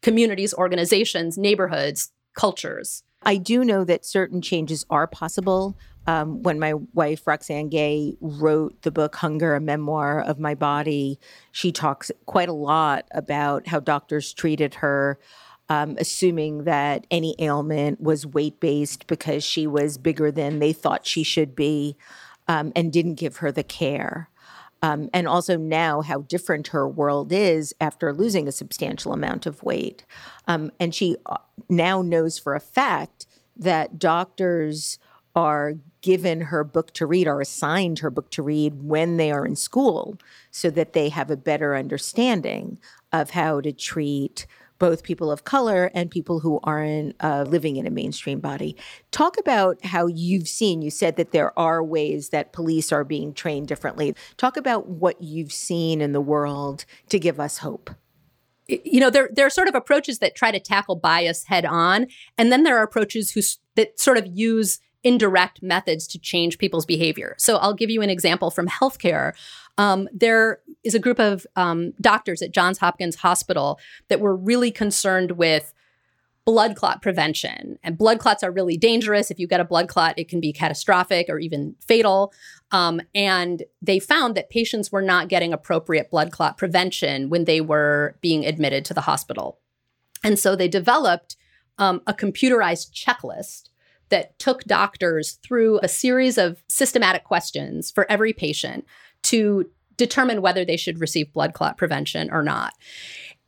communities, 0.00 0.54
organizations, 0.54 1.36
neighborhoods, 1.36 2.10
cultures. 2.34 3.04
I 3.22 3.36
do 3.36 3.64
know 3.64 3.84
that 3.84 4.06
certain 4.06 4.40
changes 4.40 4.84
are 4.88 5.06
possible. 5.06 5.76
Um, 6.06 6.42
when 6.42 6.58
my 6.58 6.74
wife, 6.94 7.26
Roxane 7.26 7.68
Gay, 7.68 8.16
wrote 8.20 8.80
the 8.82 8.90
book 8.90 9.14
Hunger, 9.14 9.54
a 9.54 9.60
memoir 9.60 10.20
of 10.20 10.40
my 10.40 10.54
body, 10.54 11.20
she 11.52 11.70
talks 11.70 12.10
quite 12.26 12.48
a 12.48 12.54
lot 12.54 13.06
about 13.12 13.68
how 13.68 13.78
doctors 13.78 14.32
treated 14.32 14.74
her, 14.76 15.20
um, 15.68 15.96
assuming 16.00 16.64
that 16.64 17.06
any 17.10 17.36
ailment 17.38 18.00
was 18.00 18.26
weight 18.26 18.58
based 18.58 19.06
because 19.06 19.44
she 19.44 19.66
was 19.66 19.98
bigger 19.98 20.32
than 20.32 20.58
they 20.58 20.72
thought 20.72 21.06
she 21.06 21.22
should 21.22 21.54
be 21.54 21.96
um, 22.48 22.72
and 22.74 22.92
didn't 22.92 23.14
give 23.14 23.36
her 23.36 23.52
the 23.52 23.62
care 23.62 24.28
um, 24.82 25.08
and 25.14 25.28
also 25.28 25.56
now 25.56 26.02
how 26.02 26.22
different 26.22 26.68
her 26.68 26.88
world 26.88 27.32
is 27.32 27.72
after 27.80 28.12
losing 28.12 28.48
a 28.48 28.52
substantial 28.52 29.12
amount 29.12 29.46
of 29.46 29.62
weight. 29.62 30.04
Um, 30.48 30.72
and 30.80 30.94
she 30.94 31.16
uh, 31.26 31.36
now 31.68 32.02
knows 32.02 32.38
for 32.38 32.54
a 32.54 32.60
fact 32.60 33.26
that 33.56 33.98
doctors 33.98 34.98
are 35.34 35.74
given 36.02 36.42
her 36.42 36.64
book 36.64 36.92
to 36.92 37.06
read 37.06 37.26
are 37.26 37.40
assigned 37.40 38.00
her 38.00 38.10
book 38.10 38.30
to 38.30 38.42
read 38.42 38.82
when 38.82 39.16
they 39.16 39.30
are 39.30 39.46
in 39.46 39.56
school 39.56 40.18
so 40.50 40.68
that 40.68 40.92
they 40.92 41.08
have 41.08 41.30
a 41.30 41.36
better 41.36 41.74
understanding 41.74 42.78
of 43.12 43.30
how 43.30 43.60
to 43.60 43.72
treat 43.72 44.46
both 44.82 45.04
people 45.04 45.30
of 45.30 45.44
color 45.44 45.92
and 45.94 46.10
people 46.10 46.40
who 46.40 46.58
aren't 46.64 47.14
uh, 47.20 47.44
living 47.46 47.76
in 47.76 47.86
a 47.86 47.90
mainstream 47.90 48.40
body. 48.40 48.76
Talk 49.12 49.38
about 49.38 49.78
how 49.84 50.08
you've 50.08 50.48
seen, 50.48 50.82
you 50.82 50.90
said 50.90 51.14
that 51.14 51.30
there 51.30 51.56
are 51.56 51.84
ways 51.84 52.30
that 52.30 52.52
police 52.52 52.90
are 52.90 53.04
being 53.04 53.32
trained 53.32 53.68
differently. 53.68 54.12
Talk 54.38 54.56
about 54.56 54.88
what 54.88 55.22
you've 55.22 55.52
seen 55.52 56.00
in 56.00 56.10
the 56.10 56.20
world 56.20 56.84
to 57.10 57.20
give 57.20 57.38
us 57.38 57.58
hope 57.58 57.90
you 58.68 59.00
know 59.00 59.10
there 59.10 59.28
there 59.32 59.44
are 59.44 59.50
sort 59.50 59.68
of 59.68 59.74
approaches 59.74 60.20
that 60.20 60.36
try 60.36 60.52
to 60.52 60.60
tackle 60.60 60.94
bias 60.94 61.44
head 61.44 61.64
on 61.64 62.06
and 62.38 62.52
then 62.52 62.62
there 62.62 62.78
are 62.78 62.84
approaches 62.84 63.32
who 63.32 63.40
that 63.74 63.98
sort 63.98 64.16
of 64.16 64.24
use 64.26 64.78
indirect 65.02 65.60
methods 65.64 66.06
to 66.06 66.16
change 66.16 66.58
people's 66.58 66.86
behavior 66.86 67.34
so 67.38 67.56
i'll 67.56 67.74
give 67.74 67.90
you 67.90 68.02
an 68.02 68.08
example 68.08 68.52
from 68.52 68.68
healthcare 68.68 69.32
um, 69.78 70.08
there 70.12 70.60
is 70.84 70.94
a 70.94 70.98
group 70.98 71.18
of 71.18 71.46
um, 71.56 71.92
doctors 72.00 72.42
at 72.42 72.52
Johns 72.52 72.78
Hopkins 72.78 73.16
Hospital 73.16 73.78
that 74.08 74.20
were 74.20 74.36
really 74.36 74.70
concerned 74.70 75.32
with 75.32 75.72
blood 76.44 76.74
clot 76.74 77.02
prevention. 77.02 77.78
And 77.84 77.96
blood 77.96 78.18
clots 78.18 78.42
are 78.42 78.50
really 78.50 78.76
dangerous. 78.76 79.30
If 79.30 79.38
you 79.38 79.46
get 79.46 79.60
a 79.60 79.64
blood 79.64 79.88
clot, 79.88 80.18
it 80.18 80.28
can 80.28 80.40
be 80.40 80.52
catastrophic 80.52 81.26
or 81.28 81.38
even 81.38 81.76
fatal. 81.80 82.32
Um, 82.72 83.00
and 83.14 83.62
they 83.80 84.00
found 84.00 84.34
that 84.34 84.50
patients 84.50 84.90
were 84.90 85.02
not 85.02 85.28
getting 85.28 85.52
appropriate 85.52 86.10
blood 86.10 86.32
clot 86.32 86.58
prevention 86.58 87.28
when 87.28 87.44
they 87.44 87.60
were 87.60 88.16
being 88.20 88.44
admitted 88.44 88.84
to 88.86 88.94
the 88.94 89.02
hospital. 89.02 89.60
And 90.24 90.38
so 90.38 90.56
they 90.56 90.68
developed 90.68 91.36
um, 91.78 92.02
a 92.06 92.14
computerized 92.14 92.92
checklist 92.92 93.68
that 94.08 94.38
took 94.38 94.64
doctors 94.64 95.38
through 95.42 95.78
a 95.82 95.88
series 95.88 96.38
of 96.38 96.62
systematic 96.68 97.24
questions 97.24 97.90
for 97.90 98.10
every 98.10 98.32
patient 98.32 98.84
to 99.22 99.70
determine 99.96 100.42
whether 100.42 100.64
they 100.64 100.76
should 100.76 101.00
receive 101.00 101.32
blood 101.32 101.54
clot 101.54 101.76
prevention 101.76 102.30
or 102.30 102.42
not. 102.42 102.74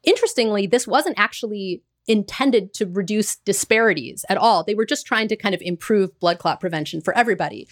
Interestingly, 0.03 0.66
this 0.66 0.86
wasn't 0.86 1.18
actually 1.18 1.82
intended 2.07 2.74
to 2.74 2.86
reduce 2.86 3.36
disparities 3.36 4.24
at 4.28 4.36
all. 4.36 4.62
They 4.62 4.74
were 4.74 4.84
just 4.84 5.07
trying 5.07 5.28
to 5.28 5.36
kind 5.36 5.55
of 5.55 5.62
improve 5.62 6.18
blood 6.20 6.38
clot 6.38 6.61
prevention 6.61 7.01
for 7.01 7.16
everybody. 7.16 7.66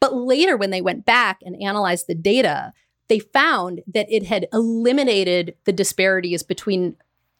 But 0.00 0.14
later, 0.14 0.56
when 0.56 0.70
they 0.70 0.80
went 0.80 1.04
back 1.04 1.40
and 1.44 1.60
analyzed 1.60 2.06
the 2.06 2.14
data, 2.14 2.72
they 3.08 3.18
found 3.18 3.82
that 3.92 4.06
it 4.10 4.26
had 4.26 4.46
eliminated 4.52 5.56
the 5.64 5.72
disparities 5.72 6.42
between 6.42 6.96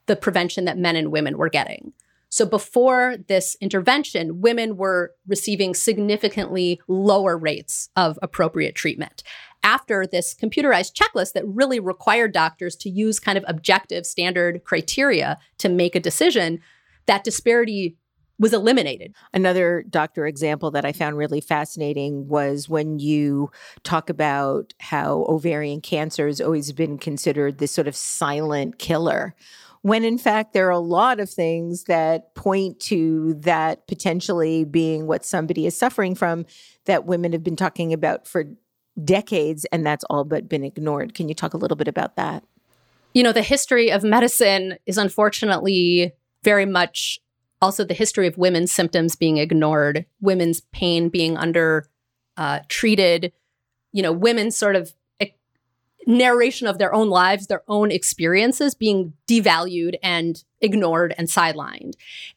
the 0.06 0.16
prevention 0.16 0.64
that 0.64 0.78
men 0.78 0.96
and 0.96 1.12
women 1.12 1.38
were 1.38 1.50
getting. 1.50 1.92
So 2.30 2.44
before 2.44 3.16
this 3.28 3.56
intervention, 3.60 4.40
women 4.40 4.76
were 4.76 5.14
receiving 5.26 5.74
significantly 5.74 6.80
lower 6.88 7.38
rates 7.38 7.90
of 7.96 8.18
appropriate 8.22 8.74
treatment 8.74 9.22
after 9.68 10.06
this 10.06 10.34
computerized 10.34 10.94
checklist 10.94 11.34
that 11.34 11.46
really 11.46 11.78
required 11.78 12.32
doctors 12.32 12.74
to 12.74 12.88
use 12.88 13.20
kind 13.20 13.36
of 13.36 13.44
objective 13.46 14.06
standard 14.06 14.64
criteria 14.64 15.36
to 15.58 15.68
make 15.68 15.94
a 15.94 16.00
decision, 16.00 16.58
that 17.04 17.22
disparity 17.22 17.94
was 18.38 18.54
eliminated. 18.54 19.14
Another 19.34 19.84
doctor 19.90 20.26
example 20.26 20.70
that 20.70 20.86
I 20.86 20.92
found 20.92 21.18
really 21.18 21.42
fascinating 21.42 22.28
was 22.28 22.66
when 22.66 22.98
you 22.98 23.50
talk 23.82 24.08
about 24.08 24.72
how 24.80 25.26
ovarian 25.28 25.82
cancer 25.82 26.28
has 26.28 26.40
always 26.40 26.72
been 26.72 26.96
considered 26.96 27.58
this 27.58 27.72
sort 27.72 27.88
of 27.88 27.96
silent 27.96 28.78
killer. 28.78 29.34
When 29.82 30.02
in 30.02 30.16
fact, 30.16 30.54
there 30.54 30.66
are 30.68 30.70
a 30.70 30.78
lot 30.78 31.20
of 31.20 31.28
things 31.28 31.84
that 31.84 32.34
point 32.34 32.80
to 32.80 33.34
that 33.40 33.86
potentially 33.86 34.64
being 34.64 35.06
what 35.06 35.26
somebody 35.26 35.66
is 35.66 35.76
suffering 35.76 36.14
from 36.14 36.46
that 36.86 37.04
women 37.04 37.32
have 37.32 37.44
been 37.44 37.54
talking 37.54 37.92
about 37.92 38.26
for 38.26 38.44
decades, 39.04 39.64
and 39.66 39.86
that's 39.86 40.04
all 40.04 40.24
but 40.24 40.48
been 40.48 40.64
ignored. 40.64 41.14
Can 41.14 41.28
you 41.28 41.34
talk 41.34 41.54
a 41.54 41.58
little 41.58 41.76
bit 41.76 41.88
about 41.88 42.16
that? 42.16 42.44
You 43.14 43.22
know, 43.22 43.32
the 43.32 43.42
history 43.42 43.90
of 43.90 44.02
medicine 44.02 44.78
is 44.86 44.98
unfortunately 44.98 46.12
very 46.42 46.66
much 46.66 47.20
also 47.60 47.84
the 47.84 47.94
history 47.94 48.26
of 48.26 48.38
women's 48.38 48.70
symptoms 48.70 49.16
being 49.16 49.38
ignored, 49.38 50.06
women's 50.20 50.60
pain 50.72 51.08
being 51.08 51.36
under 51.36 51.86
uh, 52.36 52.60
treated, 52.68 53.32
you 53.92 54.02
know, 54.02 54.12
women's 54.12 54.54
sort 54.56 54.76
of 54.76 54.92
narration 56.08 56.66
of 56.66 56.78
their 56.78 56.94
own 56.94 57.10
lives, 57.10 57.46
their 57.46 57.62
own 57.68 57.90
experiences 57.90 58.74
being 58.74 59.12
devalued 59.28 59.94
and 60.02 60.42
ignored 60.62 61.14
and 61.18 61.28
sidelined. 61.28 61.92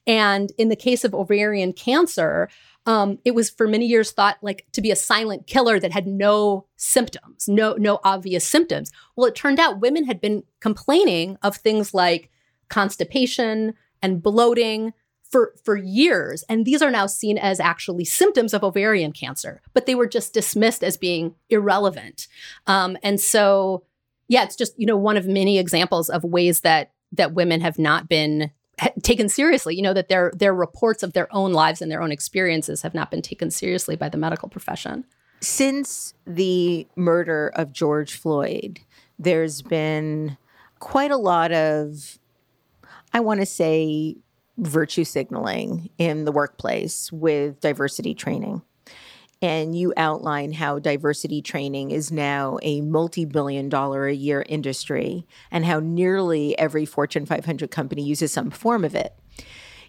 And 0.05 0.51
in 0.57 0.67
the 0.67 0.75
case 0.75 1.05
of 1.05 1.15
ovarian 1.15 1.71
cancer, 1.71 2.49
um, 2.85 3.19
it 3.23 3.35
was 3.35 3.49
for 3.49 3.67
many 3.67 3.85
years 3.85 4.11
thought 4.11 4.37
like 4.41 4.65
to 4.71 4.81
be 4.81 4.91
a 4.91 4.95
silent 4.95 5.45
killer 5.45 5.79
that 5.79 5.91
had 5.91 6.07
no 6.07 6.65
symptoms, 6.77 7.47
no 7.47 7.73
no 7.73 7.99
obvious 8.03 8.45
symptoms. 8.45 8.91
Well, 9.15 9.27
it 9.27 9.35
turned 9.35 9.59
out 9.59 9.81
women 9.81 10.05
had 10.05 10.19
been 10.19 10.43
complaining 10.59 11.37
of 11.43 11.55
things 11.55 11.93
like 11.93 12.29
constipation 12.69 13.75
and 14.01 14.23
bloating 14.23 14.93
for 15.29 15.53
for 15.63 15.77
years, 15.77 16.43
and 16.49 16.65
these 16.65 16.81
are 16.81 16.89
now 16.89 17.05
seen 17.05 17.37
as 17.37 17.59
actually 17.59 18.05
symptoms 18.05 18.53
of 18.53 18.63
ovarian 18.63 19.11
cancer, 19.11 19.61
but 19.73 19.85
they 19.85 19.95
were 19.95 20.07
just 20.07 20.33
dismissed 20.33 20.83
as 20.83 20.97
being 20.97 21.35
irrelevant. 21.49 22.27
Um, 22.65 22.97
and 23.03 23.19
so, 23.21 23.83
yeah, 24.27 24.43
it's 24.43 24.55
just 24.55 24.73
you 24.79 24.87
know 24.87 24.97
one 24.97 25.17
of 25.17 25.27
many 25.27 25.59
examples 25.59 26.09
of 26.09 26.23
ways 26.23 26.61
that 26.61 26.93
that 27.11 27.33
women 27.33 27.61
have 27.61 27.77
not 27.77 28.09
been 28.09 28.51
taken 29.03 29.29
seriously. 29.29 29.75
You 29.75 29.81
know 29.81 29.93
that 29.93 30.09
their 30.09 30.31
their 30.35 30.53
reports 30.53 31.03
of 31.03 31.13
their 31.13 31.33
own 31.33 31.53
lives 31.53 31.81
and 31.81 31.91
their 31.91 32.01
own 32.01 32.11
experiences 32.11 32.81
have 32.81 32.93
not 32.93 33.11
been 33.11 33.21
taken 33.21 33.51
seriously 33.51 33.95
by 33.95 34.09
the 34.09 34.17
medical 34.17 34.49
profession. 34.49 35.05
Since 35.41 36.13
the 36.25 36.87
murder 36.95 37.51
of 37.55 37.73
George 37.73 38.15
Floyd, 38.15 38.79
there's 39.17 39.61
been 39.61 40.37
quite 40.79 41.11
a 41.11 41.17
lot 41.17 41.51
of, 41.51 42.19
I 43.13 43.21
want 43.21 43.39
to 43.39 43.45
say, 43.45 44.17
virtue 44.57 45.03
signaling 45.03 45.89
in 45.97 46.25
the 46.25 46.31
workplace 46.31 47.11
with 47.11 47.59
diversity 47.59 48.13
training 48.13 48.61
and 49.41 49.75
you 49.75 49.93
outline 49.97 50.53
how 50.53 50.77
diversity 50.77 51.41
training 51.41 51.91
is 51.91 52.11
now 52.11 52.59
a 52.61 52.81
multi 52.81 53.25
billion 53.25 53.69
dollar 53.69 54.07
a 54.07 54.13
year 54.13 54.45
industry 54.47 55.25
and 55.49 55.65
how 55.65 55.79
nearly 55.79 56.57
every 56.59 56.85
Fortune 56.85 57.25
500 57.25 57.71
company 57.71 58.03
uses 58.03 58.31
some 58.31 58.51
form 58.51 58.85
of 58.85 58.93
it. 58.93 59.15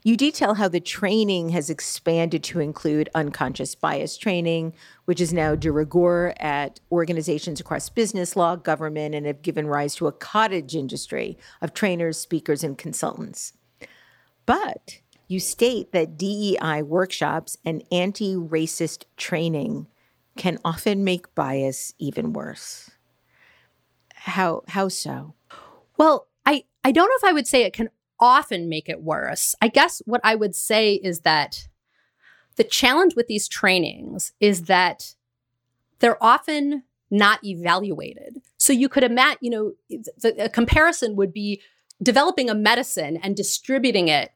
You 0.05 0.17
detail 0.17 0.55
how 0.55 0.67
the 0.67 0.81
training 0.81 1.51
has 1.51 1.71
expanded 1.71 2.43
to 2.45 2.59
include 2.59 3.09
unconscious 3.15 3.77
bias 3.77 4.17
training, 4.17 4.75
which 5.05 5.21
is 5.21 5.33
now 5.33 5.55
de 5.55 5.71
rigueur 5.71 6.35
at 6.41 6.81
organizations 6.91 7.61
across 7.61 7.89
business, 7.89 8.35
law, 8.35 8.57
government, 8.57 9.15
and 9.15 9.27
have 9.27 9.43
given 9.43 9.69
rise 9.69 9.95
to 9.97 10.09
a 10.09 10.13
cottage 10.13 10.75
industry 10.75 11.39
of 11.61 11.73
trainers, 11.73 12.19
speakers, 12.19 12.65
and 12.65 12.77
consultants. 12.77 13.53
But 14.45 15.02
you 15.33 15.41
state 15.41 15.93
that 15.93 16.19
DEI 16.19 16.83
workshops 16.83 17.57
and 17.65 17.83
anti 17.91 18.37
racist 18.37 19.05
training 19.17 19.87
can 20.37 20.59
often 20.65 21.05
make 21.05 21.35
bias 21.35 21.95
even 21.99 22.33
worse. 22.33 22.91
How, 24.15 24.63
how 24.69 24.89
so? 24.89 25.35
Well, 25.97 26.29
I, 26.47 26.65
I 26.85 26.93
don't 26.93 27.09
know 27.09 27.17
if 27.17 27.25
I 27.25 27.33
would 27.33 27.47
say 27.47 27.63
it 27.63 27.73
can 27.73 27.89
often 28.21 28.69
make 28.69 28.89
it 28.89 29.03
worse. 29.03 29.55
I 29.61 29.69
guess 29.69 30.03
what 30.05 30.21
I 30.23 30.35
would 30.35 30.55
say 30.55 30.95
is 30.95 31.21
that 31.21 31.67
the 32.57 32.65
challenge 32.65 33.17
with 33.17 33.27
these 33.27 33.49
trainings 33.49 34.33
is 34.39 34.65
that 34.65 35.15
they're 35.99 36.23
often 36.23 36.85
not 37.11 37.43
evaluated. 37.45 38.43
So 38.59 38.73
you 38.73 38.89
could 38.89 39.05
imagine, 39.05 39.39
you 39.41 39.51
know, 39.51 39.73
the, 40.19 40.45
a 40.45 40.49
comparison 40.49 41.17
would 41.17 41.33
be 41.33 41.61
developing 42.03 42.49
a 42.49 42.55
medicine 42.55 43.17
and 43.17 43.37
distributing 43.37 44.09
it 44.09 44.33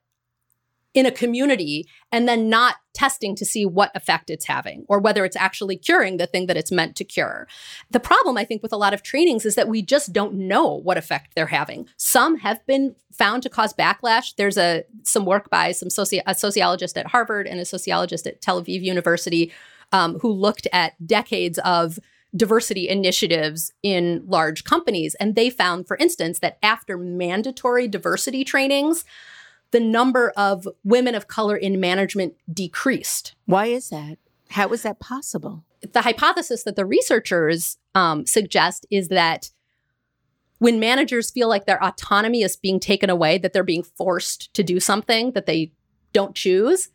in 0.96 1.06
a 1.06 1.10
community 1.10 1.86
and 2.10 2.26
then 2.26 2.48
not 2.48 2.76
testing 2.94 3.36
to 3.36 3.44
see 3.44 3.66
what 3.66 3.94
effect 3.94 4.30
it's 4.30 4.46
having 4.46 4.84
or 4.88 4.98
whether 4.98 5.24
it's 5.24 5.36
actually 5.36 5.76
curing 5.76 6.16
the 6.16 6.26
thing 6.26 6.46
that 6.46 6.56
it's 6.56 6.72
meant 6.72 6.96
to 6.96 7.04
cure. 7.04 7.46
The 7.90 8.00
problem, 8.00 8.38
I 8.38 8.44
think, 8.44 8.62
with 8.62 8.72
a 8.72 8.76
lot 8.78 8.94
of 8.94 9.02
trainings 9.02 9.44
is 9.44 9.54
that 9.54 9.68
we 9.68 9.82
just 9.82 10.12
don't 10.12 10.34
know 10.34 10.72
what 10.72 10.96
effect 10.96 11.34
they're 11.34 11.46
having. 11.46 11.86
Some 11.96 12.38
have 12.38 12.64
been 12.66 12.96
found 13.12 13.42
to 13.42 13.50
cause 13.50 13.74
backlash. 13.74 14.34
There's 14.36 14.56
a 14.56 14.84
some 15.02 15.26
work 15.26 15.50
by 15.50 15.72
some 15.72 15.88
soci- 15.88 16.22
a 16.26 16.34
sociologist 16.34 16.96
at 16.96 17.08
Harvard 17.08 17.46
and 17.46 17.60
a 17.60 17.64
sociologist 17.64 18.26
at 18.26 18.40
Tel 18.40 18.62
Aviv 18.62 18.82
University 18.82 19.52
um, 19.92 20.18
who 20.20 20.32
looked 20.32 20.66
at 20.72 20.94
decades 21.06 21.58
of 21.58 21.98
diversity 22.34 22.88
initiatives 22.88 23.72
in 23.82 24.22
large 24.26 24.64
companies. 24.64 25.14
And 25.16 25.34
they 25.34 25.50
found, 25.50 25.86
for 25.86 25.96
instance, 25.96 26.38
that 26.40 26.58
after 26.62 26.98
mandatory 26.98 27.88
diversity 27.88 28.44
trainings, 28.44 29.04
the 29.70 29.80
number 29.80 30.32
of 30.36 30.68
women 30.84 31.14
of 31.14 31.28
color 31.28 31.56
in 31.56 31.80
management 31.80 32.34
decreased. 32.52 33.34
Why 33.46 33.66
is 33.66 33.88
that? 33.90 34.18
How 34.50 34.68
is 34.68 34.82
that 34.82 35.00
possible? 35.00 35.64
The 35.92 36.02
hypothesis 36.02 36.62
that 36.64 36.76
the 36.76 36.86
researchers 36.86 37.78
um, 37.94 38.26
suggest 38.26 38.86
is 38.90 39.08
that 39.08 39.50
when 40.58 40.80
managers 40.80 41.30
feel 41.30 41.48
like 41.48 41.66
their 41.66 41.82
autonomy 41.82 42.42
is 42.42 42.56
being 42.56 42.80
taken 42.80 43.10
away, 43.10 43.38
that 43.38 43.52
they're 43.52 43.62
being 43.62 43.82
forced 43.82 44.52
to 44.54 44.62
do 44.62 44.80
something 44.80 45.32
that 45.32 45.46
they 45.46 45.72
don't 46.12 46.34
choose, 46.34 46.88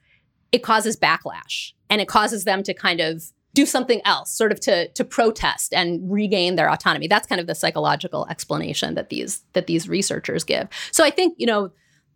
it 0.51 0.63
causes 0.63 0.97
backlash 0.97 1.73
and 1.89 2.01
it 2.01 2.07
causes 2.07 2.43
them 2.43 2.63
to 2.63 2.73
kind 2.73 2.99
of 2.99 3.23
do 3.53 3.65
something 3.65 4.01
else, 4.05 4.31
sort 4.31 4.51
of 4.51 4.59
to 4.61 4.87
to 4.89 5.03
protest 5.03 5.73
and 5.73 6.11
regain 6.11 6.55
their 6.55 6.69
autonomy. 6.69 7.07
That's 7.07 7.27
kind 7.27 7.41
of 7.41 7.47
the 7.47 7.55
psychological 7.55 8.25
explanation 8.29 8.95
that 8.95 9.09
these 9.09 9.43
that 9.53 9.67
these 9.67 9.89
researchers 9.89 10.43
give. 10.43 10.67
So 10.91 11.03
I 11.03 11.09
think, 11.09 11.35
you 11.37 11.45
know, 11.45 11.71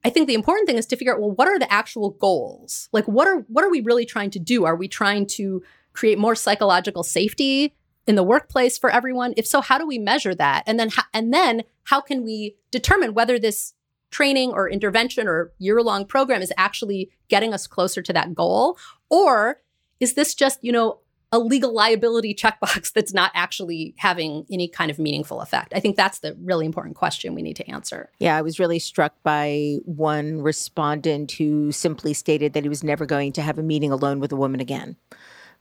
I 0.06 0.12
think 0.12 0.28
the 0.28 0.36
important 0.36 0.68
thing 0.68 0.78
is 0.78 0.86
to 0.88 0.96
figure 0.96 1.16
out 1.16 1.20
well 1.20 1.32
what 1.32 1.48
are 1.48 1.58
the 1.58 1.72
actual 1.74 2.12
goals? 2.12 2.90
Like 2.94 3.06
what 3.06 3.28
are 3.28 3.40
what 3.48 3.66
are 3.66 3.72
we 3.72 3.82
really 3.82 4.06
trying 4.06 4.30
to 4.32 4.40
do? 4.40 4.64
Are 4.64 4.76
we 4.76 4.88
trying 4.88 5.26
to 5.28 5.64
create 5.94 6.20
more 6.20 6.36
psychological 6.36 7.02
safety 7.02 7.74
in 8.06 8.14
the 8.14 8.22
workplace 8.22 8.78
for 8.78 8.92
everyone? 8.92 9.34
If 9.36 9.48
so, 9.48 9.62
how 9.62 9.80
do 9.80 9.88
we 9.88 9.98
measure 9.98 10.36
that? 10.36 10.64
And 10.68 10.80
then 10.80 10.92
and 11.12 11.34
then 11.34 11.64
how 11.86 12.02
can 12.02 12.24
we 12.24 12.56
determine 12.70 13.16
whether 13.16 13.40
this 13.40 13.74
training 14.12 14.52
or 14.52 14.70
intervention 14.70 15.28
or 15.28 15.52
year-long 15.58 16.06
program 16.06 16.44
is 16.44 16.54
actually 16.56 17.10
getting 17.28 17.52
us 17.52 17.66
closer 17.66 18.04
to 18.04 18.14
that 18.14 18.36
goal 18.36 18.78
or 19.10 19.60
is 20.00 20.14
this 20.14 20.36
just, 20.36 20.60
you 20.62 20.72
know, 20.72 21.00
a 21.36 21.40
legal 21.40 21.74
liability 21.74 22.34
checkbox 22.34 22.92
that's 22.94 23.14
not 23.14 23.32
actually 23.34 23.94
having 23.98 24.46
any 24.50 24.68
kind 24.68 24.90
of 24.90 24.98
meaningful 24.98 25.42
effect? 25.42 25.74
I 25.76 25.80
think 25.80 25.98
that's 25.98 26.20
the 26.20 26.36
really 26.42 26.66
important 26.66 26.96
question 26.96 27.36
we 27.36 27.42
need 27.42 27.58
to 27.58 27.70
answer. 27.70 28.10
Yeah, 28.20 28.38
I 28.38 28.42
was 28.42 28.60
really 28.60 28.80
struck 28.80 29.14
by 29.24 29.78
one 29.84 30.42
respondent 30.42 31.34
who 31.34 31.72
simply 31.72 32.14
stated 32.14 32.54
that 32.54 32.64
he 32.64 32.70
was 32.70 32.84
never 32.84 33.06
going 33.06 33.34
to 33.34 33.42
have 33.42 33.60
a 33.60 33.64
meeting 33.64 33.92
alone 33.92 34.20
with 34.20 34.32
a 34.32 34.38
woman 34.38 34.62
again 34.62 34.96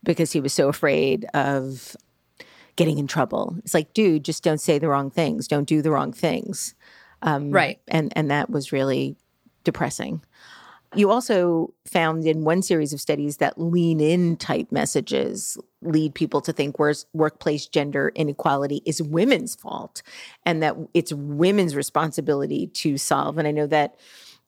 because 0.03 0.31
he 0.31 0.39
was 0.39 0.53
so 0.53 0.69
afraid 0.69 1.25
of 1.33 1.97
getting 2.77 2.97
in 2.97 3.07
trouble. 3.07 3.55
It's 3.59 3.73
like, 3.73 3.93
dude, 3.93 4.23
just 4.23 4.43
don't 4.43 4.61
say 4.61 4.79
the 4.79 4.87
wrong 4.87 5.09
things, 5.09 5.47
don't 5.47 5.67
do 5.67 5.81
the 5.81 5.91
wrong 5.91 6.13
things. 6.13 6.75
Um, 7.21 7.51
right. 7.51 7.79
And 7.87 8.13
and 8.15 8.29
that 8.31 8.49
was 8.49 8.71
really 8.71 9.17
depressing. 9.63 10.21
You 10.93 11.11
also 11.11 11.73
found 11.85 12.25
in 12.25 12.43
one 12.43 12.61
series 12.61 12.93
of 12.93 13.01
studies 13.01 13.37
that 13.37 13.59
lean 13.59 13.99
in 13.99 14.37
type 14.37 14.71
messages 14.71 15.57
lead 15.81 16.15
people 16.15 16.41
to 16.41 16.53
think 16.53 16.77
workplace 17.13 17.67
gender 17.67 18.11
inequality 18.15 18.81
is 18.85 19.01
women's 19.01 19.55
fault 19.55 20.01
and 20.45 20.61
that 20.63 20.75
it's 20.93 21.13
women's 21.13 21.75
responsibility 21.75 22.67
to 22.67 22.97
solve. 22.97 23.37
And 23.37 23.47
I 23.47 23.51
know 23.51 23.67
that 23.67 23.97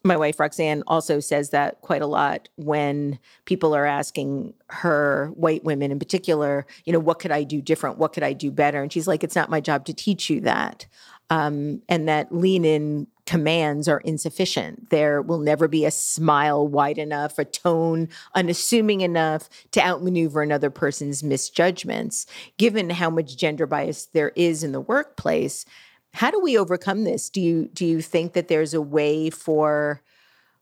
my 0.03 0.15
wife 0.15 0.39
Roxane 0.39 0.83
also 0.87 1.19
says 1.19 1.49
that 1.49 1.81
quite 1.81 2.01
a 2.01 2.07
lot 2.07 2.49
when 2.55 3.19
people 3.45 3.75
are 3.75 3.85
asking 3.85 4.53
her, 4.69 5.31
white 5.35 5.63
women 5.63 5.91
in 5.91 5.99
particular, 5.99 6.65
you 6.85 6.93
know, 6.93 6.99
what 6.99 7.19
could 7.19 7.31
I 7.31 7.43
do 7.43 7.61
different? 7.61 7.97
What 7.97 8.13
could 8.13 8.23
I 8.23 8.33
do 8.33 8.51
better? 8.51 8.81
And 8.81 8.91
she's 8.91 9.07
like, 9.07 9.23
it's 9.23 9.35
not 9.35 9.49
my 9.49 9.59
job 9.59 9.85
to 9.85 9.93
teach 9.93 10.29
you 10.29 10.41
that. 10.41 10.85
Um, 11.29 11.81
and 11.89 12.07
that 12.07 12.33
lean 12.33 12.63
in 12.63 13.07
commands 13.27 13.87
are 13.87 13.99
insufficient. 13.99 14.89
There 14.89 15.21
will 15.21 15.37
never 15.37 15.67
be 15.67 15.85
a 15.85 15.91
smile 15.91 16.65
wide 16.65 16.97
enough, 16.97 17.37
a 17.37 17.45
tone 17.45 18.07
unassuming 18.33 19.01
enough 19.01 19.49
to 19.71 19.85
outmaneuver 19.85 20.41
another 20.41 20.69
person's 20.69 21.23
misjudgments. 21.23 22.25
Given 22.57 22.89
how 22.89 23.09
much 23.09 23.37
gender 23.37 23.67
bias 23.67 24.05
there 24.05 24.31
is 24.35 24.63
in 24.63 24.71
the 24.71 24.81
workplace, 24.81 25.65
how 26.13 26.31
do 26.31 26.39
we 26.39 26.57
overcome 26.57 27.03
this? 27.03 27.29
Do 27.29 27.41
you 27.41 27.69
do 27.73 27.85
you 27.85 28.01
think 28.01 28.33
that 28.33 28.47
there's 28.47 28.73
a 28.73 28.81
way 28.81 29.29
for 29.29 30.01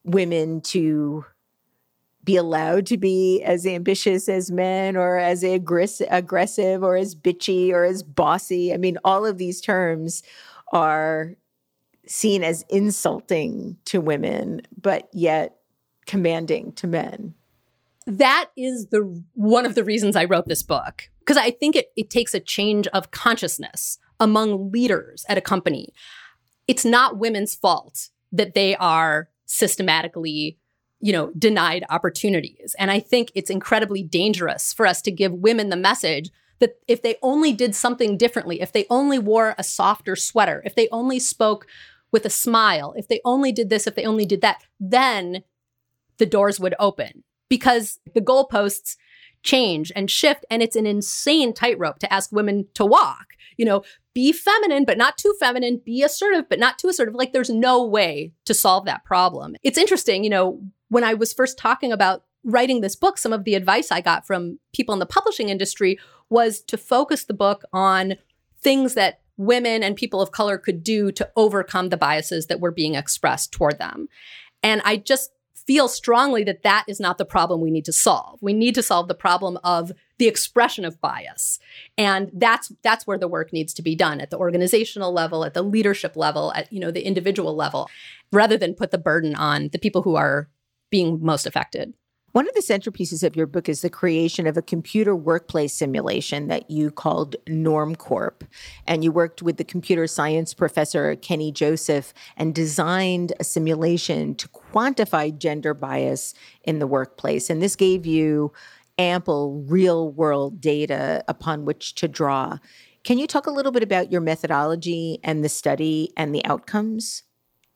women 0.03 0.59
to 0.61 1.23
be 2.23 2.35
allowed 2.35 2.87
to 2.87 2.97
be 2.97 3.43
as 3.43 3.67
ambitious 3.67 4.27
as 4.27 4.49
men 4.49 4.97
or 4.97 5.17
as 5.17 5.43
aggressive 5.43 6.83
or 6.83 6.95
as 6.95 7.15
bitchy 7.15 7.71
or 7.71 7.85
as 7.85 8.01
bossy? 8.01 8.73
I 8.73 8.77
mean, 8.77 8.97
all 9.05 9.23
of 9.23 9.37
these 9.37 9.61
terms 9.61 10.23
are 10.73 11.35
seen 12.07 12.43
as 12.43 12.65
insulting 12.69 13.77
to 13.85 14.01
women, 14.01 14.61
but 14.81 15.09
yet 15.13 15.57
commanding 16.05 16.71
to 16.73 16.87
men. 16.87 17.33
That 18.05 18.51
is 18.55 18.87
the 18.87 19.23
one 19.33 19.65
of 19.65 19.75
the 19.75 19.83
reasons 19.83 20.15
I 20.15 20.25
wrote 20.25 20.47
this 20.47 20.63
book 20.63 21.09
because 21.19 21.37
I 21.37 21.49
think 21.49 21.75
it, 21.75 21.87
it 21.95 22.09
takes 22.09 22.33
a 22.33 22.39
change 22.39 22.87
of 22.87 23.11
consciousness 23.11 23.97
among 24.19 24.71
leaders 24.71 25.25
at 25.27 25.37
a 25.37 25.41
company. 25.41 25.89
It's 26.67 26.85
not 26.85 27.17
women's 27.17 27.55
fault 27.55 28.09
that 28.31 28.53
they 28.53 28.75
are 28.75 29.29
systematically 29.45 30.57
you 30.99 31.11
know 31.11 31.31
denied 31.37 31.83
opportunities 31.89 32.75
and 32.79 32.89
i 32.89 32.99
think 32.99 33.31
it's 33.35 33.49
incredibly 33.49 34.01
dangerous 34.01 34.73
for 34.73 34.87
us 34.87 35.01
to 35.01 35.11
give 35.11 35.31
women 35.33 35.69
the 35.69 35.75
message 35.75 36.31
that 36.59 36.77
if 36.87 37.01
they 37.03 37.15
only 37.21 37.53
did 37.53 37.75
something 37.75 38.17
differently 38.17 38.59
if 38.61 38.71
they 38.71 38.85
only 38.89 39.19
wore 39.19 39.53
a 39.57 39.63
softer 39.63 40.15
sweater 40.15 40.63
if 40.65 40.73
they 40.73 40.87
only 40.91 41.19
spoke 41.19 41.67
with 42.15 42.25
a 42.25 42.29
smile, 42.29 42.93
if 42.95 43.09
they 43.09 43.19
only 43.25 43.51
did 43.51 43.69
this, 43.69 43.87
if 43.87 43.95
they 43.95 44.05
only 44.05 44.25
did 44.25 44.39
that, 44.39 44.63
then 44.79 45.43
the 46.17 46.25
doors 46.25 46.61
would 46.61 46.73
open 46.79 47.25
because 47.49 47.99
the 48.13 48.21
goalposts 48.21 48.95
change 49.43 49.91
and 49.97 50.09
shift. 50.09 50.45
And 50.49 50.63
it's 50.63 50.77
an 50.77 50.85
insane 50.85 51.51
tightrope 51.51 51.99
to 51.99 52.13
ask 52.13 52.31
women 52.31 52.67
to 52.75 52.85
walk. 52.85 53.33
You 53.57 53.65
know, 53.65 53.83
be 54.13 54.31
feminine, 54.31 54.85
but 54.85 54.97
not 54.97 55.17
too 55.17 55.35
feminine, 55.41 55.81
be 55.85 56.03
assertive, 56.03 56.47
but 56.47 56.57
not 56.57 56.79
too 56.79 56.87
assertive. 56.87 57.15
Like 57.15 57.33
there's 57.33 57.49
no 57.49 57.83
way 57.83 58.31
to 58.45 58.53
solve 58.53 58.85
that 58.85 59.03
problem. 59.03 59.57
It's 59.61 59.77
interesting, 59.77 60.23
you 60.23 60.29
know, 60.29 60.61
when 60.87 61.03
I 61.03 61.15
was 61.15 61.33
first 61.33 61.57
talking 61.57 61.91
about 61.91 62.23
writing 62.45 62.79
this 62.79 62.95
book, 62.95 63.17
some 63.17 63.33
of 63.33 63.43
the 63.43 63.55
advice 63.55 63.91
I 63.91 63.99
got 63.99 64.25
from 64.25 64.57
people 64.71 64.93
in 64.93 64.99
the 64.99 65.05
publishing 65.05 65.49
industry 65.49 65.99
was 66.29 66.61
to 66.61 66.77
focus 66.77 67.25
the 67.25 67.33
book 67.33 67.65
on 67.73 68.15
things 68.61 68.93
that 68.93 69.19
women 69.37 69.83
and 69.83 69.95
people 69.95 70.21
of 70.21 70.31
color 70.31 70.57
could 70.57 70.83
do 70.83 71.11
to 71.11 71.29
overcome 71.35 71.89
the 71.89 71.97
biases 71.97 72.47
that 72.47 72.59
were 72.59 72.71
being 72.71 72.95
expressed 72.95 73.51
toward 73.51 73.77
them. 73.77 74.07
And 74.63 74.81
I 74.85 74.97
just 74.97 75.31
feel 75.67 75.87
strongly 75.87 76.43
that 76.43 76.63
that 76.63 76.85
is 76.87 76.99
not 76.99 77.17
the 77.17 77.25
problem 77.25 77.59
we 77.59 77.71
need 77.71 77.85
to 77.85 77.93
solve. 77.93 78.39
We 78.41 78.53
need 78.53 78.75
to 78.75 78.83
solve 78.83 79.07
the 79.07 79.15
problem 79.15 79.57
of 79.63 79.91
the 80.17 80.27
expression 80.27 80.85
of 80.85 81.01
bias. 81.01 81.59
And 81.97 82.29
that's 82.33 82.71
that's 82.83 83.07
where 83.07 83.17
the 83.17 83.27
work 83.27 83.51
needs 83.51 83.73
to 83.73 83.81
be 83.81 83.95
done 83.95 84.21
at 84.21 84.29
the 84.29 84.37
organizational 84.37 85.11
level, 85.11 85.43
at 85.43 85.53
the 85.53 85.63
leadership 85.63 86.15
level, 86.15 86.53
at 86.53 86.71
you 86.71 86.79
know 86.79 86.91
the 86.91 87.05
individual 87.05 87.55
level, 87.55 87.89
rather 88.31 88.57
than 88.57 88.75
put 88.75 88.91
the 88.91 88.97
burden 88.97 89.35
on 89.35 89.69
the 89.69 89.79
people 89.79 90.03
who 90.03 90.15
are 90.15 90.49
being 90.89 91.19
most 91.21 91.45
affected. 91.45 91.93
One 92.35 92.49
of 92.49 92.53
the 92.53 92.59
centerpieces 92.59 93.23
of 93.23 93.37
your 93.37 93.47
book 93.47 93.69
is 93.69 93.79
the 93.79 93.89
creation 93.89 94.45
of 94.45 94.57
a 94.57 94.61
computer 94.61 95.15
workplace 95.15 95.73
simulation 95.73 96.49
that 96.49 96.69
you 96.69 96.91
called 96.91 97.37
NormCorp. 97.47 98.41
And 98.85 99.05
you 99.05 99.13
worked 99.13 99.41
with 99.41 99.55
the 99.55 99.63
computer 99.63 100.05
science 100.05 100.53
professor 100.53 101.15
Kenny 101.15 101.53
Joseph 101.53 102.13
and 102.35 102.53
designed 102.53 103.31
a 103.39 103.45
simulation 103.45 104.35
to 104.35 104.49
quantify 104.49 105.37
gender 105.37 105.73
bias 105.73 106.33
in 106.65 106.79
the 106.79 106.87
workplace. 106.87 107.49
And 107.49 107.61
this 107.61 107.77
gave 107.77 108.05
you 108.05 108.51
ample 108.97 109.63
real 109.69 110.11
world 110.11 110.59
data 110.59 111.23
upon 111.29 111.63
which 111.63 111.95
to 111.95 112.09
draw. 112.09 112.57
Can 113.05 113.17
you 113.17 113.27
talk 113.27 113.47
a 113.47 113.51
little 113.51 113.71
bit 113.71 113.81
about 113.81 114.11
your 114.11 114.19
methodology 114.19 115.19
and 115.23 115.41
the 115.41 115.47
study 115.47 116.11
and 116.17 116.35
the 116.35 116.43
outcomes? 116.43 117.23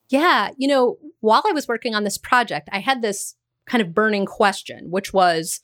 Yeah, 0.10 0.50
you 0.58 0.68
know, 0.68 0.98
while 1.22 1.44
I 1.48 1.54
was 1.54 1.70
working 1.70 1.96
on 1.96 2.04
this 2.04 2.18
project, 2.18 2.68
I 2.74 2.80
had 2.80 3.02
this 3.02 3.36
kind 3.70 3.82
of 3.82 3.94
burning 3.94 4.26
question, 4.26 4.90
which 4.90 5.14
was 5.14 5.62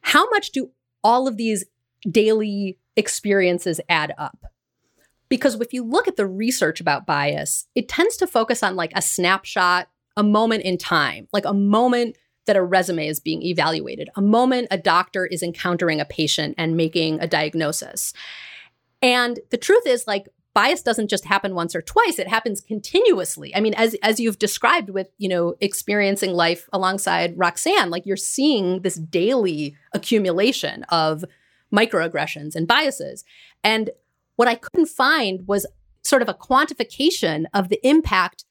how 0.00 0.28
much 0.30 0.50
do 0.50 0.70
all 1.04 1.28
of 1.28 1.36
these 1.36 1.64
daily 2.10 2.78
experiences 2.96 3.80
add 3.88 4.12
up? 4.18 4.44
Because 5.28 5.60
if 5.60 5.72
you 5.72 5.84
look 5.84 6.08
at 6.08 6.16
the 6.16 6.26
research 6.26 6.80
about 6.80 7.06
bias, 7.06 7.66
it 7.74 7.88
tends 7.88 8.16
to 8.16 8.26
focus 8.26 8.62
on 8.62 8.74
like 8.74 8.92
a 8.94 9.02
snapshot, 9.02 9.88
a 10.16 10.22
moment 10.22 10.62
in 10.62 10.78
time, 10.78 11.28
like 11.32 11.44
a 11.44 11.54
moment 11.54 12.16
that 12.46 12.56
a 12.56 12.62
resume 12.62 13.06
is 13.06 13.20
being 13.20 13.42
evaluated, 13.42 14.10
a 14.16 14.22
moment 14.22 14.68
a 14.70 14.78
doctor 14.78 15.26
is 15.26 15.42
encountering 15.42 16.00
a 16.00 16.04
patient 16.04 16.54
and 16.58 16.76
making 16.76 17.20
a 17.20 17.26
diagnosis. 17.26 18.12
And 19.00 19.40
the 19.50 19.56
truth 19.56 19.86
is, 19.86 20.06
like, 20.06 20.28
bias 20.54 20.82
doesn't 20.82 21.10
just 21.10 21.24
happen 21.24 21.54
once 21.54 21.74
or 21.74 21.82
twice 21.82 22.18
it 22.18 22.28
happens 22.28 22.60
continuously 22.60 23.54
i 23.54 23.60
mean 23.60 23.74
as 23.74 23.94
as 24.02 24.20
you've 24.20 24.38
described 24.38 24.90
with 24.90 25.08
you 25.18 25.28
know 25.28 25.54
experiencing 25.60 26.32
life 26.32 26.68
alongside 26.72 27.36
roxane 27.36 27.90
like 27.90 28.06
you're 28.06 28.16
seeing 28.16 28.80
this 28.82 28.94
daily 28.96 29.76
accumulation 29.92 30.84
of 30.84 31.24
microaggressions 31.72 32.54
and 32.54 32.68
biases 32.68 33.24
and 33.62 33.90
what 34.36 34.48
i 34.48 34.54
couldn't 34.54 34.86
find 34.86 35.46
was 35.46 35.66
sort 36.02 36.22
of 36.22 36.28
a 36.28 36.34
quantification 36.34 37.44
of 37.52 37.68
the 37.68 37.86
impact 37.86 38.44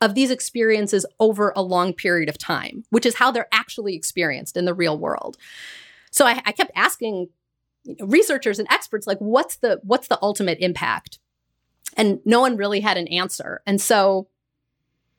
of 0.00 0.14
these 0.14 0.30
experiences 0.30 1.06
over 1.18 1.52
a 1.56 1.62
long 1.62 1.92
period 1.94 2.28
of 2.28 2.36
time, 2.36 2.84
which 2.90 3.06
is 3.06 3.14
how 3.14 3.30
they're 3.30 3.48
actually 3.52 3.94
experienced 3.94 4.56
in 4.56 4.64
the 4.64 4.74
real 4.74 4.98
world. 4.98 5.38
So 6.10 6.26
I, 6.26 6.42
I 6.44 6.52
kept 6.52 6.72
asking 6.74 7.28
you 7.84 7.96
know, 7.98 8.06
researchers 8.06 8.58
and 8.58 8.68
experts, 8.70 9.06
like, 9.06 9.18
what's 9.18 9.56
the 9.56 9.80
what's 9.82 10.08
the 10.08 10.18
ultimate 10.22 10.58
impact? 10.60 11.18
And 11.96 12.20
no 12.24 12.40
one 12.40 12.56
really 12.56 12.80
had 12.80 12.96
an 12.96 13.08
answer. 13.08 13.62
And 13.66 13.80
so 13.80 14.28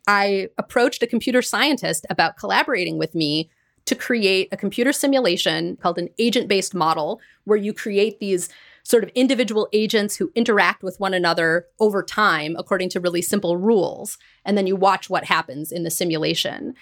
I 0.07 0.49
approached 0.57 1.01
a 1.03 1.07
computer 1.07 1.41
scientist 1.41 2.05
about 2.09 2.37
collaborating 2.37 2.97
with 2.97 3.15
me 3.15 3.49
to 3.85 3.95
create 3.95 4.49
a 4.51 4.57
computer 4.57 4.91
simulation 4.91 5.77
called 5.77 5.97
an 5.97 6.09
agent 6.17 6.47
based 6.47 6.73
model, 6.73 7.21
where 7.43 7.57
you 7.57 7.71
create 7.73 8.19
these 8.19 8.49
sort 8.83 9.03
of 9.03 9.09
individual 9.15 9.67
agents 9.73 10.15
who 10.15 10.31
interact 10.35 10.83
with 10.83 10.99
one 10.99 11.13
another 11.13 11.65
over 11.79 12.03
time 12.03 12.55
according 12.57 12.89
to 12.89 12.99
really 12.99 13.21
simple 13.21 13.57
rules. 13.57 14.17
And 14.43 14.57
then 14.57 14.67
you 14.67 14.75
watch 14.75 15.09
what 15.09 15.23
happens 15.23 15.71
in 15.71 15.83
the 15.83 15.89
simulation. 15.89 16.75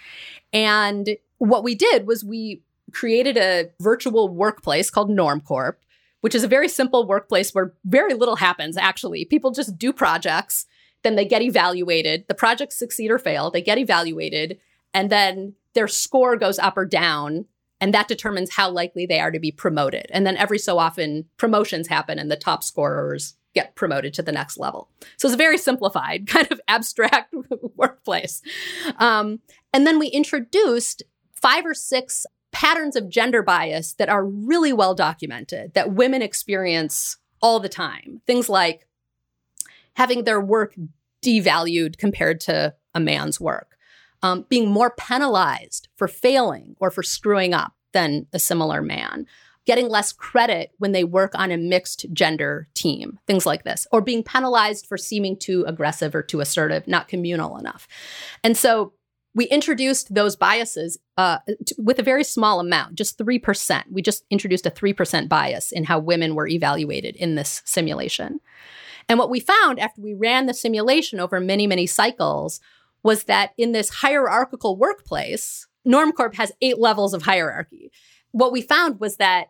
And 0.52 1.18
what 1.38 1.64
we 1.64 1.76
did 1.76 2.06
was 2.06 2.24
we 2.24 2.62
created 2.92 3.38
a 3.38 3.70
virtual 3.80 4.30
workplace 4.30 4.90
called 4.90 5.10
NormCorp, 5.10 5.74
which 6.22 6.36
is 6.36 6.44
a 6.44 6.48
very 6.48 6.68
simple 6.68 7.08
workplace 7.08 7.54
where 7.54 7.74
very 7.86 8.14
little 8.14 8.38
happens 8.38 8.78
actually. 8.78 9.26
People 9.26 9.52
just 9.52 9.78
do 9.78 9.94
projects, 9.94 10.66
then 11.04 11.16
they 11.16 11.26
get 11.26 11.42
evaluated. 11.42 12.26
The 12.28 12.36
projects 12.36 12.78
succeed 12.78 13.12
or 13.12 13.20
fail, 13.20 13.52
they 13.52 13.62
get 13.62 13.78
evaluated, 13.78 14.60
and 14.94 15.10
then 15.10 15.56
their 15.74 15.88
score 15.88 16.36
goes 16.36 16.60
up 16.60 16.78
or 16.78 16.86
down 16.86 17.46
and 17.84 17.94
that 17.94 18.08
determines 18.08 18.56
how 18.56 18.70
likely 18.70 19.06
they 19.06 19.20
are 19.20 19.30
to 19.30 19.40
be 19.40 19.52
promoted. 19.52 20.06
And 20.12 20.26
then 20.26 20.38
every 20.38 20.58
so 20.58 20.80
often, 20.80 21.26
promotions 21.36 21.90
happen 21.90 22.18
and 22.18 22.32
the 22.32 22.38
top 22.38 22.64
scorers 22.64 23.36
get 23.54 23.76
promoted 23.76 24.14
to 24.14 24.22
the 24.22 24.32
next 24.32 24.58
level. 24.58 24.90
So 25.18 25.28
it's 25.28 25.36
a 25.36 25.38
very 25.38 25.58
simplified, 25.58 26.26
kind 26.28 26.50
of 26.50 26.62
abstract 26.70 27.36
workplace. 27.76 28.42
Um, 29.00 29.42
and 29.74 29.86
then 29.86 30.00
we 30.00 30.08
introduced 30.08 31.04
five 31.34 31.66
or 31.66 31.74
six 31.74 32.26
patterns 32.54 32.96
of 32.96 33.10
gender 33.10 33.44
bias 33.44 33.94
that 33.96 34.10
are 34.10 34.26
really 34.26 34.72
well 34.72 34.96
documented 34.96 35.74
that 35.74 35.94
women 35.94 36.22
experience 36.22 37.18
all 37.42 37.60
the 37.60 37.70
time. 37.70 38.22
Things 38.26 38.48
like 38.48 38.88
having 39.96 40.24
their 40.24 40.40
work 40.40 40.76
devalued 41.24 41.98
compared 41.98 42.40
to 42.42 42.74
a 42.94 43.00
man's 43.00 43.40
work 43.40 43.74
um, 44.24 44.46
being 44.50 44.70
more 44.70 44.90
penalized 44.90 45.90
for 45.98 46.08
failing 46.08 46.76
or 46.80 46.90
for 46.90 47.04
screwing 47.04 47.54
up 47.54 47.74
than 47.92 48.26
a 48.34 48.40
similar 48.40 48.82
man, 48.82 49.28
getting 49.66 49.90
less 49.90 50.12
credit 50.12 50.72
when 50.80 50.94
they 50.94 51.04
work 51.04 51.34
on 51.36 51.52
a 51.52 51.58
mixed 51.58 52.06
gender 52.14 52.68
team, 52.74 53.20
things 53.28 53.46
like 53.46 53.64
this, 53.64 53.86
or 53.92 54.02
being 54.02 54.24
penalized 54.24 54.88
for 54.88 54.98
seeming 54.98 55.38
too 55.38 55.64
aggressive 55.68 56.16
or 56.16 56.24
too 56.24 56.40
assertive, 56.40 56.88
not 56.88 57.10
communal 57.10 57.58
enough. 57.58 57.88
And 58.44 58.58
so 58.58 58.94
we 59.36 59.46
introduced 59.46 60.14
those 60.14 60.36
biases 60.36 61.00
uh, 61.18 61.40
t- 61.66 61.76
with 61.78 62.00
a 62.00 62.04
very 62.04 62.24
small 62.24 62.60
amount, 62.60 62.96
just 62.96 63.18
3%. 63.18 63.84
We 63.92 64.02
just 64.02 64.24
introduced 64.30 64.66
a 64.66 64.72
3% 64.72 65.28
bias 65.28 65.72
in 65.72 65.86
how 65.86 66.00
women 66.00 66.36
were 66.36 66.48
evaluated 66.48 67.16
in 67.16 67.36
this 67.36 67.62
simulation. 67.66 68.40
And 69.10 69.20
what 69.20 69.30
we 69.30 69.40
found 69.40 69.80
after 69.80 70.02
we 70.02 70.14
ran 70.14 70.46
the 70.46 70.54
simulation 70.54 71.20
over 71.20 71.40
many, 71.40 71.68
many 71.68 71.88
cycles 71.88 72.62
was 73.02 73.26
that 73.26 73.54
in 73.58 73.72
this 73.72 73.90
hierarchical 73.90 74.78
workplace, 74.78 75.68
Normcorp 75.86 76.36
has 76.36 76.54
eight 76.62 76.80
levels 76.80 77.14
of 77.14 77.24
hierarchy. 77.24 77.92
What 78.32 78.52
we 78.52 78.62
found 78.62 79.00
was 79.00 79.18
that 79.18 79.48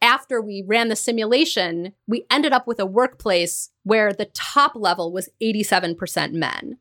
after 0.00 0.40
we 0.40 0.62
ran 0.66 0.88
the 0.88 0.96
simulation, 0.96 1.92
we 2.06 2.24
ended 2.30 2.52
up 2.52 2.66
with 2.66 2.78
a 2.80 2.86
workplace 2.86 3.70
where 3.82 4.12
the 4.12 4.26
top 4.26 4.72
level 4.74 5.12
was 5.12 5.28
87% 5.42 6.32
men. 6.32 6.78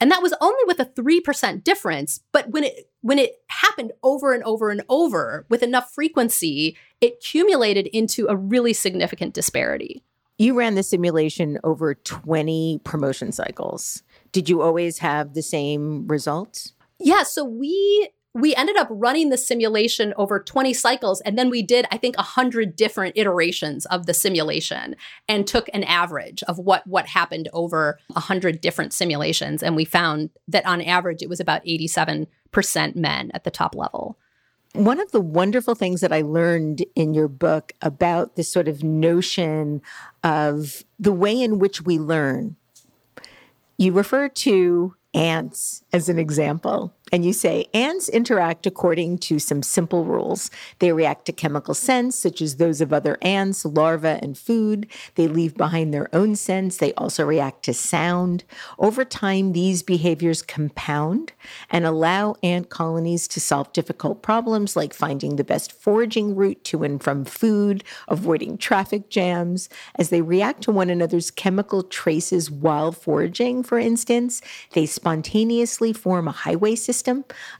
And 0.00 0.10
that 0.10 0.22
was 0.22 0.34
only 0.40 0.62
with 0.66 0.80
a 0.80 0.86
3% 0.86 1.62
difference, 1.62 2.20
but 2.32 2.50
when 2.50 2.64
it 2.64 2.88
when 3.02 3.18
it 3.18 3.42
happened 3.48 3.92
over 4.02 4.32
and 4.34 4.42
over 4.44 4.70
and 4.70 4.82
over 4.88 5.46
with 5.48 5.62
enough 5.62 5.92
frequency, 5.94 6.76
it 7.00 7.14
accumulated 7.14 7.86
into 7.88 8.26
a 8.28 8.36
really 8.36 8.72
significant 8.72 9.34
disparity. 9.34 10.02
You 10.38 10.54
ran 10.54 10.74
the 10.74 10.82
simulation 10.82 11.58
over 11.64 11.94
20 11.94 12.80
promotion 12.84 13.32
cycles 13.32 14.02
did 14.32 14.48
you 14.48 14.62
always 14.62 14.98
have 14.98 15.34
the 15.34 15.42
same 15.42 16.06
results? 16.06 16.72
Yeah, 16.98 17.22
so 17.22 17.44
we 17.44 18.10
we 18.34 18.54
ended 18.54 18.76
up 18.76 18.86
running 18.90 19.30
the 19.30 19.36
simulation 19.36 20.14
over 20.16 20.38
20 20.38 20.72
cycles 20.72 21.20
and 21.22 21.36
then 21.36 21.50
we 21.50 21.62
did 21.62 21.86
i 21.90 21.96
think 21.96 22.16
100 22.16 22.76
different 22.76 23.16
iterations 23.16 23.86
of 23.86 24.06
the 24.06 24.14
simulation 24.14 24.94
and 25.28 25.46
took 25.46 25.68
an 25.74 25.84
average 25.84 26.42
of 26.44 26.58
what 26.58 26.86
what 26.86 27.06
happened 27.08 27.48
over 27.52 27.98
100 28.08 28.60
different 28.60 28.92
simulations 28.92 29.62
and 29.62 29.76
we 29.76 29.84
found 29.84 30.30
that 30.46 30.64
on 30.66 30.80
average 30.80 31.22
it 31.22 31.28
was 31.28 31.40
about 31.40 31.64
87% 31.64 32.26
men 32.96 33.30
at 33.34 33.44
the 33.44 33.50
top 33.50 33.74
level 33.74 34.16
one 34.72 35.00
of 35.00 35.10
the 35.10 35.20
wonderful 35.20 35.74
things 35.74 36.00
that 36.00 36.12
I 36.12 36.20
learned 36.20 36.84
in 36.94 37.12
your 37.12 37.26
book 37.26 37.72
about 37.82 38.36
this 38.36 38.52
sort 38.52 38.68
of 38.68 38.84
notion 38.84 39.82
of 40.22 40.84
the 40.96 41.10
way 41.10 41.42
in 41.42 41.58
which 41.58 41.82
we 41.82 41.98
learn 41.98 42.54
you 43.78 43.92
refer 43.92 44.28
to 44.28 44.94
ants 45.14 45.82
as 45.92 46.08
an 46.08 46.18
example. 46.18 46.94
And 47.12 47.24
you 47.24 47.32
say 47.32 47.66
ants 47.74 48.08
interact 48.08 48.66
according 48.66 49.18
to 49.18 49.38
some 49.38 49.62
simple 49.62 50.04
rules. 50.04 50.50
They 50.78 50.92
react 50.92 51.24
to 51.26 51.32
chemical 51.32 51.74
scents, 51.74 52.16
such 52.16 52.40
as 52.40 52.56
those 52.56 52.80
of 52.80 52.92
other 52.92 53.18
ants, 53.22 53.64
larvae, 53.64 54.18
and 54.22 54.38
food. 54.38 54.86
They 55.16 55.26
leave 55.26 55.56
behind 55.56 55.92
their 55.92 56.14
own 56.14 56.36
scents. 56.36 56.76
They 56.76 56.92
also 56.94 57.24
react 57.24 57.64
to 57.64 57.74
sound. 57.74 58.44
Over 58.78 59.04
time, 59.04 59.52
these 59.52 59.82
behaviors 59.82 60.42
compound 60.42 61.32
and 61.70 61.84
allow 61.84 62.36
ant 62.42 62.68
colonies 62.68 63.26
to 63.28 63.40
solve 63.40 63.72
difficult 63.72 64.22
problems 64.22 64.76
like 64.76 64.94
finding 64.94 65.36
the 65.36 65.44
best 65.44 65.72
foraging 65.72 66.36
route 66.36 66.62
to 66.64 66.84
and 66.84 67.02
from 67.02 67.24
food, 67.24 67.82
avoiding 68.08 68.56
traffic 68.56 69.10
jams. 69.10 69.68
As 69.96 70.10
they 70.10 70.22
react 70.22 70.62
to 70.62 70.70
one 70.70 70.90
another's 70.90 71.30
chemical 71.30 71.82
traces 71.82 72.50
while 72.50 72.92
foraging, 72.92 73.62
for 73.62 73.78
instance, 73.78 74.40
they 74.72 74.86
spontaneously 74.86 75.92
form 75.92 76.28
a 76.28 76.32
highway 76.32 76.74
system, 76.74 76.99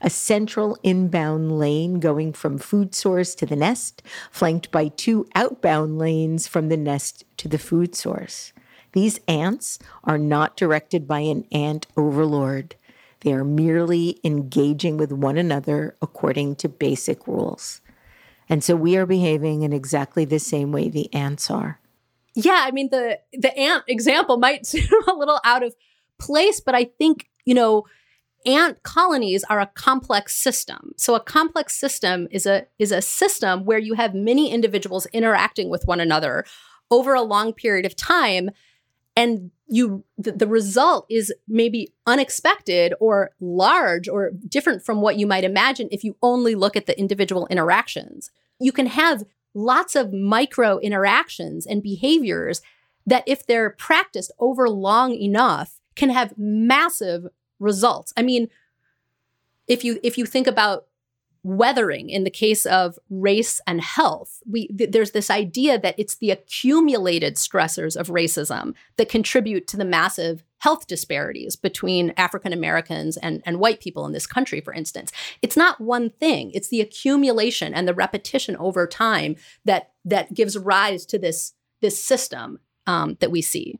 a 0.01 0.09
central 0.09 0.77
inbound 0.83 1.57
lane 1.57 1.99
going 1.99 2.33
from 2.33 2.57
food 2.57 2.93
source 2.93 3.35
to 3.35 3.45
the 3.45 3.55
nest, 3.55 4.01
flanked 4.31 4.71
by 4.71 4.87
two 4.89 5.27
outbound 5.35 5.97
lanes 5.97 6.47
from 6.47 6.69
the 6.69 6.77
nest 6.77 7.25
to 7.37 7.47
the 7.47 7.57
food 7.57 7.95
source. 7.95 8.53
These 8.93 9.19
ants 9.27 9.79
are 10.03 10.17
not 10.17 10.57
directed 10.57 11.07
by 11.07 11.21
an 11.21 11.45
ant 11.51 11.87
overlord. 11.95 12.75
They 13.21 13.33
are 13.33 13.43
merely 13.43 14.19
engaging 14.23 14.97
with 14.97 15.11
one 15.11 15.37
another 15.37 15.95
according 16.01 16.55
to 16.57 16.69
basic 16.69 17.27
rules. 17.27 17.81
And 18.49 18.63
so 18.63 18.75
we 18.75 18.97
are 18.97 19.05
behaving 19.05 19.61
in 19.61 19.71
exactly 19.71 20.25
the 20.25 20.39
same 20.39 20.71
way 20.71 20.89
the 20.89 21.13
ants 21.13 21.49
are. 21.49 21.79
Yeah, 22.33 22.63
I 22.65 22.71
mean 22.71 22.89
the 22.89 23.19
the 23.33 23.57
ant 23.57 23.83
example 23.87 24.37
might 24.37 24.65
seem 24.65 24.87
a 25.07 25.13
little 25.13 25.39
out 25.45 25.63
of 25.63 25.75
place, 26.17 26.59
but 26.59 26.75
I 26.75 26.85
think 26.85 27.27
you 27.45 27.53
know, 27.53 27.85
ant 28.45 28.83
colonies 28.83 29.43
are 29.49 29.59
a 29.59 29.67
complex 29.67 30.35
system. 30.35 30.93
So 30.97 31.15
a 31.15 31.19
complex 31.19 31.75
system 31.75 32.27
is 32.31 32.45
a 32.45 32.65
is 32.79 32.91
a 32.91 33.01
system 33.01 33.65
where 33.65 33.79
you 33.79 33.93
have 33.95 34.13
many 34.13 34.51
individuals 34.51 35.05
interacting 35.07 35.69
with 35.69 35.83
one 35.85 35.99
another 35.99 36.45
over 36.89 37.13
a 37.13 37.21
long 37.21 37.53
period 37.53 37.85
of 37.85 37.95
time 37.95 38.49
and 39.15 39.51
you 39.67 40.03
the, 40.17 40.31
the 40.31 40.47
result 40.47 41.05
is 41.09 41.33
maybe 41.47 41.93
unexpected 42.05 42.93
or 42.99 43.31
large 43.39 44.07
or 44.07 44.31
different 44.47 44.83
from 44.83 45.01
what 45.01 45.17
you 45.17 45.25
might 45.25 45.43
imagine 45.43 45.87
if 45.91 46.03
you 46.03 46.15
only 46.21 46.55
look 46.55 46.75
at 46.75 46.85
the 46.85 46.99
individual 46.99 47.47
interactions. 47.47 48.31
You 48.59 48.71
can 48.71 48.87
have 48.87 49.23
lots 49.53 49.95
of 49.95 50.13
micro 50.13 50.77
interactions 50.79 51.65
and 51.65 51.83
behaviors 51.83 52.61
that 53.05 53.23
if 53.25 53.45
they're 53.45 53.71
practiced 53.71 54.31
over 54.39 54.69
long 54.69 55.13
enough 55.15 55.79
can 55.95 56.09
have 56.09 56.33
massive 56.37 57.25
results. 57.61 58.11
I 58.17 58.23
mean, 58.23 58.49
if 59.67 59.85
you 59.85 59.99
if 60.03 60.17
you 60.17 60.25
think 60.25 60.47
about 60.47 60.87
weathering 61.43 62.09
in 62.09 62.23
the 62.23 62.29
case 62.29 62.67
of 62.67 62.99
race 63.09 63.59
and 63.65 63.81
health 63.81 64.43
we 64.47 64.67
th- 64.67 64.91
there's 64.91 65.09
this 65.09 65.31
idea 65.31 65.79
that 65.79 65.95
it's 65.97 66.17
the 66.17 66.29
accumulated 66.29 67.35
stressors 67.35 67.95
of 67.95 68.09
racism 68.09 68.75
that 68.97 69.09
contribute 69.09 69.65
to 69.65 69.75
the 69.75 69.85
massive 69.85 70.43
health 70.59 70.85
disparities 70.85 71.55
between 71.55 72.13
african 72.15 72.53
americans 72.53 73.17
and, 73.17 73.41
and 73.43 73.59
white 73.59 73.79
people 73.79 74.05
in 74.05 74.11
this 74.11 74.27
country 74.27 74.61
for 74.61 74.71
instance. 74.71 75.11
It's 75.41 75.57
not 75.57 75.81
one 75.81 76.11
thing. 76.11 76.51
It's 76.53 76.67
the 76.67 76.81
accumulation 76.81 77.73
and 77.73 77.87
the 77.87 77.93
repetition 77.95 78.55
over 78.57 78.85
time 78.85 79.35
that 79.65 79.91
that 80.05 80.33
gives 80.35 80.57
rise 80.57 81.05
to 81.07 81.17
this 81.17 81.53
this 81.81 82.03
system 82.03 82.59
um, 82.85 83.17
that 83.19 83.31
we 83.31 83.41
see 83.41 83.79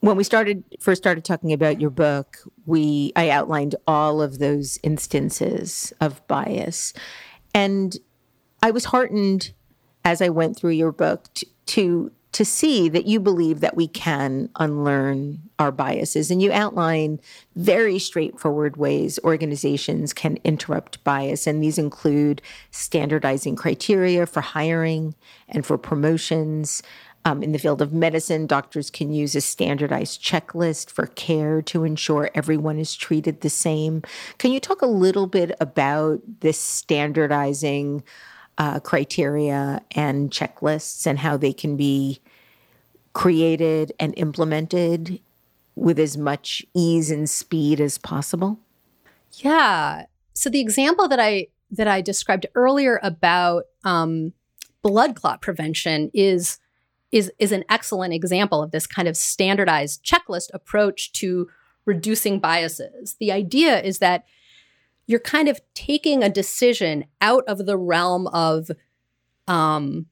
when 0.00 0.16
we 0.16 0.24
started 0.24 0.64
first 0.80 1.02
started 1.02 1.24
talking 1.24 1.52
about 1.52 1.80
your 1.80 1.90
book 1.90 2.38
we 2.66 3.12
i 3.16 3.30
outlined 3.30 3.74
all 3.86 4.20
of 4.22 4.38
those 4.38 4.78
instances 4.82 5.92
of 6.00 6.26
bias. 6.28 6.92
And 7.54 7.96
i 8.62 8.70
was 8.70 8.86
heartened 8.86 9.52
as 10.04 10.22
i 10.22 10.28
went 10.28 10.56
through 10.56 10.70
your 10.70 10.92
book 10.92 11.32
to 11.34 11.46
to, 11.68 12.10
to 12.32 12.44
see 12.44 12.88
that 12.88 13.06
you 13.06 13.20
believe 13.20 13.60
that 13.60 13.76
we 13.76 13.86
can 13.86 14.48
unlearn 14.56 15.40
our 15.58 15.70
biases. 15.70 16.30
And 16.30 16.40
you 16.40 16.50
outline 16.50 17.20
very 17.56 17.98
straightforward 17.98 18.76
ways 18.76 19.18
organizations 19.22 20.12
can 20.12 20.38
interrupt 20.44 21.02
bias. 21.04 21.46
And 21.46 21.62
these 21.62 21.78
include 21.78 22.40
standardizing 22.70 23.56
criteria 23.56 24.26
for 24.26 24.40
hiring 24.40 25.14
and 25.48 25.64
for 25.64 25.76
promotions 25.76 26.82
um, 27.28 27.42
in 27.42 27.52
the 27.52 27.58
field 27.58 27.82
of 27.82 27.92
medicine, 27.92 28.46
doctors 28.46 28.90
can 28.90 29.12
use 29.12 29.34
a 29.34 29.42
standardized 29.42 30.22
checklist 30.22 30.90
for 30.90 31.08
care 31.08 31.60
to 31.60 31.84
ensure 31.84 32.30
everyone 32.34 32.78
is 32.78 32.96
treated 32.96 33.42
the 33.42 33.50
same. 33.50 34.02
Can 34.38 34.50
you 34.50 34.60
talk 34.60 34.80
a 34.80 34.86
little 34.86 35.26
bit 35.26 35.54
about 35.60 36.20
this 36.40 36.58
standardizing 36.58 38.02
uh, 38.56 38.80
criteria 38.80 39.82
and 39.90 40.30
checklists 40.30 41.06
and 41.06 41.18
how 41.18 41.36
they 41.36 41.52
can 41.52 41.76
be 41.76 42.18
created 43.12 43.92
and 44.00 44.14
implemented 44.16 45.20
with 45.74 45.98
as 45.98 46.16
much 46.16 46.64
ease 46.74 47.10
and 47.10 47.28
speed 47.28 47.78
as 47.78 47.98
possible? 47.98 48.58
Yeah. 49.32 50.06
So 50.32 50.48
the 50.48 50.60
example 50.60 51.08
that 51.08 51.20
I 51.20 51.48
that 51.72 51.88
I 51.88 52.00
described 52.00 52.46
earlier 52.54 52.98
about 53.02 53.64
um, 53.84 54.32
blood 54.80 55.14
clot 55.14 55.42
prevention 55.42 56.10
is 56.14 56.58
is 57.10 57.32
is 57.38 57.52
an 57.52 57.64
excellent 57.68 58.12
example 58.14 58.62
of 58.62 58.70
this 58.70 58.86
kind 58.86 59.08
of 59.08 59.16
standardized 59.16 60.04
checklist 60.04 60.50
approach 60.52 61.12
to 61.12 61.48
reducing 61.86 62.38
biases. 62.38 63.16
The 63.18 63.32
idea 63.32 63.80
is 63.80 63.98
that 63.98 64.24
you're 65.06 65.20
kind 65.20 65.48
of 65.48 65.60
taking 65.74 66.22
a 66.22 66.28
decision 66.28 67.06
out 67.20 67.44
of 67.48 67.64
the 67.64 67.78
realm 67.78 68.26
of 68.28 68.70
um, 69.46 70.06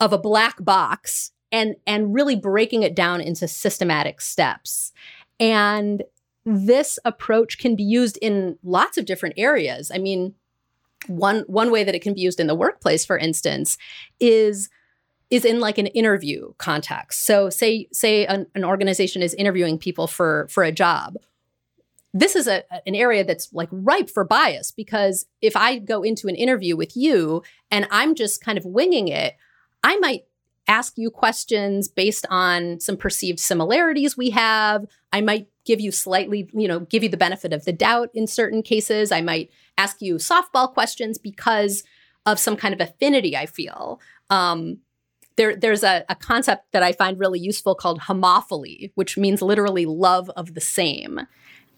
of 0.00 0.12
a 0.12 0.18
black 0.18 0.62
box 0.62 1.30
and 1.52 1.76
and 1.86 2.14
really 2.14 2.36
breaking 2.36 2.82
it 2.82 2.94
down 2.94 3.20
into 3.20 3.46
systematic 3.46 4.20
steps. 4.20 4.92
And 5.38 6.02
this 6.44 6.98
approach 7.04 7.58
can 7.58 7.76
be 7.76 7.82
used 7.82 8.18
in 8.20 8.58
lots 8.62 8.98
of 8.98 9.04
different 9.04 9.36
areas. 9.38 9.90
I 9.94 9.98
mean, 9.98 10.34
one 11.06 11.44
one 11.46 11.70
way 11.70 11.84
that 11.84 11.94
it 11.94 12.02
can 12.02 12.14
be 12.14 12.20
used 12.20 12.40
in 12.40 12.48
the 12.48 12.54
workplace, 12.54 13.04
for 13.04 13.16
instance, 13.16 13.78
is 14.18 14.68
is 15.30 15.44
in 15.44 15.60
like 15.60 15.78
an 15.78 15.86
interview 15.88 16.52
context. 16.58 17.24
So 17.24 17.50
say 17.50 17.88
say 17.92 18.26
an, 18.26 18.46
an 18.54 18.64
organization 18.64 19.22
is 19.22 19.34
interviewing 19.34 19.78
people 19.78 20.06
for 20.06 20.48
for 20.50 20.62
a 20.62 20.72
job. 20.72 21.16
This 22.12 22.34
is 22.34 22.48
a, 22.48 22.64
an 22.86 22.96
area 22.96 23.22
that's 23.22 23.52
like 23.52 23.68
ripe 23.70 24.10
for 24.10 24.24
bias 24.24 24.72
because 24.72 25.26
if 25.40 25.56
I 25.56 25.78
go 25.78 26.02
into 26.02 26.26
an 26.26 26.34
interview 26.34 26.76
with 26.76 26.96
you 26.96 27.44
and 27.70 27.86
I'm 27.92 28.16
just 28.16 28.44
kind 28.44 28.58
of 28.58 28.64
winging 28.64 29.06
it, 29.06 29.36
I 29.84 29.96
might 29.98 30.24
ask 30.66 30.94
you 30.96 31.10
questions 31.10 31.88
based 31.88 32.26
on 32.28 32.80
some 32.80 32.96
perceived 32.96 33.38
similarities 33.38 34.16
we 34.16 34.30
have. 34.30 34.86
I 35.12 35.20
might 35.20 35.48
give 35.64 35.80
you 35.80 35.92
slightly, 35.92 36.48
you 36.52 36.66
know, 36.66 36.80
give 36.80 37.02
you 37.02 37.08
the 37.08 37.16
benefit 37.16 37.52
of 37.52 37.64
the 37.64 37.72
doubt 37.72 38.10
in 38.14 38.26
certain 38.26 38.62
cases. 38.62 39.12
I 39.12 39.20
might 39.20 39.50
ask 39.78 40.02
you 40.02 40.16
softball 40.16 40.72
questions 40.72 41.16
because 41.16 41.84
of 42.26 42.38
some 42.38 42.56
kind 42.56 42.74
of 42.74 42.80
affinity 42.80 43.36
I 43.36 43.46
feel. 43.46 44.00
Um, 44.30 44.78
there, 45.40 45.56
there's 45.56 45.82
a, 45.82 46.04
a 46.10 46.14
concept 46.14 46.70
that 46.72 46.82
I 46.82 46.92
find 46.92 47.18
really 47.18 47.40
useful 47.40 47.74
called 47.74 48.00
homophily, 48.00 48.92
which 48.94 49.16
means 49.16 49.40
literally 49.40 49.86
love 49.86 50.28
of 50.36 50.52
the 50.52 50.60
same. 50.60 51.20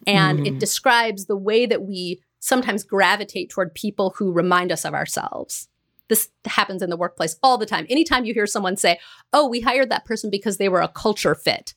And 0.04 0.40
mm. 0.40 0.46
it 0.48 0.58
describes 0.58 1.26
the 1.26 1.36
way 1.36 1.64
that 1.66 1.82
we 1.82 2.20
sometimes 2.40 2.82
gravitate 2.82 3.50
toward 3.50 3.72
people 3.72 4.14
who 4.18 4.32
remind 4.32 4.72
us 4.72 4.84
of 4.84 4.94
ourselves. 4.94 5.68
This 6.08 6.30
happens 6.44 6.82
in 6.82 6.90
the 6.90 6.96
workplace 6.96 7.36
all 7.40 7.56
the 7.56 7.64
time. 7.64 7.86
Anytime 7.88 8.24
you 8.24 8.34
hear 8.34 8.48
someone 8.48 8.76
say, 8.76 8.98
Oh, 9.32 9.48
we 9.48 9.60
hired 9.60 9.90
that 9.90 10.04
person 10.04 10.28
because 10.28 10.56
they 10.56 10.68
were 10.68 10.80
a 10.80 10.88
culture 10.88 11.36
fit, 11.36 11.72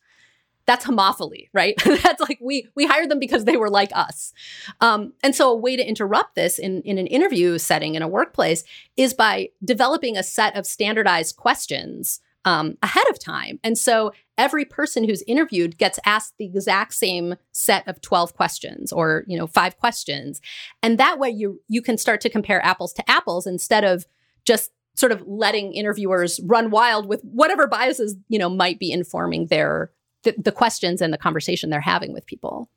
that's 0.66 0.86
homophily, 0.86 1.49
right? 1.53 1.76
that's 2.03 2.22
like 2.22 2.39
we 2.41 2.68
we 2.76 2.86
hired 2.86 3.09
them 3.09 3.20
because 3.20 3.45
they 3.45 3.57
were 3.57 3.70
like 3.70 3.91
us. 3.93 4.34
Um, 4.82 5.13
and 5.24 5.36
so 5.36 5.51
a 5.51 5.55
way 5.55 5.76
to 5.76 5.88
interrupt 5.88 6.36
this 6.36 6.59
in, 6.59 6.82
in 6.82 6.97
an 6.97 7.07
interview 7.07 7.57
setting 7.57 7.95
in 7.95 8.01
a 8.01 8.07
workplace 8.07 8.63
is 8.97 9.13
by 9.13 9.49
developing 9.63 10.18
a 10.18 10.24
set 10.24 10.55
of 10.55 10.66
standardized 10.66 11.36
questions 11.36 12.20
um, 12.45 12.78
ahead 12.84 13.05
of 13.09 13.20
time. 13.20 13.59
And 13.63 13.78
so 13.78 14.13
every 14.38 14.66
person 14.66 15.03
who's 15.03 15.24
interviewed 15.24 15.78
gets 15.78 15.99
asked 16.05 16.36
the 16.38 16.45
exact 16.45 16.93
same 16.93 17.36
set 17.51 17.88
of 17.88 18.01
12 18.01 18.36
questions 18.36 18.93
or, 18.93 19.24
you 19.28 19.38
know, 19.38 19.47
five 19.47 19.78
questions. 19.78 20.41
And 20.84 20.97
that 20.99 21.20
way 21.20 21.30
you 21.30 21.61
you 21.68 21.82
can 21.82 21.97
start 21.97 22.22
to 22.22 22.30
compare 22.30 22.63
apples 22.63 22.93
to 22.93 23.09
apples 23.09 23.47
instead 23.47 23.84
of 23.84 24.05
just 24.45 24.72
sort 24.95 25.11
of 25.11 25.24
letting 25.28 25.74
interviewers 25.74 26.39
run 26.45 26.70
wild 26.70 27.07
with 27.07 27.22
whatever 27.24 27.68
biases, 27.68 28.16
you 28.30 28.39
know, 28.39 28.49
might 28.49 28.80
be 28.80 28.91
informing 28.91 29.47
their 29.47 29.91
the, 30.26 30.36
the 30.38 30.51
questions 30.51 31.01
and 31.01 31.13
the 31.13 31.17
conversation 31.17 31.69
they're 31.69 31.80
having 31.80 32.11
with 32.11 32.26
people. 32.26 32.69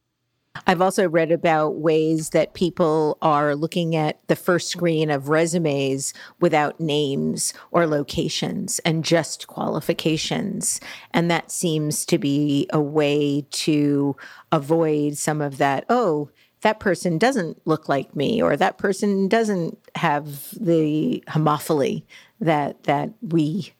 I've 0.67 0.83
also 0.83 1.09
read 1.09 1.31
about 1.31 1.77
ways 1.77 2.31
that 2.31 2.55
people 2.55 3.19
are 3.23 3.55
looking 3.55 3.95
at 3.95 4.21
the 4.29 4.37
first 4.37 4.69
screen 4.69 5.11
of 5.11 5.29
resumes 5.29 6.13
without 6.41 6.81
names 6.81 7.53
or 7.71 7.87
locations 7.87 8.79
and 8.81 9.05
just 9.05 9.47
qualifications. 9.47 10.81
And 11.13 11.31
that 11.31 11.51
seems 11.51 12.05
to 12.07 12.19
be 12.19 12.67
a 12.73 12.81
way 12.81 13.47
to 13.51 14.17
avoid 14.51 15.17
some 15.17 15.41
of 15.41 15.59
that, 15.59 15.85
oh, 15.89 16.31
that 16.63 16.81
person 16.81 17.19
doesn't 17.19 17.65
look 17.67 17.89
like 17.89 18.17
me 18.17 18.43
or 18.43 18.57
that 18.57 18.79
person 18.79 19.29
doesn't 19.29 19.79
have 19.95 20.51
the 20.59 21.23
homophily 21.29 22.03
that 22.41 22.85
that 22.85 23.11
we 23.23 23.73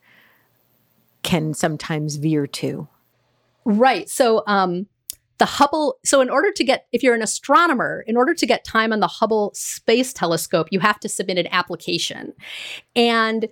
can 1.23 1.55
sometimes 1.55 2.17
veer 2.17 2.47
to. 2.47 2.89
Right. 3.69 4.09
So 4.09 4.43
um, 4.47 4.87
the 5.37 5.45
Hubble, 5.45 5.99
so 6.03 6.23
in 6.23 6.31
order 6.31 6.51
to 6.51 6.65
get, 6.65 6.87
if 6.91 7.03
you're 7.03 7.15
an 7.15 7.21
astronomer, 7.23 8.03
in 8.07 8.17
order 8.17 8.33
to 8.33 8.47
get 8.47 8.65
time 8.65 8.95
on 8.95 9.01
the 9.01 9.07
Hubble 9.07 9.53
Space 9.55 10.15
Telescope, 10.15 10.69
you 10.71 10.81
have 10.81 10.99
to 11.01 11.09
submit 11.09 11.37
an 11.37 11.49
application. 11.53 12.33
And 12.97 13.47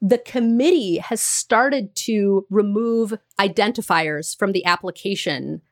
the 0.00 0.18
committee 0.18 0.98
has 0.98 1.20
started 1.20 1.96
to 1.96 2.46
remove 2.48 3.14
identifiers 3.40 4.38
from 4.38 4.52
the 4.52 4.64
application 4.64 5.62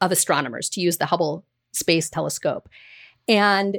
of 0.00 0.10
astronomers 0.10 0.68
to 0.70 0.80
use 0.80 0.98
the 0.98 1.06
Hubble 1.06 1.44
Space 1.70 2.10
Telescope. 2.10 2.68
And 3.28 3.78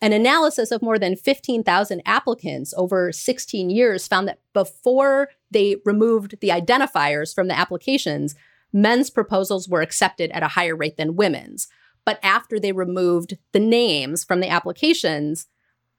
an 0.00 0.14
analysis 0.14 0.70
of 0.70 0.80
more 0.80 0.98
than 0.98 1.14
15,000 1.14 2.00
applicants 2.06 2.72
over 2.78 3.12
16 3.12 3.68
years 3.68 4.08
found 4.08 4.28
that 4.28 4.40
before 4.54 5.28
they 5.50 5.76
removed 5.84 6.36
the 6.40 6.48
identifiers 6.48 7.34
from 7.34 7.48
the 7.48 7.58
applications, 7.58 8.34
men's 8.72 9.10
proposals 9.10 9.68
were 9.68 9.82
accepted 9.82 10.30
at 10.30 10.42
a 10.42 10.48
higher 10.48 10.76
rate 10.76 10.96
than 10.96 11.16
women's. 11.16 11.68
But 12.04 12.18
after 12.22 12.58
they 12.58 12.72
removed 12.72 13.38
the 13.52 13.60
names 13.60 14.24
from 14.24 14.40
the 14.40 14.48
applications, 14.48 15.46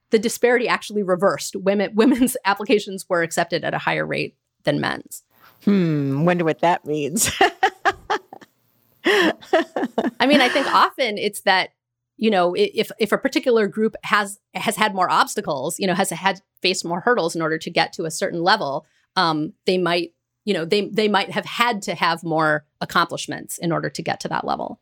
the 0.09 0.19
disparity 0.19 0.67
actually 0.67 1.03
reversed. 1.03 1.55
Women, 1.55 1.91
women's 1.95 2.37
applications 2.45 3.07
were 3.09 3.21
accepted 3.21 3.63
at 3.63 3.73
a 3.73 3.79
higher 3.79 4.05
rate 4.05 4.35
than 4.63 4.79
men's. 4.79 5.23
Hmm, 5.63 6.25
wonder 6.25 6.43
what 6.43 6.59
that 6.59 6.85
means. 6.85 7.31
I 9.05 10.27
mean, 10.27 10.41
I 10.41 10.49
think 10.49 10.67
often 10.73 11.17
it's 11.17 11.41
that 11.41 11.69
you 12.17 12.29
know 12.29 12.53
if 12.53 12.91
if 12.99 13.11
a 13.11 13.17
particular 13.17 13.67
group 13.67 13.95
has 14.03 14.39
has 14.53 14.75
had 14.75 14.93
more 14.93 15.09
obstacles, 15.09 15.79
you 15.79 15.87
know, 15.87 15.93
has 15.93 16.09
had 16.09 16.41
faced 16.61 16.85
more 16.85 17.01
hurdles 17.01 17.35
in 17.35 17.41
order 17.41 17.57
to 17.57 17.69
get 17.69 17.93
to 17.93 18.05
a 18.05 18.11
certain 18.11 18.41
level, 18.41 18.85
um, 19.15 19.53
they 19.65 19.77
might 19.77 20.13
you 20.45 20.53
know 20.53 20.65
they 20.65 20.87
they 20.87 21.07
might 21.07 21.31
have 21.31 21.45
had 21.45 21.81
to 21.81 21.95
have 21.95 22.23
more 22.23 22.65
accomplishments 22.81 23.57
in 23.57 23.71
order 23.71 23.89
to 23.89 24.01
get 24.01 24.19
to 24.19 24.27
that 24.27 24.45
level 24.45 24.79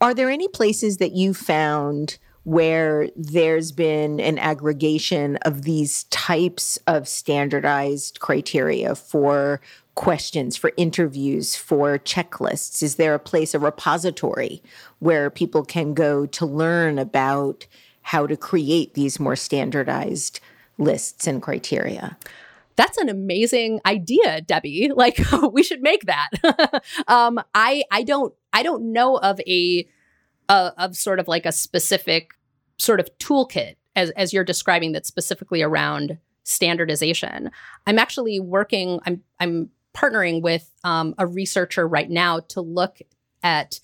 are 0.00 0.14
there 0.14 0.30
any 0.30 0.48
places 0.48 0.96
that 0.96 1.12
you 1.12 1.34
found 1.34 2.18
where 2.44 3.10
there's 3.16 3.70
been 3.70 4.18
an 4.18 4.38
aggregation 4.38 5.36
of 5.38 5.62
these 5.62 6.04
types 6.04 6.78
of 6.86 7.06
standardized 7.06 8.18
criteria 8.18 8.94
for 8.94 9.60
questions, 9.94 10.56
for 10.56 10.72
interviews, 10.78 11.54
for 11.54 11.98
checklists? 11.98 12.82
Is 12.82 12.94
there 12.94 13.14
a 13.14 13.18
place, 13.18 13.52
a 13.52 13.58
repository 13.58 14.62
where 15.00 15.28
people 15.28 15.62
can 15.62 15.92
go 15.92 16.24
to 16.24 16.46
learn 16.46 16.98
about 16.98 17.66
how 18.02 18.26
to 18.26 18.36
create 18.36 18.94
these 18.94 19.20
more 19.20 19.36
standardized 19.36 20.40
lists 20.78 21.26
and 21.26 21.42
criteria. 21.42 22.16
That's 22.80 22.96
an 22.96 23.10
amazing 23.10 23.80
idea, 23.84 24.40
Debbie. 24.40 24.90
Like 25.00 25.18
we 25.52 25.62
should 25.62 25.82
make 25.82 26.06
that. 26.06 26.82
um, 27.08 27.40
I 27.54 27.84
I 27.90 28.02
don't 28.02 28.34
I 28.52 28.62
don't 28.62 28.92
know 28.92 29.16
of 29.16 29.38
a 29.40 29.86
uh, 30.48 30.70
of 30.78 30.96
sort 30.96 31.20
of 31.20 31.28
like 31.28 31.44
a 31.44 31.52
specific 31.52 32.32
sort 32.78 33.00
of 33.00 33.08
toolkit 33.18 33.76
as 33.96 34.10
as 34.10 34.32
you're 34.32 34.44
describing 34.44 34.92
that's 34.92 35.08
specifically 35.08 35.62
around 35.62 36.18
standardization. 36.44 37.50
I'm 37.86 37.98
actually 37.98 38.40
working. 38.40 39.00
I'm 39.06 39.22
I'm 39.38 39.70
partnering 39.94 40.40
with 40.40 40.70
um, 40.82 41.14
a 41.18 41.26
researcher 41.26 41.86
right 41.86 42.08
now 42.08 42.40
to 42.48 42.62
look 42.62 42.98
at 43.42 43.80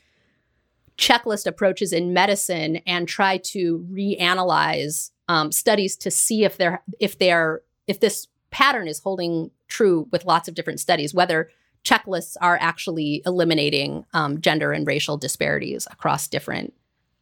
checklist 0.97 1.47
approaches 1.47 1.93
in 1.93 2.15
medicine 2.15 2.77
and 2.87 3.07
try 3.07 3.37
to 3.39 3.87
reanalyze 3.93 5.11
um, 5.29 5.53
studies 5.53 5.97
to 5.99 6.11
see 6.11 6.45
if 6.45 6.57
they're 6.57 6.83
if 6.99 7.19
they're 7.19 7.61
if 7.87 8.01
this 8.01 8.29
pattern 8.51 8.89
is 8.89 9.01
holding 9.01 9.51
true 9.69 10.09
with 10.13 10.25
lots 10.25 10.49
of 10.49 10.55
different 10.55 10.81
studies, 10.81 11.15
whether 11.15 11.51
checklists 11.85 12.37
are 12.41 12.59
actually 12.61 13.23
eliminating 13.25 14.05
um, 14.13 14.41
gender 14.41 14.73
and 14.73 14.87
racial 14.87 15.17
disparities 15.17 15.87
across 15.91 16.27
different 16.29 16.75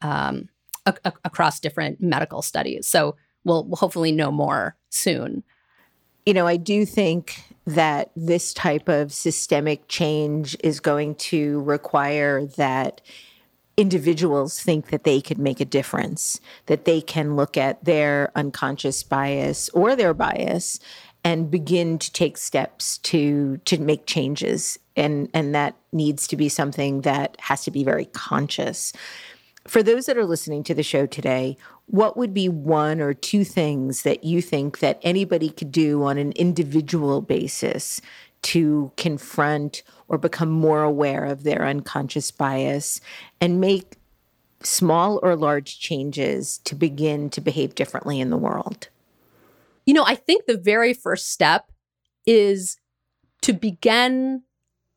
um, 0.02 0.48
a- 0.86 0.94
a- 1.04 1.12
across 1.24 1.60
different 1.60 2.00
medical 2.00 2.42
studies. 2.42 2.86
So 2.86 3.16
we'll, 3.44 3.64
we'll 3.64 3.76
hopefully 3.76 4.12
know 4.12 4.30
more 4.30 4.76
soon. 4.90 5.42
You 6.26 6.34
know, 6.34 6.46
I 6.46 6.56
do 6.56 6.86
think 6.86 7.42
that 7.66 8.10
this 8.16 8.54
type 8.54 8.88
of 8.88 9.12
systemic 9.12 9.88
change 9.88 10.56
is 10.62 10.80
going 10.80 11.14
to 11.16 11.60
require 11.62 12.46
that 12.56 13.00
individuals 13.76 14.60
think 14.60 14.88
that 14.88 15.04
they 15.04 15.20
could 15.20 15.38
make 15.38 15.60
a 15.60 15.64
difference, 15.64 16.40
that 16.66 16.84
they 16.84 17.00
can 17.00 17.36
look 17.36 17.56
at 17.56 17.84
their 17.84 18.30
unconscious 18.36 19.02
bias 19.02 19.68
or 19.70 19.96
their 19.96 20.14
bias 20.14 20.78
and 21.24 21.50
begin 21.50 21.98
to 21.98 22.12
take 22.12 22.36
steps 22.36 22.98
to 22.98 23.56
to 23.64 23.78
make 23.78 24.06
changes. 24.06 24.78
And 24.96 25.28
and 25.34 25.54
that 25.54 25.74
needs 25.92 26.28
to 26.28 26.36
be 26.36 26.48
something 26.48 27.00
that 27.00 27.36
has 27.40 27.64
to 27.64 27.70
be 27.70 27.82
very 27.82 28.06
conscious. 28.06 28.92
For 29.66 29.82
those 29.82 30.06
that 30.06 30.18
are 30.18 30.26
listening 30.26 30.62
to 30.64 30.74
the 30.74 30.82
show 30.82 31.06
today 31.06 31.56
what 31.86 32.16
would 32.16 32.32
be 32.32 32.48
one 32.48 33.00
or 33.00 33.12
two 33.12 33.44
things 33.44 34.02
that 34.02 34.24
you 34.24 34.40
think 34.40 34.78
that 34.78 34.98
anybody 35.02 35.50
could 35.50 35.70
do 35.70 36.02
on 36.04 36.18
an 36.18 36.32
individual 36.32 37.20
basis 37.20 38.00
to 38.42 38.92
confront 38.96 39.82
or 40.08 40.18
become 40.18 40.50
more 40.50 40.82
aware 40.82 41.24
of 41.24 41.44
their 41.44 41.66
unconscious 41.66 42.30
bias 42.30 43.00
and 43.40 43.60
make 43.60 43.96
small 44.62 45.20
or 45.22 45.36
large 45.36 45.78
changes 45.78 46.58
to 46.58 46.74
begin 46.74 47.28
to 47.30 47.40
behave 47.40 47.74
differently 47.74 48.20
in 48.20 48.30
the 48.30 48.36
world 48.36 48.88
you 49.86 49.94
know, 49.94 50.04
I 50.04 50.14
think 50.14 50.46
the 50.46 50.56
very 50.56 50.94
first 50.94 51.30
step 51.30 51.70
is 52.26 52.78
to 53.42 53.52
begin 53.52 54.42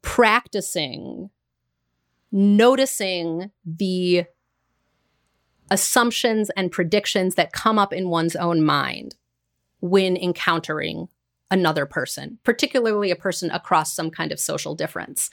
practicing 0.01 1.29
noticing 2.31 3.51
the 3.65 4.25
assumptions 5.69 6.49
and 6.55 6.71
predictions 6.71 7.35
that 7.35 7.51
come 7.51 7.79
up 7.79 7.93
in 7.93 8.09
one's 8.09 8.35
own 8.35 8.63
mind 8.63 9.15
when 9.79 10.17
encountering 10.17 11.07
another 11.49 11.85
person, 11.85 12.39
particularly 12.43 13.11
a 13.11 13.15
person 13.15 13.49
across 13.51 13.93
some 13.93 14.11
kind 14.11 14.31
of 14.31 14.39
social 14.39 14.75
difference. 14.75 15.29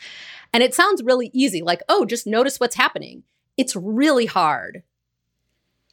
And 0.52 0.62
it 0.62 0.74
sounds 0.74 1.02
really 1.02 1.30
easy, 1.32 1.62
like, 1.62 1.82
oh, 1.88 2.04
just 2.04 2.26
notice 2.26 2.60
what's 2.60 2.76
happening. 2.76 3.24
It's 3.56 3.74
really 3.74 4.26
hard 4.26 4.82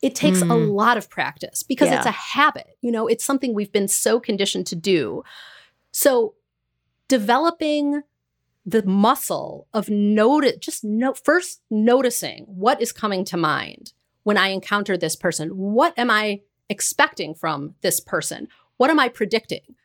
it 0.02 0.16
takes 0.16 0.39
mm. 0.39 0.49
a 0.49 0.56
lot 0.56 0.97
of 0.97 1.10
practice 1.10 1.64
because 1.64 1.89
yeah. 1.89 1.97
it's 1.97 2.06
a 2.06 2.12
habit. 2.12 2.78
You 2.82 2.91
know, 2.91 3.08
it's 3.08 3.24
something 3.24 3.54
we've 3.54 3.72
been 3.72 3.88
so 3.88 4.20
conditioned 4.20 4.68
to 4.68 4.76
do. 4.76 5.24
So, 5.91 6.36
developing 7.08 8.04
the 8.66 8.84
muscle 8.84 9.68
of 9.74 9.89
notice, 9.89 10.58
just 10.60 10.84
no, 10.84 11.14
first 11.14 11.62
noticing 11.70 12.45
what 12.45 12.82
is 12.82 12.91
coming 12.91 13.26
to 13.26 13.38
mind 13.38 13.93
when 14.24 14.38
I 14.38 14.49
encounter 14.49 14.97
this 14.97 15.16
person. 15.16 15.49
What 15.49 15.97
am 15.97 16.10
I 16.10 16.41
expecting 16.70 17.36
from 17.36 17.76
this 17.82 17.99
person? 17.99 18.47
What 18.78 18.89
am 18.89 18.99
I 18.99 19.10
predicting? 19.10 19.76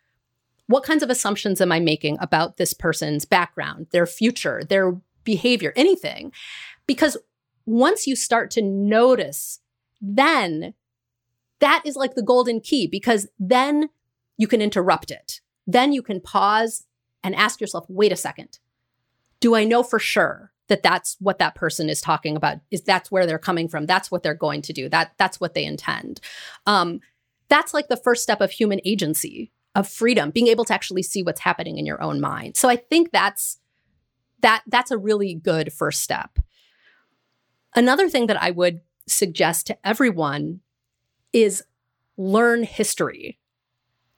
What 0.66 0.84
kinds 0.84 1.02
of 1.02 1.10
assumptions 1.10 1.60
am 1.60 1.72
I 1.72 1.80
making 1.80 2.16
about 2.20 2.56
this 2.56 2.72
person's 2.72 3.24
background, 3.24 3.86
their 3.92 4.06
future, 4.06 4.62
their 4.68 4.96
behavior, 5.24 5.72
anything? 5.76 6.32
Because 6.86 7.16
once 7.66 8.06
you 8.06 8.16
start 8.16 8.50
to 8.52 8.62
notice 8.62 9.60
then 10.00 10.74
that 11.60 11.82
is 11.84 11.96
like 11.96 12.14
the 12.14 12.22
golden 12.22 12.60
key 12.60 12.86
because 12.86 13.28
then 13.38 13.88
you 14.36 14.46
can 14.46 14.60
interrupt 14.60 15.10
it. 15.10 15.40
Then 15.66 15.92
you 15.92 16.02
can 16.02 16.20
pause 16.20 16.84
and 17.24 17.34
ask 17.34 17.60
yourself, 17.60 17.86
wait 17.88 18.12
a 18.12 18.16
second. 18.16 18.58
Do 19.40 19.54
I 19.54 19.64
know 19.64 19.82
for 19.82 19.98
sure 19.98 20.52
that 20.68 20.82
that's 20.82 21.16
what 21.20 21.38
that 21.38 21.54
person 21.54 21.88
is 21.88 22.00
talking 22.00 22.36
about? 22.36 22.58
Is 22.70 22.82
that's 22.82 23.10
where 23.10 23.26
they're 23.26 23.38
coming 23.38 23.68
from? 23.68 23.86
That's 23.86 24.10
what 24.10 24.22
they're 24.22 24.34
going 24.34 24.62
to 24.62 24.72
do. 24.72 24.88
That 24.88 25.12
that's 25.16 25.40
what 25.40 25.54
they 25.54 25.64
intend. 25.64 26.20
Um, 26.66 27.00
that's 27.48 27.74
like 27.74 27.88
the 27.88 27.96
first 27.96 28.22
step 28.22 28.40
of 28.40 28.50
human 28.50 28.80
agency, 28.84 29.52
of 29.74 29.88
freedom, 29.88 30.30
being 30.30 30.48
able 30.48 30.64
to 30.64 30.74
actually 30.74 31.02
see 31.02 31.22
what's 31.22 31.40
happening 31.40 31.78
in 31.78 31.86
your 31.86 32.02
own 32.02 32.20
mind. 32.20 32.56
So 32.56 32.68
I 32.68 32.76
think 32.76 33.12
that's 33.12 33.58
that 34.40 34.62
that's 34.66 34.90
a 34.90 34.98
really 34.98 35.34
good 35.34 35.72
first 35.72 36.02
step. 36.02 36.38
Another 37.74 38.08
thing 38.08 38.26
that 38.26 38.42
I 38.42 38.50
would 38.50 38.80
suggest 39.06 39.66
to 39.66 39.78
everyone 39.86 40.60
is 41.32 41.62
learn 42.16 42.62
history. 42.62 43.38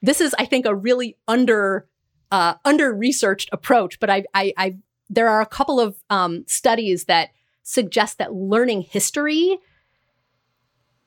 This 0.02 0.20
is, 0.20 0.34
I 0.38 0.44
think, 0.44 0.66
a 0.66 0.74
really 0.74 1.16
under 1.26 1.88
uh, 2.30 2.54
under 2.64 2.92
researched 2.92 3.48
approach, 3.52 3.98
but 4.00 4.10
I, 4.10 4.24
I, 4.34 4.52
I, 4.56 4.76
there 5.08 5.28
are 5.28 5.40
a 5.40 5.46
couple 5.46 5.80
of 5.80 5.96
um, 6.10 6.44
studies 6.46 7.06
that 7.06 7.30
suggest 7.62 8.18
that 8.18 8.34
learning 8.34 8.82
history, 8.82 9.58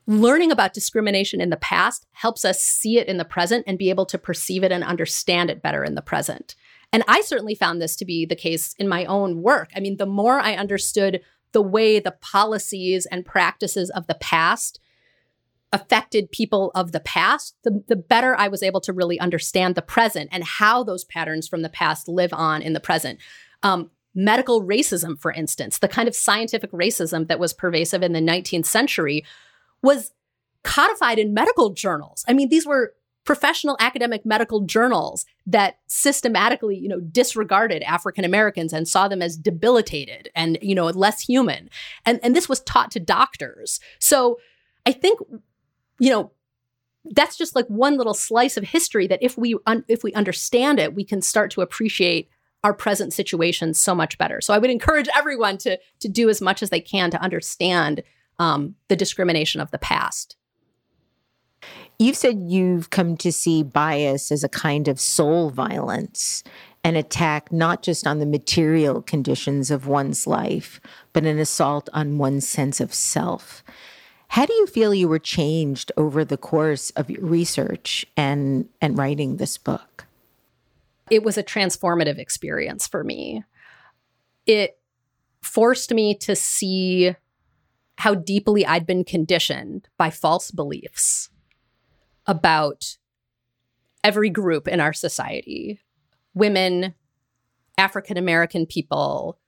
learning 0.08 0.52
about 0.52 0.74
discrimination 0.74 1.40
in 1.40 1.52
the 1.52 1.58
past, 1.58 2.08
helps 2.12 2.44
us 2.44 2.60
see 2.60 2.98
it 2.98 3.08
in 3.08 3.18
the 3.18 3.26
present 3.26 3.66
and 3.68 3.78
be 3.78 3.92
able 3.92 4.08
to 4.08 4.18
perceive 4.18 4.64
it 4.64 4.72
and 4.72 4.84
understand 4.84 5.52
it 5.52 5.62
better 5.62 5.84
in 5.84 5.94
the 5.94 6.02
present. 6.02 6.56
And 6.92 7.04
I 7.08 7.22
certainly 7.22 7.56
found 7.56 7.82
this 7.82 7.96
to 7.98 8.06
be 8.06 8.26
the 8.26 8.36
case 8.36 8.76
in 8.80 8.88
my 8.88 9.06
own 9.06 9.42
work. 9.42 9.70
I 9.76 9.80
mean, 9.80 9.98
the 9.98 10.06
more 10.06 10.40
I 10.40 10.56
understood 10.56 11.22
the 11.52 11.62
way 11.62 11.99
the 11.99 12.16
policies 12.22 13.06
and 13.06 13.26
practices 13.26 13.89
of 13.89 14.08
the 14.08 14.16
past 14.16 14.80
affected 15.74 16.32
people 16.32 16.72
of 16.76 16.91
the 16.91 16.99
past, 16.99 17.56
the, 17.64 17.84
the 17.88 17.95
better 17.95 18.36
I 18.36 18.49
was 18.49 18.62
able 18.62 18.82
to 18.82 18.93
really 18.93 19.20
understand 19.20 19.76
the 19.76 19.82
present 19.82 20.30
and 20.32 20.43
how 20.43 20.84
those 20.84 21.06
patterns 21.06 21.47
from 21.47 21.62
the 21.62 21.70
past 21.70 22.08
live 22.08 22.34
on 22.34 22.62
in 22.62 22.74
the 22.74 22.80
present. 22.80 23.20
Um, 23.64 23.89
medical 24.14 24.62
racism, 24.64 25.20
for 25.20 25.32
instance, 25.32 25.80
the 25.80 25.88
kind 25.88 26.08
of 26.08 26.16
scientific 26.16 26.72
racism 26.72 27.28
that 27.28 27.39
was 27.39 27.54
pervasive 27.54 28.04
in 28.04 28.12
the 28.12 28.20
19th 28.20 28.66
century 28.66 29.24
was 29.82 30.12
codified 30.64 31.18
in 31.18 31.34
medical 31.34 31.70
journals. 31.72 32.26
I 32.28 32.34
mean, 32.34 32.49
these 32.49 32.66
were 32.66 32.93
professional 33.24 33.78
academic 33.80 34.26
medical 34.26 34.61
journals 34.61 35.26
that 35.45 35.80
systematically, 35.88 36.76
you 36.76 36.88
know, 36.88 36.99
disregarded 36.99 37.84
African 37.84 38.26
Americans 38.26 38.74
and 38.74 38.88
saw 38.88 39.07
them 39.07 39.22
as 39.22 39.38
debilitated 39.38 40.30
and, 40.36 40.57
you 40.61 40.74
know, 40.74 40.86
less 40.88 41.22
human. 41.22 41.69
And 42.05 42.19
and 42.24 42.36
this 42.36 42.49
was 42.49 42.61
taught 42.61 42.91
to 42.91 42.99
doctors. 42.99 43.80
So 43.99 44.39
I 44.86 44.91
think, 44.91 45.19
you 45.99 46.09
know, 46.09 46.32
that's 47.05 47.38
just 47.38 47.55
like 47.55 47.67
one 47.67 47.97
little 47.97 48.13
slice 48.13 48.57
of 48.57 48.63
history 48.63 49.07
that 49.07 49.22
if 49.22 49.38
we 49.38 49.55
un- 49.65 49.86
if 49.88 50.03
we 50.03 50.13
understand 50.13 50.80
it, 50.80 50.95
we 50.95 51.03
can 51.03 51.22
start 51.22 51.51
to 51.51 51.61
appreciate 51.61 52.30
our 52.63 52.74
present 52.74 53.11
situation 53.13 53.74
so 53.74 53.95
much 53.95 54.17
better. 54.17 54.39
So 54.41 54.53
I 54.53 54.59
would 54.59 54.69
encourage 54.69 55.07
everyone 55.15 55.57
to 55.59 55.80
to 55.99 56.09
do 56.09 56.30
as 56.30 56.41
much 56.41 56.63
as 56.63 56.69
they 56.69 56.82
can 56.82 57.11
to 57.11 57.22
understand 57.22 58.03
um, 58.39 58.76
the 58.88 58.95
discrimination 58.95 59.61
of 59.61 59.72
the 59.72 59.78
past. 59.78 60.36
You've 62.02 62.18
said 62.18 62.45
you've 62.47 62.89
come 62.89 63.16
to 63.18 63.32
see 63.32 63.62
bias 63.62 64.32
as 64.32 64.43
a 64.43 64.49
kind 64.49 64.88
of 64.88 64.99
soul 64.99 65.52
violence, 65.52 66.43
an 66.84 66.95
attack 66.95 67.52
not 67.52 67.84
just 67.84 68.08
on 68.08 68.18
the 68.18 68.26
material 68.26 69.04
conditions 69.04 69.70
of 69.70 69.86
one's 69.86 70.26
life, 70.26 70.82
but 71.14 71.28
an 71.28 71.38
assault 71.38 71.89
on 71.93 72.18
one's 72.18 72.47
sense 72.47 72.82
of 72.82 72.91
self. 72.91 73.64
How 74.30 74.47
do 74.47 74.54
you 74.54 74.66
feel 74.66 74.95
you 74.95 75.08
were 75.08 75.20
changed 75.20 75.91
over 75.95 76.26
the 76.26 76.38
course 76.38 76.89
of 76.95 77.12
your 77.12 77.24
research 77.24 78.04
and, 78.18 78.68
and 78.82 78.97
writing 78.97 79.38
this 79.38 79.60
book? 79.60 80.08
It 81.12 81.22
was 81.22 81.38
a 81.38 81.43
transformative 81.43 82.18
experience 82.18 82.88
for 82.88 83.04
me. 83.04 83.43
It 84.47 84.80
forced 85.43 85.93
me 85.93 86.16
to 86.16 86.36
see 86.36 87.16
how 87.99 88.16
deeply 88.16 88.66
I'd 88.66 88.88
been 88.88 89.04
conditioned 89.04 89.88
by 89.99 90.10
false 90.10 90.49
beliefs 90.49 91.30
about 92.28 92.97
every 94.03 94.30
group 94.30 94.67
in 94.67 94.80
our 94.80 94.93
society. 94.93 95.80
Women, 96.34 96.95
African 97.78 98.17
American 98.17 98.65
people, 98.65 99.39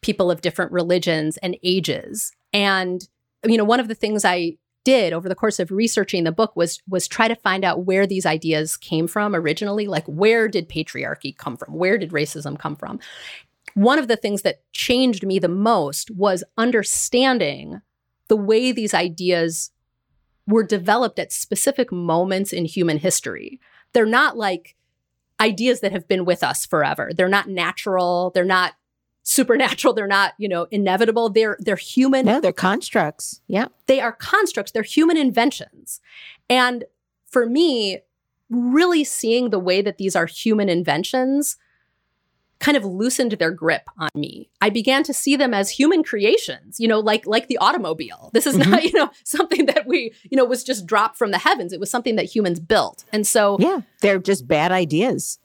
people 0.00 0.30
of 0.30 0.40
different 0.40 0.72
religions 0.72 1.36
and 1.38 1.56
ages. 1.62 2.32
And, 2.52 3.06
you 3.46 3.56
know, 3.56 3.64
one 3.64 3.80
of 3.80 3.88
the 3.88 3.94
things 3.94 4.24
I 4.24 4.56
did 4.84 5.12
over 5.12 5.28
the 5.28 5.34
course 5.34 5.60
of 5.60 5.70
researching 5.70 6.24
the 6.24 6.32
book 6.32 6.56
was 6.56 6.80
was 6.88 7.06
try 7.06 7.28
to 7.28 7.36
find 7.36 7.64
out 7.64 7.86
where 7.86 8.06
these 8.06 8.26
ideas 8.26 8.76
came 8.76 9.06
from 9.06 9.34
originally. 9.34 9.86
Like 9.86 10.04
where 10.06 10.48
did 10.48 10.68
patriarchy 10.68 11.36
come 11.36 11.56
from? 11.56 11.74
Where 11.74 11.98
did 11.98 12.10
racism 12.10 12.58
come 12.58 12.76
from? 12.76 12.98
One 13.74 13.98
of 13.98 14.08
the 14.08 14.16
things 14.16 14.42
that 14.42 14.62
changed 14.72 15.24
me 15.24 15.38
the 15.38 15.48
most 15.48 16.10
was 16.10 16.44
understanding 16.58 17.80
the 18.28 18.36
way 18.36 18.72
these 18.72 18.94
ideas 18.94 19.70
were 20.46 20.64
developed 20.64 21.18
at 21.18 21.32
specific 21.32 21.92
moments 21.92 22.52
in 22.52 22.64
human 22.64 22.98
history. 22.98 23.60
They're 23.92 24.06
not 24.06 24.36
like 24.36 24.76
ideas 25.40 25.80
that 25.80 25.92
have 25.92 26.08
been 26.08 26.24
with 26.24 26.42
us 26.42 26.66
forever. 26.66 27.10
They're 27.14 27.28
not 27.28 27.48
natural. 27.48 28.30
They're 28.34 28.44
not 28.44 28.74
supernatural. 29.22 29.94
They're 29.94 30.06
not 30.06 30.34
you 30.38 30.48
know 30.48 30.66
inevitable. 30.70 31.30
They're 31.30 31.56
they're 31.60 31.76
human. 31.76 32.26
No 32.26 32.40
they're 32.40 32.52
constructs. 32.52 33.40
Yeah 33.46 33.66
they 33.86 34.00
are 34.00 34.12
constructs. 34.12 34.72
They're 34.72 34.82
human 34.82 35.16
inventions. 35.16 36.00
And 36.50 36.84
for 37.26 37.46
me 37.46 38.00
really 38.50 39.04
seeing 39.04 39.50
the 39.50 39.58
way 39.58 39.80
that 39.80 39.98
these 39.98 40.14
are 40.14 40.26
human 40.26 40.68
inventions 40.68 41.56
kind 42.62 42.76
of 42.76 42.84
loosened 42.84 43.32
their 43.32 43.50
grip 43.50 43.82
on 43.98 44.08
me. 44.14 44.48
I 44.60 44.70
began 44.70 45.02
to 45.04 45.12
see 45.12 45.36
them 45.36 45.52
as 45.52 45.68
human 45.68 46.02
creations 46.02 46.78
you 46.78 46.88
know 46.88 47.00
like 47.00 47.26
like 47.26 47.48
the 47.48 47.58
automobile. 47.58 48.30
This 48.32 48.46
is 48.46 48.56
mm-hmm. 48.56 48.70
not 48.70 48.84
you 48.92 48.92
know 48.94 49.10
something 49.24 49.66
that 49.66 49.86
we 49.86 50.14
you 50.30 50.36
know 50.36 50.44
was 50.44 50.64
just 50.64 50.86
dropped 50.86 51.18
from 51.18 51.32
the 51.32 51.38
heavens. 51.38 51.72
It 51.72 51.80
was 51.80 51.90
something 51.90 52.16
that 52.16 52.34
humans 52.34 52.60
built. 52.60 53.04
And 53.12 53.26
so 53.26 53.58
yeah 53.60 53.80
they're 54.00 54.18
just 54.18 54.48
bad 54.48 54.72
ideas. 54.72 55.38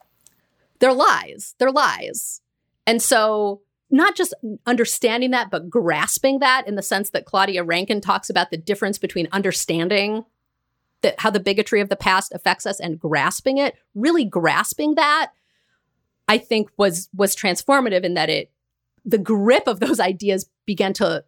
They're 0.80 0.94
lies. 0.94 1.56
They're 1.58 1.72
lies. 1.72 2.42
And 2.86 3.02
so 3.02 3.62
not 3.90 4.16
just 4.16 4.34
understanding 4.66 5.32
that, 5.32 5.50
but 5.50 5.70
grasping 5.70 6.40
that 6.40 6.68
in 6.68 6.76
the 6.76 6.82
sense 6.82 7.10
that 7.12 7.26
Claudia 7.26 7.64
Rankine 7.64 8.02
talks 8.02 8.30
about 8.30 8.52
the 8.52 8.58
difference 8.58 8.98
between 8.98 9.28
understanding 9.32 10.26
that 11.02 11.20
how 11.20 11.30
the 11.30 11.40
bigotry 11.40 11.80
of 11.80 11.90
the 11.90 11.96
past 11.96 12.34
affects 12.34 12.66
us 12.66 12.80
and 12.80 13.00
grasping 13.00 13.58
it, 13.58 13.76
really 13.96 14.26
grasping 14.26 14.96
that, 14.96 15.32
I 16.28 16.38
think 16.38 16.70
was 16.78 17.10
was 17.14 17.36
transformative 17.36 18.04
in 18.04 18.14
that 18.16 18.30
it 18.30 18.52
the 19.06 19.18
grip 19.18 19.68
of 19.68 19.80
those 19.80 20.00
ideas 20.00 20.50
began 20.66 20.94
to 20.94 21.24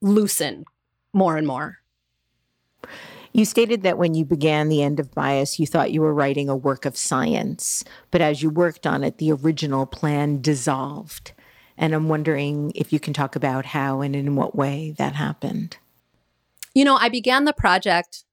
loosen 0.00 0.64
more 1.12 1.36
and 1.36 1.46
more. 1.46 1.78
You 3.32 3.44
stated 3.44 3.82
that 3.82 3.98
when 3.98 4.14
you 4.14 4.24
began 4.24 4.68
The 4.68 4.82
End 4.82 4.98
of 4.98 5.14
Bias, 5.14 5.58
you 5.58 5.66
thought 5.66 5.92
you 5.92 6.00
were 6.00 6.14
writing 6.14 6.48
a 6.48 6.56
work 6.56 6.86
of 6.86 6.96
science, 6.96 7.84
but 8.10 8.22
as 8.22 8.42
you 8.42 8.48
worked 8.48 8.86
on 8.86 9.04
it, 9.04 9.18
the 9.18 9.32
original 9.32 9.84
plan 9.84 10.40
dissolved. 10.40 11.32
And 11.76 11.94
I'm 11.94 12.08
wondering 12.08 12.72
if 12.74 12.92
you 12.92 12.98
can 12.98 13.12
talk 13.12 13.36
about 13.36 13.66
how 13.66 14.00
and 14.00 14.16
in 14.16 14.34
what 14.34 14.56
way 14.56 14.94
that 14.98 15.14
happened. 15.14 15.76
You 16.74 16.84
know, 16.84 16.96
I 16.96 17.08
began 17.08 17.44
the 17.44 17.52
project 17.52 18.24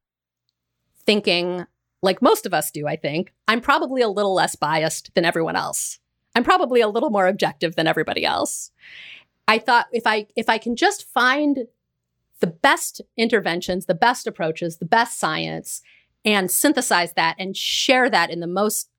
thinking, 1.05 1.66
like 2.01 2.22
most 2.22 2.45
of 2.45 2.53
us 2.53 2.72
do, 2.72 2.88
I 2.88 2.95
think, 2.95 3.34
I'm 3.47 3.61
probably 3.61 4.01
a 4.01 4.09
little 4.09 4.34
less 4.34 4.55
biased 4.55 5.13
than 5.13 5.26
everyone 5.26 5.55
else. 5.55 5.99
I'm 6.36 6.44
probably 6.44 6.82
a 6.82 6.88
little 6.90 7.10
more 7.10 7.28
objective 7.28 7.76
than 7.76 7.88
everybody 7.88 8.26
else. 8.26 8.72
I 9.48 9.58
thought 9.58 9.88
if 9.92 10.06
I 10.06 10.28
if 10.36 10.50
I 10.50 10.58
can 10.58 10.76
just 10.76 11.08
find 11.08 11.68
the 12.42 12.48
best 12.48 13.02
interventions, 13.18 13.86
the 13.86 13.96
best 13.96 14.28
approaches, 14.28 14.78
the 14.78 14.86
best 14.86 15.18
science 15.18 15.82
and 16.26 16.52
synthesize 16.52 17.14
that 17.14 17.36
and 17.40 17.56
share 17.56 18.10
that 18.10 18.30
in 18.30 18.40
the 18.40 18.48
most 18.48 18.90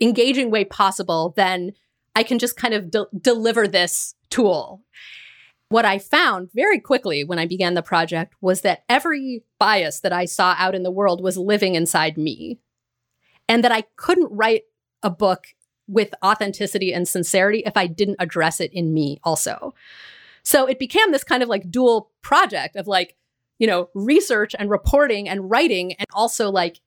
engaging 0.00 0.50
way 0.50 0.64
possible, 0.64 1.34
then 1.36 1.72
I 2.16 2.22
can 2.22 2.38
just 2.38 2.56
kind 2.56 2.74
of 2.74 2.90
de- 2.90 3.06
deliver 3.20 3.68
this 3.68 4.14
tool. 4.30 4.82
What 5.68 5.84
I 5.84 5.98
found 5.98 6.50
very 6.54 6.80
quickly 6.80 7.22
when 7.22 7.38
I 7.38 7.46
began 7.46 7.74
the 7.74 7.82
project 7.82 8.34
was 8.40 8.62
that 8.62 8.84
every 8.88 9.44
bias 9.58 10.00
that 10.00 10.12
I 10.12 10.24
saw 10.24 10.54
out 10.58 10.74
in 10.74 10.82
the 10.82 10.90
world 10.90 11.22
was 11.22 11.36
living 11.36 11.74
inside 11.74 12.16
me, 12.16 12.58
and 13.48 13.62
that 13.62 13.72
I 13.72 13.82
couldn't 13.96 14.32
write 14.32 14.62
a 15.02 15.10
book 15.10 15.48
with 15.88 16.14
authenticity 16.24 16.92
and 16.92 17.08
sincerity 17.08 17.62
if 17.66 17.76
I 17.76 17.86
didn't 17.86 18.16
address 18.18 18.60
it 18.60 18.72
in 18.72 18.92
me 18.94 19.18
also. 19.24 19.74
So 20.42 20.66
it 20.66 20.78
became 20.78 21.12
this 21.12 21.24
kind 21.24 21.42
of 21.42 21.48
like 21.48 21.70
dual 21.70 22.10
project 22.22 22.76
of 22.76 22.86
like, 22.86 23.16
you 23.58 23.66
know, 23.66 23.88
research 23.94 24.54
and 24.58 24.70
reporting 24.70 25.28
and 25.28 25.50
writing, 25.50 25.94
and 25.94 26.06
also 26.12 26.50
like 26.50 26.80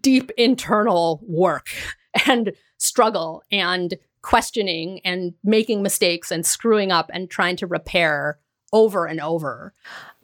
deep 0.00 0.30
internal 0.36 1.20
work 1.26 1.68
and 2.26 2.52
struggle 2.78 3.42
and 3.50 3.94
questioning 4.22 5.00
and 5.04 5.34
making 5.44 5.82
mistakes 5.82 6.30
and 6.30 6.44
screwing 6.44 6.90
up 6.90 7.10
and 7.12 7.30
trying 7.30 7.56
to 7.56 7.66
repair 7.66 8.38
over 8.72 9.06
and 9.06 9.20
over. 9.20 9.72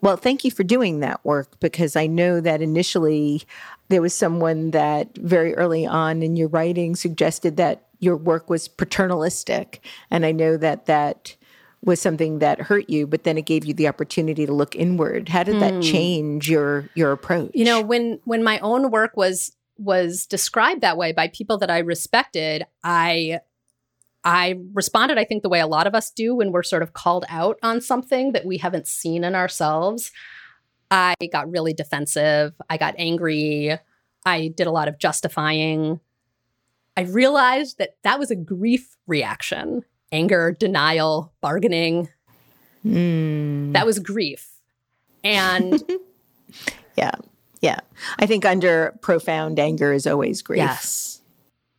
Well, 0.00 0.16
thank 0.16 0.44
you 0.44 0.50
for 0.50 0.64
doing 0.64 1.00
that 1.00 1.24
work 1.24 1.58
because 1.60 1.96
I 1.96 2.06
know 2.06 2.40
that 2.40 2.60
initially 2.60 3.42
there 3.88 4.02
was 4.02 4.12
someone 4.12 4.72
that 4.72 5.16
very 5.16 5.54
early 5.54 5.86
on 5.86 6.22
in 6.22 6.36
your 6.36 6.48
writing 6.48 6.94
suggested 6.94 7.56
that 7.56 7.86
your 8.04 8.16
work 8.16 8.50
was 8.50 8.68
paternalistic. 8.68 9.84
And 10.10 10.26
I 10.26 10.32
know 10.32 10.56
that 10.58 10.86
that 10.86 11.36
was 11.82 12.00
something 12.00 12.38
that 12.38 12.60
hurt 12.60 12.88
you, 12.88 13.06
but 13.06 13.24
then 13.24 13.36
it 13.36 13.46
gave 13.46 13.64
you 13.64 13.74
the 13.74 13.88
opportunity 13.88 14.46
to 14.46 14.52
look 14.52 14.74
inward. 14.74 15.28
How 15.28 15.42
did 15.42 15.60
that 15.60 15.74
hmm. 15.74 15.80
change 15.80 16.48
your 16.48 16.88
your 16.94 17.12
approach? 17.12 17.50
You 17.54 17.64
know, 17.64 17.80
when 17.80 18.20
when 18.24 18.42
my 18.42 18.58
own 18.60 18.90
work 18.90 19.16
was 19.16 19.52
was 19.76 20.26
described 20.26 20.82
that 20.82 20.96
way 20.96 21.12
by 21.12 21.28
people 21.28 21.58
that 21.58 21.70
I 21.70 21.78
respected, 21.78 22.64
I 22.82 23.40
I 24.24 24.60
responded, 24.72 25.18
I 25.18 25.24
think, 25.24 25.42
the 25.42 25.50
way 25.50 25.60
a 25.60 25.66
lot 25.66 25.86
of 25.86 25.94
us 25.94 26.10
do 26.10 26.34
when 26.34 26.52
we're 26.52 26.62
sort 26.62 26.82
of 26.82 26.94
called 26.94 27.26
out 27.28 27.58
on 27.62 27.80
something 27.80 28.32
that 28.32 28.46
we 28.46 28.56
haven't 28.56 28.86
seen 28.86 29.22
in 29.22 29.34
ourselves. 29.34 30.10
I 30.90 31.14
got 31.30 31.50
really 31.50 31.74
defensive. 31.74 32.54
I 32.70 32.78
got 32.78 32.94
angry. 32.96 33.78
I 34.24 34.48
did 34.48 34.66
a 34.66 34.70
lot 34.70 34.88
of 34.88 34.98
justifying. 34.98 36.00
I 36.96 37.02
realized 37.02 37.78
that 37.78 37.96
that 38.04 38.18
was 38.18 38.30
a 38.30 38.36
grief 38.36 38.96
reaction 39.06 39.84
anger, 40.12 40.52
denial, 40.52 41.32
bargaining. 41.40 42.08
Mm. 42.86 43.72
That 43.72 43.84
was 43.84 43.98
grief. 43.98 44.48
And 45.24 45.82
yeah, 46.96 47.12
yeah. 47.60 47.80
I 48.18 48.26
think 48.26 48.44
under 48.44 48.96
profound 49.02 49.58
anger 49.58 49.92
is 49.92 50.06
always 50.06 50.40
grief. 50.40 50.58
Yes. 50.58 51.20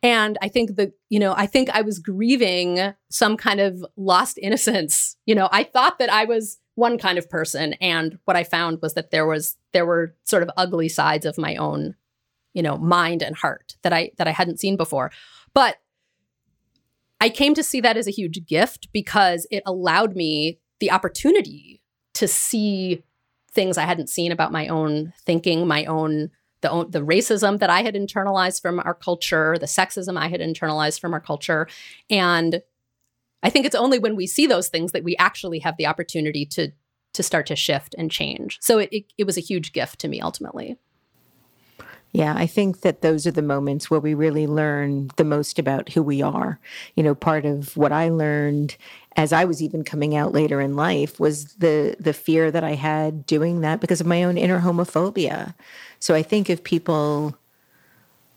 And 0.03 0.37
I 0.41 0.49
think 0.49 0.75
that, 0.75 0.91
you 1.09 1.17
know, 1.17 1.33
I 1.35 1.47
think 1.47 1.69
I 1.69 1.81
was 1.81 1.97
grieving 1.97 2.93
some 3.09 3.37
kind 3.37 3.59
of 3.59 3.83
lost 3.95 4.37
innocence. 4.39 5.15
You 5.25 5.33
know, 5.33 5.49
I 5.51 5.63
thought 5.63 5.97
that 5.99 6.11
I 6.11 6.25
was 6.25 6.59
one 6.75 6.97
kind 6.97 7.17
of 7.17 7.29
person. 7.29 7.73
And 7.81 8.19
what 8.25 8.35
I 8.35 8.43
found 8.43 8.81
was 8.81 8.93
that 8.95 9.11
there 9.11 9.25
was, 9.25 9.55
there 9.73 9.85
were 9.85 10.13
sort 10.25 10.43
of 10.43 10.51
ugly 10.57 10.89
sides 10.89 11.25
of 11.25 11.37
my 11.37 11.55
own, 11.55 11.95
you 12.55 12.63
know, 12.63 12.77
mind 12.77 13.21
and 13.21 13.35
heart 13.35 13.75
that 13.83 13.93
I, 13.93 14.09
that 14.17 14.27
I 14.27 14.31
hadn't 14.31 14.59
seen 14.59 14.77
before. 14.77 15.11
But 15.53 15.77
I 17.21 17.29
came 17.29 17.53
to 17.53 17.63
see 17.63 17.81
that 17.81 17.97
as 17.97 18.07
a 18.07 18.11
huge 18.11 18.45
gift 18.47 18.89
because 18.91 19.45
it 19.51 19.61
allowed 19.65 20.15
me 20.15 20.59
the 20.79 20.91
opportunity 20.91 21.81
to 22.15 22.27
see 22.27 23.03
things 23.51 23.77
I 23.77 23.83
hadn't 23.83 24.09
seen 24.09 24.31
about 24.31 24.51
my 24.51 24.67
own 24.67 25.13
thinking, 25.25 25.67
my 25.67 25.85
own 25.85 26.31
the, 26.61 26.85
the 26.89 27.01
racism 27.01 27.59
that 27.59 27.69
I 27.69 27.83
had 27.83 27.93
internalized 27.93 28.61
from 28.61 28.79
our 28.79 28.95
culture, 28.95 29.57
the 29.59 29.67
sexism 29.67 30.17
I 30.17 30.29
had 30.29 30.39
internalized 30.39 30.99
from 30.99 31.13
our 31.13 31.19
culture. 31.19 31.67
And 32.09 32.61
I 33.43 33.49
think 33.49 33.65
it's 33.65 33.75
only 33.75 33.99
when 33.99 34.15
we 34.15 34.25
see 34.25 34.47
those 34.47 34.69
things 34.69 34.91
that 34.93 35.03
we 35.03 35.15
actually 35.17 35.59
have 35.59 35.77
the 35.77 35.85
opportunity 35.85 36.45
to 36.47 36.71
to 37.13 37.23
start 37.23 37.45
to 37.47 37.55
shift 37.55 37.95
and 37.97 38.11
change. 38.11 38.57
So 38.61 38.77
it, 38.77 38.89
it, 38.91 39.05
it 39.17 39.23
was 39.23 39.37
a 39.37 39.41
huge 39.41 39.71
gift 39.71 39.99
to 39.99 40.09
me 40.09 40.19
ultimately. 40.19 40.77
Yeah, 42.15 42.33
I 42.33 42.47
think 42.47 42.79
that 42.79 43.01
those 43.01 43.27
are 43.27 43.31
the 43.31 43.41
moments 43.41 43.91
where 43.91 43.99
we 43.99 44.13
really 44.13 44.47
learn 44.47 45.11
the 45.17 45.25
most 45.25 45.59
about 45.59 45.89
who 45.89 46.01
we 46.01 46.21
are. 46.21 46.61
You 46.95 47.03
know, 47.03 47.13
part 47.13 47.43
of 47.43 47.75
what 47.75 47.91
I 47.91 48.07
learned 48.07 48.77
as 49.17 49.33
I 49.33 49.43
was 49.43 49.61
even 49.61 49.83
coming 49.83 50.15
out 50.15 50.31
later 50.31 50.61
in 50.61 50.77
life 50.77 51.19
was 51.19 51.55
the 51.55 51.97
the 51.99 52.13
fear 52.13 52.51
that 52.51 52.63
I 52.63 52.75
had 52.75 53.25
doing 53.25 53.59
that 53.61 53.81
because 53.81 53.99
of 53.99 54.07
my 54.07 54.23
own 54.23 54.37
inner 54.37 54.61
homophobia. 54.61 55.55
So 55.99 56.15
I 56.15 56.23
think 56.23 56.49
if 56.49 56.63
people 56.63 57.37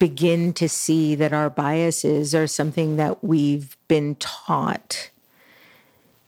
begin 0.00 0.52
to 0.54 0.68
see 0.68 1.14
that 1.14 1.32
our 1.32 1.48
biases 1.48 2.34
are 2.34 2.48
something 2.48 2.96
that 2.96 3.22
we've 3.22 3.76
been 3.86 4.16
taught, 4.16 5.10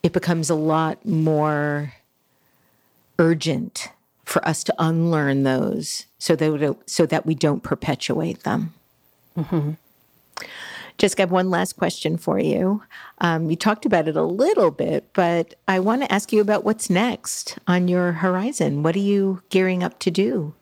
it 0.05 0.13
becomes 0.13 0.51
a 0.51 0.55
lot 0.55 1.05
more 1.05 1.95
urgent 3.19 3.89
for 4.31 4.47
us 4.47 4.63
to 4.65 4.75
unlearn 4.79 5.43
those 5.43 6.07
so 6.19 6.37
that 6.37 6.77
so 6.87 7.05
that 7.05 7.27
we 7.27 7.35
don't 7.35 7.63
perpetuate 7.63 8.45
them. 8.45 8.73
Mm-hmm. 9.37 9.73
Jessica, 10.99 11.23
I 11.23 11.25
have 11.25 11.31
one 11.31 11.51
last 11.51 11.77
question 11.77 12.17
for 12.17 12.39
you. 12.39 12.83
Um, 13.19 13.51
you 13.51 13.57
talked 13.57 13.87
about 13.87 14.07
it 14.07 14.17
a 14.17 14.23
little 14.23 14.71
bit, 14.71 15.09
but 15.15 15.55
I 15.67 15.81
want 15.81 16.03
to 16.03 16.13
ask 16.13 16.33
you 16.33 16.41
about 16.43 16.63
what's 16.63 16.91
next 16.91 17.59
on 17.67 17.89
your 17.89 18.13
horizon. 18.13 18.83
What 18.83 18.95
are 18.95 19.01
you 19.01 19.43
gearing 19.49 19.83
up 19.83 19.99
to 20.01 20.11
do? 20.11 20.55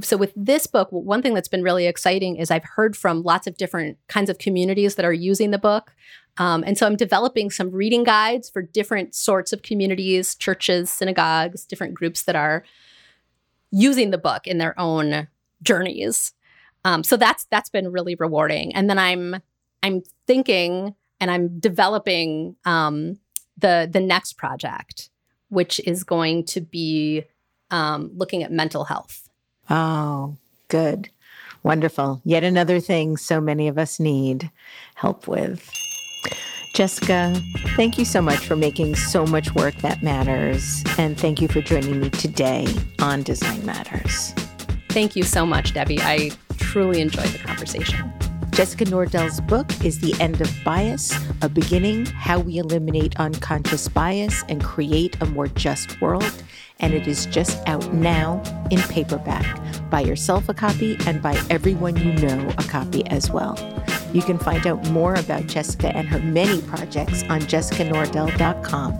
So, 0.00 0.16
with 0.16 0.32
this 0.36 0.66
book, 0.66 0.88
one 0.90 1.20
thing 1.20 1.34
that's 1.34 1.48
been 1.48 1.62
really 1.62 1.86
exciting 1.86 2.36
is 2.36 2.50
I've 2.50 2.64
heard 2.64 2.96
from 2.96 3.22
lots 3.22 3.46
of 3.46 3.56
different 3.56 3.98
kinds 4.08 4.30
of 4.30 4.38
communities 4.38 4.94
that 4.94 5.04
are 5.04 5.12
using 5.12 5.50
the 5.50 5.58
book. 5.58 5.92
Um, 6.38 6.64
and 6.66 6.78
so 6.78 6.86
I'm 6.86 6.96
developing 6.96 7.50
some 7.50 7.70
reading 7.70 8.04
guides 8.04 8.48
for 8.48 8.62
different 8.62 9.14
sorts 9.14 9.52
of 9.52 9.62
communities, 9.62 10.34
churches, 10.34 10.90
synagogues, 10.90 11.66
different 11.66 11.92
groups 11.92 12.22
that 12.22 12.36
are 12.36 12.64
using 13.70 14.10
the 14.10 14.18
book 14.18 14.46
in 14.46 14.58
their 14.58 14.78
own 14.78 15.28
journeys. 15.62 16.32
Um, 16.84 17.04
so 17.04 17.16
that's 17.16 17.44
that's 17.50 17.70
been 17.70 17.92
really 17.92 18.14
rewarding. 18.14 18.74
And 18.74 18.88
then 18.88 18.98
I'm 18.98 19.36
I'm 19.82 20.02
thinking 20.26 20.94
and 21.20 21.30
I'm 21.30 21.58
developing 21.58 22.56
um, 22.64 23.18
the 23.58 23.88
the 23.90 24.00
next 24.00 24.34
project, 24.34 25.10
which 25.48 25.80
is 25.80 26.04
going 26.04 26.44
to 26.46 26.60
be 26.60 27.24
um, 27.70 28.10
looking 28.14 28.42
at 28.42 28.52
mental 28.52 28.84
health. 28.84 29.28
Oh, 29.68 30.36
good. 30.68 31.10
Wonderful. 31.62 32.22
Yet 32.24 32.42
another 32.42 32.80
thing 32.80 33.16
so 33.16 33.40
many 33.40 33.68
of 33.68 33.78
us 33.78 34.00
need 34.00 34.50
help 34.94 35.28
with. 35.28 35.70
Jessica, 36.72 37.34
thank 37.76 37.98
you 37.98 38.04
so 38.04 38.22
much 38.22 38.46
for 38.46 38.54
making 38.54 38.94
so 38.94 39.26
much 39.26 39.54
work 39.54 39.74
that 39.76 40.02
matters. 40.02 40.84
And 40.98 41.18
thank 41.18 41.40
you 41.40 41.48
for 41.48 41.60
joining 41.60 42.00
me 42.00 42.10
today 42.10 42.66
on 43.00 43.22
Design 43.22 43.66
Matters. 43.66 44.32
Thank 44.88 45.16
you 45.16 45.24
so 45.24 45.44
much, 45.44 45.74
Debbie. 45.74 46.00
I 46.00 46.30
truly 46.58 47.00
enjoyed 47.00 47.26
the 47.26 47.38
conversation. 47.38 48.12
Jessica 48.50 48.84
Nordell's 48.84 49.40
book 49.40 49.84
is 49.84 50.00
The 50.00 50.14
End 50.20 50.40
of 50.40 50.50
Bias 50.64 51.12
A 51.42 51.48
Beginning 51.48 52.06
How 52.06 52.38
We 52.38 52.58
Eliminate 52.58 53.18
Unconscious 53.18 53.88
Bias 53.88 54.44
and 54.48 54.62
Create 54.62 55.20
a 55.20 55.26
More 55.26 55.48
Just 55.48 56.00
World. 56.00 56.42
And 56.78 56.94
it 56.94 57.06
is 57.06 57.26
just 57.26 57.58
out 57.68 57.92
now 57.92 58.42
in 58.70 58.80
paperback. 58.82 59.44
Buy 59.90 60.00
yourself 60.00 60.48
a 60.48 60.54
copy 60.54 60.96
and 61.06 61.20
buy 61.20 61.40
everyone 61.50 61.96
you 61.96 62.12
know 62.26 62.48
a 62.58 62.64
copy 62.64 63.06
as 63.08 63.30
well. 63.30 63.56
You 64.12 64.22
can 64.22 64.38
find 64.38 64.66
out 64.66 64.84
more 64.90 65.14
about 65.14 65.46
Jessica 65.46 65.94
and 65.94 66.08
her 66.08 66.18
many 66.18 66.60
projects 66.62 67.22
on 67.24 67.42
jessicanordell.com. 67.42 68.98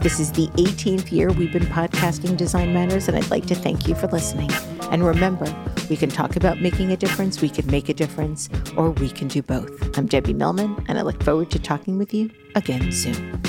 This 0.00 0.20
is 0.20 0.32
the 0.32 0.46
18th 0.56 1.12
year 1.12 1.30
we've 1.30 1.52
been 1.52 1.66
podcasting 1.66 2.36
Design 2.36 2.72
Matters, 2.72 3.08
and 3.08 3.16
I'd 3.16 3.30
like 3.30 3.46
to 3.46 3.54
thank 3.54 3.86
you 3.86 3.94
for 3.94 4.06
listening. 4.06 4.50
And 4.90 5.04
remember, 5.04 5.52
we 5.90 5.96
can 5.96 6.08
talk 6.08 6.36
about 6.36 6.62
making 6.62 6.92
a 6.92 6.96
difference, 6.96 7.42
we 7.42 7.50
can 7.50 7.66
make 7.66 7.88
a 7.88 7.94
difference, 7.94 8.48
or 8.76 8.90
we 8.92 9.10
can 9.10 9.28
do 9.28 9.42
both. 9.42 9.98
I'm 9.98 10.06
Debbie 10.06 10.34
Millman, 10.34 10.82
and 10.88 10.98
I 10.98 11.02
look 11.02 11.22
forward 11.22 11.50
to 11.50 11.58
talking 11.58 11.98
with 11.98 12.14
you 12.14 12.30
again 12.54 12.90
soon. 12.90 13.40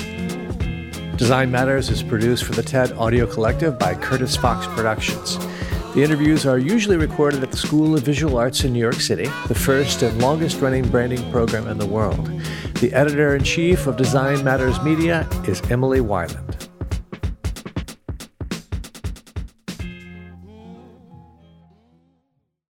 Design 1.16 1.50
Matters 1.50 1.88
is 1.88 2.02
produced 2.02 2.44
for 2.44 2.52
the 2.52 2.62
TED 2.62 2.92
Audio 2.92 3.26
Collective 3.26 3.78
by 3.78 3.94
Curtis 3.94 4.36
Fox 4.36 4.66
Productions. 4.66 5.38
The 5.92 6.04
interviews 6.04 6.46
are 6.46 6.56
usually 6.56 6.96
recorded 6.96 7.42
at 7.42 7.50
the 7.50 7.56
School 7.56 7.96
of 7.96 8.02
Visual 8.02 8.38
Arts 8.38 8.62
in 8.62 8.72
New 8.72 8.78
York 8.78 9.00
City, 9.00 9.24
the 9.48 9.56
first 9.56 10.02
and 10.02 10.22
longest 10.22 10.60
running 10.60 10.88
branding 10.88 11.28
program 11.32 11.66
in 11.66 11.78
the 11.78 11.86
world. 11.86 12.26
The 12.74 12.92
editor 12.92 13.34
in 13.34 13.42
chief 13.42 13.88
of 13.88 13.96
Design 13.96 14.44
Matters 14.44 14.80
Media 14.82 15.28
is 15.48 15.60
Emily 15.68 15.98
Weiland. 15.98 16.69